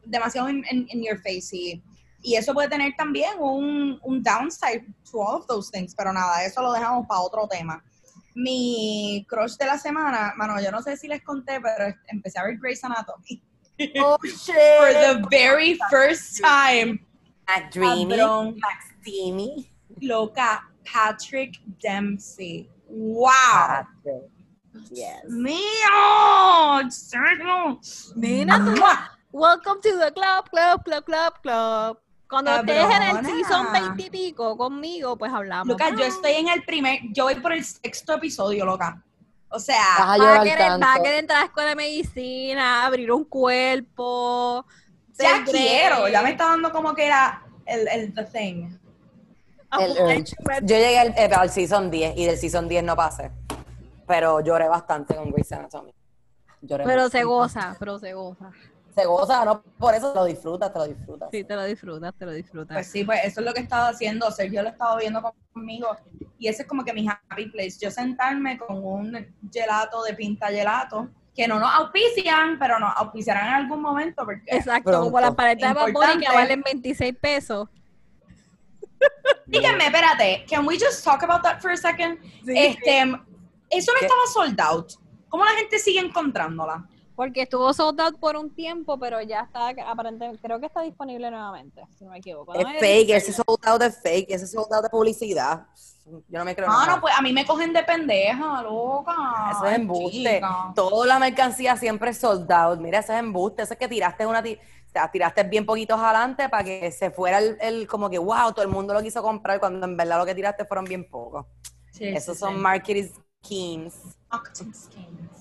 demasiado 0.06 0.48
in, 0.48 0.64
in, 0.70 1.02
your 1.02 1.18
face 1.18 1.52
y, 1.52 1.82
y, 2.22 2.36
eso 2.36 2.54
puede 2.54 2.68
tener 2.68 2.94
también 2.96 3.32
un, 3.38 3.98
un 4.02 4.22
downside 4.22 4.84
to 5.10 5.20
all 5.20 5.36
of 5.40 5.46
those 5.46 5.70
things, 5.70 5.94
pero 5.94 6.12
nada, 6.12 6.44
eso 6.44 6.62
lo 6.62 6.72
dejamos 6.72 7.06
para 7.06 7.20
otro 7.20 7.48
tema. 7.48 7.82
Mi 8.34 9.24
crush 9.28 9.56
de 9.56 9.66
la 9.66 9.78
semana, 9.78 10.32
mano, 10.36 10.60
yo 10.60 10.70
no 10.70 10.82
sé 10.82 10.96
si 10.96 11.08
les 11.08 11.22
conté, 11.22 11.60
pero 11.60 11.94
empecé 12.08 12.38
a 12.38 12.44
ver 12.44 12.56
Grey's 12.56 12.82
Anatomy. 12.82 13.42
Oh, 13.98 14.18
shit. 14.24 14.54
For 14.54 14.92
the 14.92 15.26
very 15.30 15.78
first 15.90 16.40
time. 16.42 17.00
A 17.48 17.70
dreamy, 17.70 18.16
Maximi. 18.16 19.68
Loca, 20.02 20.62
Patrick 20.84 21.56
Dempsey. 21.80 22.68
Wow. 22.88 23.86
Yes. 24.90 25.24
Mío. 25.28 26.90
Mira 28.16 29.10
Welcome 29.32 29.80
to 29.82 29.98
the 29.98 30.12
club, 30.12 30.50
club, 30.50 30.84
club, 30.84 31.04
club, 31.04 31.34
club. 31.42 31.96
Cuando 32.34 32.52
estés 32.56 32.96
en 32.96 33.02
el 33.02 33.24
season 33.24 33.72
20 33.72 34.02
y 34.02 34.10
pico 34.10 34.56
conmigo, 34.56 35.16
pues 35.16 35.32
hablamos. 35.32 35.68
Loca, 35.68 35.90
yo 35.90 36.04
estoy 36.04 36.32
en 36.32 36.48
el 36.48 36.64
primer, 36.64 36.98
yo 37.12 37.24
voy 37.24 37.36
por 37.36 37.52
el 37.52 37.64
sexto 37.64 38.14
episodio, 38.14 38.64
loca. 38.64 39.00
O 39.50 39.60
sea, 39.60 39.84
va 40.00 40.40
a, 40.40 40.42
querer, 40.42 40.82
va 40.82 40.94
a 40.94 41.00
querer 41.00 41.20
entrar 41.20 41.36
a 41.36 41.40
la 41.42 41.46
escuela 41.46 41.68
de 41.68 41.76
medicina, 41.76 42.84
abrir 42.86 43.12
un 43.12 43.24
cuerpo. 43.24 44.66
Ya 45.16 45.44
quiero, 45.44 46.08
ya 46.08 46.22
me 46.22 46.30
está 46.30 46.46
dando 46.46 46.72
como 46.72 46.92
que 46.92 47.06
era 47.06 47.44
el, 47.66 47.86
el 47.86 48.12
the 48.12 48.24
thing. 48.24 48.76
Yo 50.62 50.76
llegué 50.76 51.14
eh, 51.16 51.30
al, 51.32 51.50
season 51.50 51.88
10 51.88 52.16
y 52.16 52.26
del 52.26 52.36
season 52.36 52.66
10 52.66 52.82
no 52.82 52.96
pasé. 52.96 53.30
Pero 54.08 54.40
lloré 54.40 54.68
bastante 54.68 55.14
con 55.14 55.30
Grey's 55.30 55.52
Anatomy. 55.52 55.94
pero 56.66 57.08
se 57.08 57.22
goza, 57.22 57.76
pero 57.78 58.00
se 58.00 58.12
goza. 58.12 58.50
Se 58.94 59.04
goza, 59.06 59.44
no, 59.44 59.62
por 59.62 59.94
eso 59.94 60.14
lo 60.14 60.24
disfrutas, 60.24 60.72
te 60.72 60.78
lo 60.78 60.86
disfrutas. 60.86 61.28
Sí, 61.32 61.42
te 61.42 61.56
lo 61.56 61.64
disfrutas, 61.64 62.14
te 62.16 62.26
lo 62.26 62.32
disfrutas. 62.32 62.76
Pues 62.76 62.86
sí, 62.86 63.04
pues 63.04 63.24
eso 63.24 63.40
es 63.40 63.46
lo 63.46 63.52
que 63.52 63.60
he 63.60 63.62
estado 63.64 63.88
haciendo. 63.88 64.30
Sergio 64.30 64.62
lo 64.62 64.68
he 64.68 64.72
estado 64.72 64.98
viendo 64.98 65.20
conmigo 65.52 65.96
y 66.38 66.46
ese 66.46 66.62
es 66.62 66.68
como 66.68 66.84
que 66.84 66.92
mi 66.92 67.08
happy 67.08 67.46
place. 67.46 67.76
Yo 67.80 67.90
sentarme 67.90 68.56
con 68.56 68.84
un 68.84 69.34
gelato 69.52 70.02
de 70.04 70.14
pinta 70.14 70.48
gelato 70.48 71.08
que 71.34 71.48
no 71.48 71.58
nos 71.58 71.72
auspician, 71.74 72.56
pero 72.58 72.78
nos 72.78 72.96
auspiciarán 72.96 73.48
en 73.48 73.54
algún 73.54 73.80
momento. 73.80 74.24
Porque 74.24 74.42
Exacto, 74.46 75.00
como 75.00 75.18
las 75.18 75.34
paletas 75.34 75.74
de 75.74 75.74
vapor 75.74 76.18
que 76.20 76.28
valen 76.28 76.62
26 76.62 77.16
pesos. 77.20 77.68
Díganme, 79.46 79.86
espérate, 79.86 80.44
can 80.48 80.66
we 80.66 80.78
just 80.78 81.04
talk 81.04 81.22
about 81.24 81.42
that 81.42 81.60
for 81.60 81.72
a 81.72 81.76
second? 81.76 82.18
Este, 82.46 83.00
eso 83.70 83.92
no 83.92 83.98
estaba 84.00 84.26
sold 84.32 84.60
out. 84.60 84.92
¿Cómo 85.28 85.44
la 85.44 85.50
gente 85.52 85.80
sigue 85.80 85.98
encontrándola? 85.98 86.86
Porque 87.16 87.42
estuvo 87.42 87.72
sold 87.72 88.00
out 88.00 88.18
por 88.18 88.36
un 88.36 88.54
tiempo, 88.54 88.98
pero 88.98 89.20
ya 89.22 89.42
está, 89.42 89.68
aparentemente, 89.86 90.40
creo 90.42 90.58
que 90.58 90.66
está 90.66 90.80
disponible 90.82 91.30
nuevamente, 91.30 91.86
si 91.96 92.04
no 92.04 92.10
me 92.10 92.18
equivoco. 92.18 92.54
Es 92.54 92.66
fake, 92.80 93.10
ese 93.10 93.32
sold 93.32 93.64
out 93.66 93.82
es 93.82 94.00
fake, 94.00 94.30
ese 94.30 94.46
sold 94.46 94.72
out 94.72 94.82
de 94.82 94.90
publicidad. 94.90 95.66
Yo 96.06 96.38
no 96.38 96.44
me 96.44 96.54
creo 96.54 96.68
ah, 96.68 96.86
No, 96.86 97.00
pues 97.00 97.14
a 97.16 97.22
mí 97.22 97.32
me 97.32 97.46
cogen 97.46 97.72
de 97.72 97.82
pendeja, 97.82 98.62
loca. 98.62 99.14
Eso 99.52 99.64
es 99.66 99.76
embuste. 99.76 100.42
Toda 100.74 101.06
la 101.06 101.18
mercancía 101.18 101.76
siempre 101.76 102.10
es 102.10 102.18
sold 102.18 102.50
out. 102.52 102.78
Mira, 102.78 102.98
eso 102.98 103.12
es 103.12 103.18
embuste. 103.18 103.62
Eso 103.62 103.72
es 103.72 103.78
que 103.78 103.88
tiraste 103.88 104.26
una 104.26 104.42
tiraste 105.12 105.42
bien 105.44 105.66
poquitos 105.66 105.98
adelante 105.98 106.48
para 106.48 106.62
que 106.62 106.92
se 106.92 107.10
fuera 107.10 107.38
el, 107.38 107.86
como 107.88 108.10
que 108.10 108.18
wow, 108.18 108.52
todo 108.52 108.62
el 108.62 108.70
mundo 108.70 108.94
lo 108.94 109.02
quiso 109.02 109.22
comprar 109.22 109.58
cuando 109.58 109.86
en 109.86 109.96
verdad 109.96 110.18
lo 110.18 110.26
que 110.26 110.34
tiraste 110.34 110.64
fueron 110.66 110.84
bien 110.84 111.08
pocos. 111.08 111.46
Esos 111.98 112.38
son 112.38 112.60
marketing 112.60 113.08
schemes. 113.44 113.94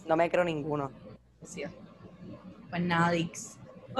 No 0.06 0.16
me 0.16 0.30
creo 0.30 0.44
ninguno. 0.44 0.92
Pues 2.70 2.82
nada, 2.82 3.12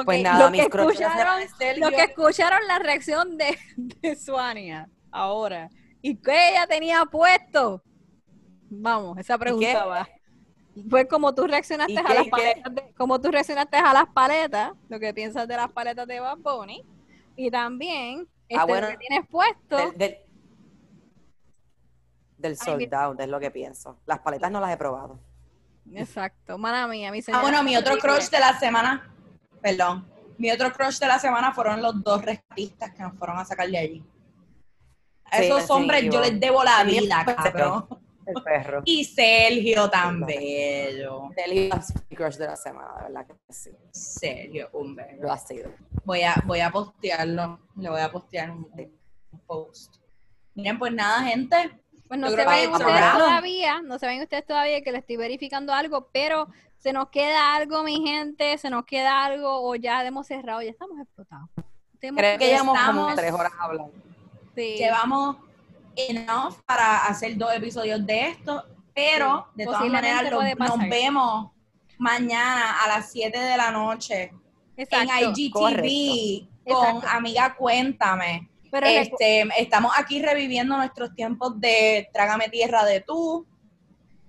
Pues 0.06 0.24
nada, 0.24 0.46
lo 0.46 0.52
que, 0.52 0.62
escucharon, 0.62 1.42
lo 1.78 1.90
que 1.90 2.04
escucharon 2.04 2.68
la 2.68 2.80
reacción 2.80 3.38
de, 3.38 3.58
de 3.78 4.16
Suania 4.16 4.90
ahora. 5.12 5.70
¿Y 6.02 6.16
qué 6.16 6.50
ella 6.50 6.68
tenía 6.68 7.06
puesto? 7.06 7.84
Vamos, 8.70 9.18
esa 9.20 9.38
pregunta 9.38 9.86
va. 9.86 10.10
Fue 10.90 11.08
como 11.08 11.36
tú 11.36 11.46
reaccionaste 11.46 12.00
a 12.00 12.14
las 12.14 12.28
paletas, 12.28 12.74
como 12.98 13.22
tú 13.22 13.30
reaccionaste 13.30 13.78
a 13.78 13.94
las 13.94 14.08
paletas, 14.08 14.74
lo 14.90 15.00
que 15.00 15.14
piensas 15.14 15.48
de 15.48 15.56
las 15.56 15.72
paletas 15.72 16.08
de 16.08 16.20
Bad 16.20 16.40
Bunny, 16.40 16.84
y 17.36 17.52
también 17.52 18.28
ah, 18.56 18.66
este, 18.66 18.82
lo 18.82 18.88
que 18.88 18.98
tienes 18.98 19.28
puesto. 19.30 19.92
Del, 19.92 20.18
del, 22.38 22.58
soldado, 22.58 23.16
es 23.20 23.30
lo 23.30 23.40
que 23.40 23.52
pienso. 23.52 24.00
Las 24.08 24.20
paletas 24.20 24.52
no 24.52 24.60
las 24.60 24.74
he 24.74 24.78
probado. 24.78 25.20
Exacto, 25.92 26.58
mala 26.58 26.88
mía, 26.88 27.12
mi 27.12 27.20
Ah, 27.32 27.42
bueno, 27.42 27.64
mi 27.64 27.76
otro 27.76 27.98
crush 27.98 28.30
de 28.30 28.40
la 28.40 28.58
semana, 28.58 29.14
perdón, 29.62 30.08
mi 30.38 30.52
otro 30.52 30.72
crush 30.72 31.00
de 31.00 31.08
la 31.08 31.20
semana 31.20 31.54
fueron 31.54 31.82
los 31.82 32.04
dos 32.04 32.24
rescatistas 32.24 32.92
que 32.92 33.04
nos 33.04 33.18
fueron 33.18 33.38
a 33.38 33.46
sacar 33.46 33.70
de 33.70 33.78
allí. 33.78 34.04
A 35.26 35.40
esos 35.40 35.70
hombres 35.70 36.04
yo 36.12 36.22
les 36.22 36.40
debo 36.40 36.64
la 36.64 36.84
vida, 36.84 37.24
cabrón. 37.26 37.88
El 38.26 38.42
perro. 38.42 38.82
Y 38.86 39.04
Sergio 39.04 39.90
tan 39.90 40.22
bello. 40.22 41.30
Sergio 41.36 41.76
es 41.76 41.94
mi 42.10 42.16
crush 42.16 42.36
de 42.36 42.48
la 42.48 42.56
semana, 42.56 42.94
de 42.98 43.04
verdad 43.04 43.28
que 43.28 43.54
sí. 43.54 43.72
Sergio, 43.92 44.70
un 44.74 44.98
Lo 45.20 45.32
ha 45.32 45.38
sido. 45.38 45.72
Voy 46.06 46.22
a, 46.22 46.36
voy 46.46 46.62
a 46.62 46.72
postearlo, 46.72 47.60
le 47.76 47.90
voy 47.90 48.00
a 48.00 48.12
postear 48.12 48.52
un, 48.52 48.70
post. 49.46 49.98
Miren, 50.56 50.80
pues 50.80 50.94
nada, 50.94 51.24
gente. 51.24 51.83
Pues 52.14 52.22
no 52.22 52.30
se 52.30 52.46
vayan 52.46 52.72
ustedes 52.72 53.12
todavía, 53.12 53.82
no 53.82 53.98
se 53.98 54.06
vayan 54.06 54.22
ustedes 54.22 54.46
todavía 54.46 54.84
que 54.84 54.92
le 54.92 55.00
estoy 55.00 55.18
verificando 55.18 55.74
algo, 55.74 56.10
pero 56.14 56.48
se 56.78 56.94
nos 56.94 57.10
queda 57.10 57.56
algo, 57.56 57.82
mi 57.82 58.06
gente, 58.06 58.56
se 58.60 58.70
nos 58.70 58.86
queda 58.86 59.26
algo, 59.26 59.68
o 59.68 59.74
ya 59.74 60.06
hemos 60.06 60.28
cerrado, 60.28 60.62
ya 60.62 60.70
estamos 60.70 61.00
explotados. 61.00 61.50
Creo 62.00 62.38
que 62.38 62.46
llevamos 62.46 62.78
como 62.80 63.16
tres 63.16 63.34
horas 63.34 63.52
hablando. 63.60 63.92
Llevamos 64.56 65.38
enough 65.96 66.54
para 66.68 67.08
hacer 67.08 67.36
dos 67.36 67.52
episodios 67.52 68.06
de 68.06 68.28
esto, 68.28 68.64
pero 68.94 69.48
de 69.56 69.66
todas 69.66 69.84
maneras 69.88 70.32
nos 70.60 70.78
vemos 70.88 71.50
mañana 71.98 72.80
a 72.84 72.90
las 72.90 73.12
7 73.12 73.40
de 73.40 73.58
la 73.58 73.72
noche 73.72 74.32
en 74.78 75.10
IGTV 75.20 76.48
con 76.64 77.08
Amiga 77.08 77.56
Cuéntame. 77.56 78.52
Este, 78.82 79.48
estamos 79.58 79.92
aquí 79.98 80.22
reviviendo 80.22 80.78
nuestros 80.78 81.14
tiempos 81.16 81.60
de 81.60 82.10
Trágame 82.14 82.50
Tierra 82.50 82.84
de 82.86 83.02
Tú. 83.02 83.46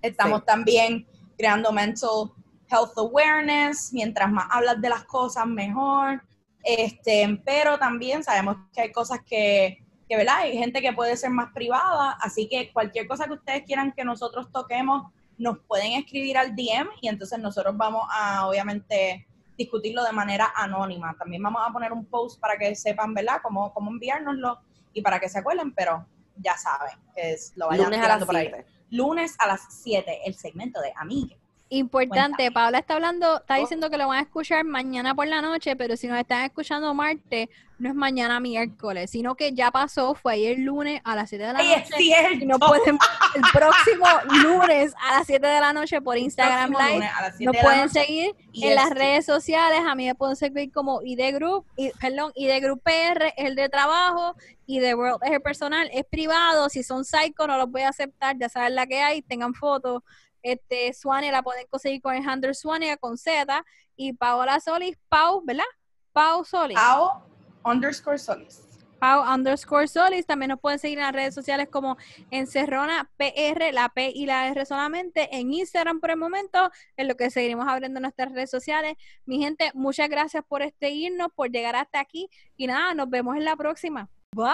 Estamos 0.03 0.45
también 0.45 1.07
creando 1.37 1.73
mental 1.73 2.33
health 2.71 2.97
awareness. 2.97 3.93
Mientras 3.93 4.31
más 4.31 4.47
hablas 4.51 4.81
de 4.81 4.89
las 4.89 5.05
cosas, 5.05 5.47
mejor. 5.47 6.23
Este, 6.63 7.41
pero 7.45 7.79
también 7.79 8.23
sabemos 8.23 8.57
que 8.73 8.83
hay 8.83 8.93
cosas 8.93 9.21
que 9.27 9.85
que 10.09 10.17
¿verdad? 10.17 10.39
hay 10.39 10.57
gente 10.57 10.83
que 10.83 10.93
puede 10.93 11.17
ser 11.17 11.31
más 11.31 11.53
privada, 11.53 12.13
así 12.21 12.49
que 12.49 12.73
cualquier 12.73 13.07
cosa 13.07 13.27
que 13.27 13.35
ustedes 13.35 13.63
quieran 13.65 13.93
que 13.93 14.05
nosotros 14.05 14.51
toquemos, 14.53 15.11
nos 15.37 15.59
pueden 15.67 15.93
escribir 15.93 16.39
al 16.39 16.55
DM 16.55 16.89
y 17.01 17.09
entonces 17.09 17.39
nosotros 17.39 17.77
vamos 17.77 18.03
a, 18.11 18.47
obviamente, 18.47 19.27
discutirlo 19.57 20.05
de 20.05 20.13
manera 20.13 20.53
anónima. 20.55 21.15
También 21.19 21.43
vamos 21.43 21.63
a 21.67 21.73
poner 21.73 21.93
un 21.93 22.07
post 22.07 22.41
para 22.41 22.57
que 22.57 22.75
sepan, 22.75 23.15
¿verdad?, 23.15 23.41
cómo, 23.43 23.73
cómo 23.73 23.91
enviárnoslo 23.91 24.61
y 24.93 25.03
para 25.03 25.21
que 25.21 25.29
se 25.29 25.39
acuerden, 25.39 25.73
pero 25.73 26.07
ya 26.37 26.57
saben, 26.57 26.99
que 27.15 27.33
es, 27.33 27.53
lo 27.57 27.69
vayan 27.69 27.87
Lunes 27.87 28.01
a 28.01 28.09
las 28.09 28.25
por 28.25 28.37
ahí. 28.37 28.53
Lunes 28.91 29.37
a 29.39 29.47
las 29.47 29.61
7, 29.83 30.21
el 30.25 30.35
segmento 30.35 30.81
de 30.81 30.93
Amigue. 30.97 31.39
Importante, 31.75 32.53
Paula 32.53 32.79
está 32.79 32.95
hablando, 32.95 33.41
está 33.41 33.57
oh. 33.57 33.61
diciendo 33.61 33.91
que 33.91 33.99
lo 33.99 34.07
van 34.07 34.19
a 34.19 34.23
escuchar 34.23 34.65
mañana 34.65 35.15
por 35.15 35.27
la 35.27 35.43
noche, 35.43 35.75
pero 35.75 35.97
si 35.97 36.07
nos 36.07 36.19
están 36.19 36.45
escuchando 36.45 36.95
martes, 36.95 37.49
no 37.79 37.89
es 37.89 37.95
mañana 37.97 38.39
miércoles, 38.39 39.11
sino 39.11 39.35
que 39.35 39.53
ya 39.53 39.73
pasó, 39.73 40.15
fue 40.15 40.35
ayer 40.35 40.59
lunes 40.61 41.01
a 41.05 41.17
las 41.17 41.29
7 41.29 41.45
de 41.45 41.53
la 41.53 41.59
noche. 41.59 41.85
Es 41.99 42.47
no 42.47 42.59
pueden, 42.61 42.99
el 43.35 43.43
próximo 43.53 44.07
lunes 44.45 44.95
a 45.03 45.19
las 45.19 45.27
7 45.27 45.45
de 45.45 45.61
la 45.61 45.73
noche 45.73 46.01
por 46.01 46.17
Instagram 46.17 46.71
Live. 46.71 47.11
Nos 47.41 47.57
pueden 47.57 47.89
seguir 47.89 48.37
en 48.55 48.75
las 48.77 48.91
redes 48.91 49.27
sociales. 49.27 49.81
A 49.87 49.97
mí 49.97 50.07
me 50.07 50.15
pueden 50.15 50.37
seguir 50.37 50.71
como 50.71 51.03
ID 51.03 51.35
Group, 51.35 51.67
y, 51.77 51.91
perdón, 52.01 52.31
ID 52.37 52.63
Group 52.63 52.83
PR 52.85 53.35
es 53.37 53.47
el 53.47 53.57
de 53.57 53.69
trabajo 53.69 54.37
y 54.67 54.79
de 54.79 54.95
World 54.95 55.19
es 55.25 55.33
el 55.33 55.43
personal, 55.43 55.91
es 55.93 56.05
privado. 56.05 56.69
Si 56.69 56.85
son 56.85 57.05
psycho, 57.05 57.47
no 57.49 57.59
los 57.59 57.71
voy 57.71 57.83
a 57.83 57.89
aceptar, 57.89 58.39
ya 58.39 58.49
saben 58.49 58.77
la 58.77 58.87
que 58.87 59.03
hay, 59.03 59.23
tengan 59.23 59.53
fotos 59.53 60.03
este, 60.45 60.93
Swania 60.93 61.33
la 61.33 61.43
pueden 61.43 61.67
conseguir 61.67 62.01
con 62.01 62.15
el 62.15 62.29
handle 62.29 62.53
con 63.01 63.19
Z. 63.19 63.65
Y 63.97 64.13
Paola 64.13 64.61
Solis, 64.61 64.97
Pau, 65.09 65.43
¿verdad? 65.45 65.65
Pau 66.13 66.45
Solis. 66.45 66.77
Pau 66.77 67.25
underscore 67.65 68.19
Solis. 68.19 68.61
Pau 69.01 69.23
underscore 69.23 69.89
Solis. 69.89 70.27
También 70.27 70.51
nos 70.51 70.61
pueden 70.61 70.79
seguir 70.79 70.99
en 70.99 71.05
las 71.05 71.15
redes 71.15 71.35
sociales 71.35 71.69
como 71.71 71.97
Encerrona 72.31 73.11
PR, 73.17 73.73
la 73.73 73.89
P 73.89 74.13
y 74.15 74.27
la 74.27 74.49
R 74.49 74.67
solamente. 74.67 75.35
En 75.35 75.53
Instagram 75.53 76.01
por 76.01 76.11
el 76.11 76.19
momento, 76.19 76.71
en 76.97 77.09
lo 77.09 77.17
que 77.17 77.31
seguiremos 77.31 77.67
abriendo 77.67 78.01
nuestras 78.01 78.33
redes 78.33 78.51
sociales. 78.51 78.97
Mi 79.25 79.39
gente, 79.39 79.71
muchas 79.75 80.09
gracias 80.09 80.45
por 80.47 80.63
este 80.63 80.91
irnos, 80.91 81.29
por 81.35 81.51
llegar 81.51 81.75
hasta 81.75 82.01
aquí. 82.01 82.29
Y 82.57 82.67
nada, 82.67 82.95
nos 82.95 83.09
vemos 83.09 83.37
en 83.37 83.45
la 83.45 83.57
próxima. 83.57 84.11
Bye. 84.33 84.45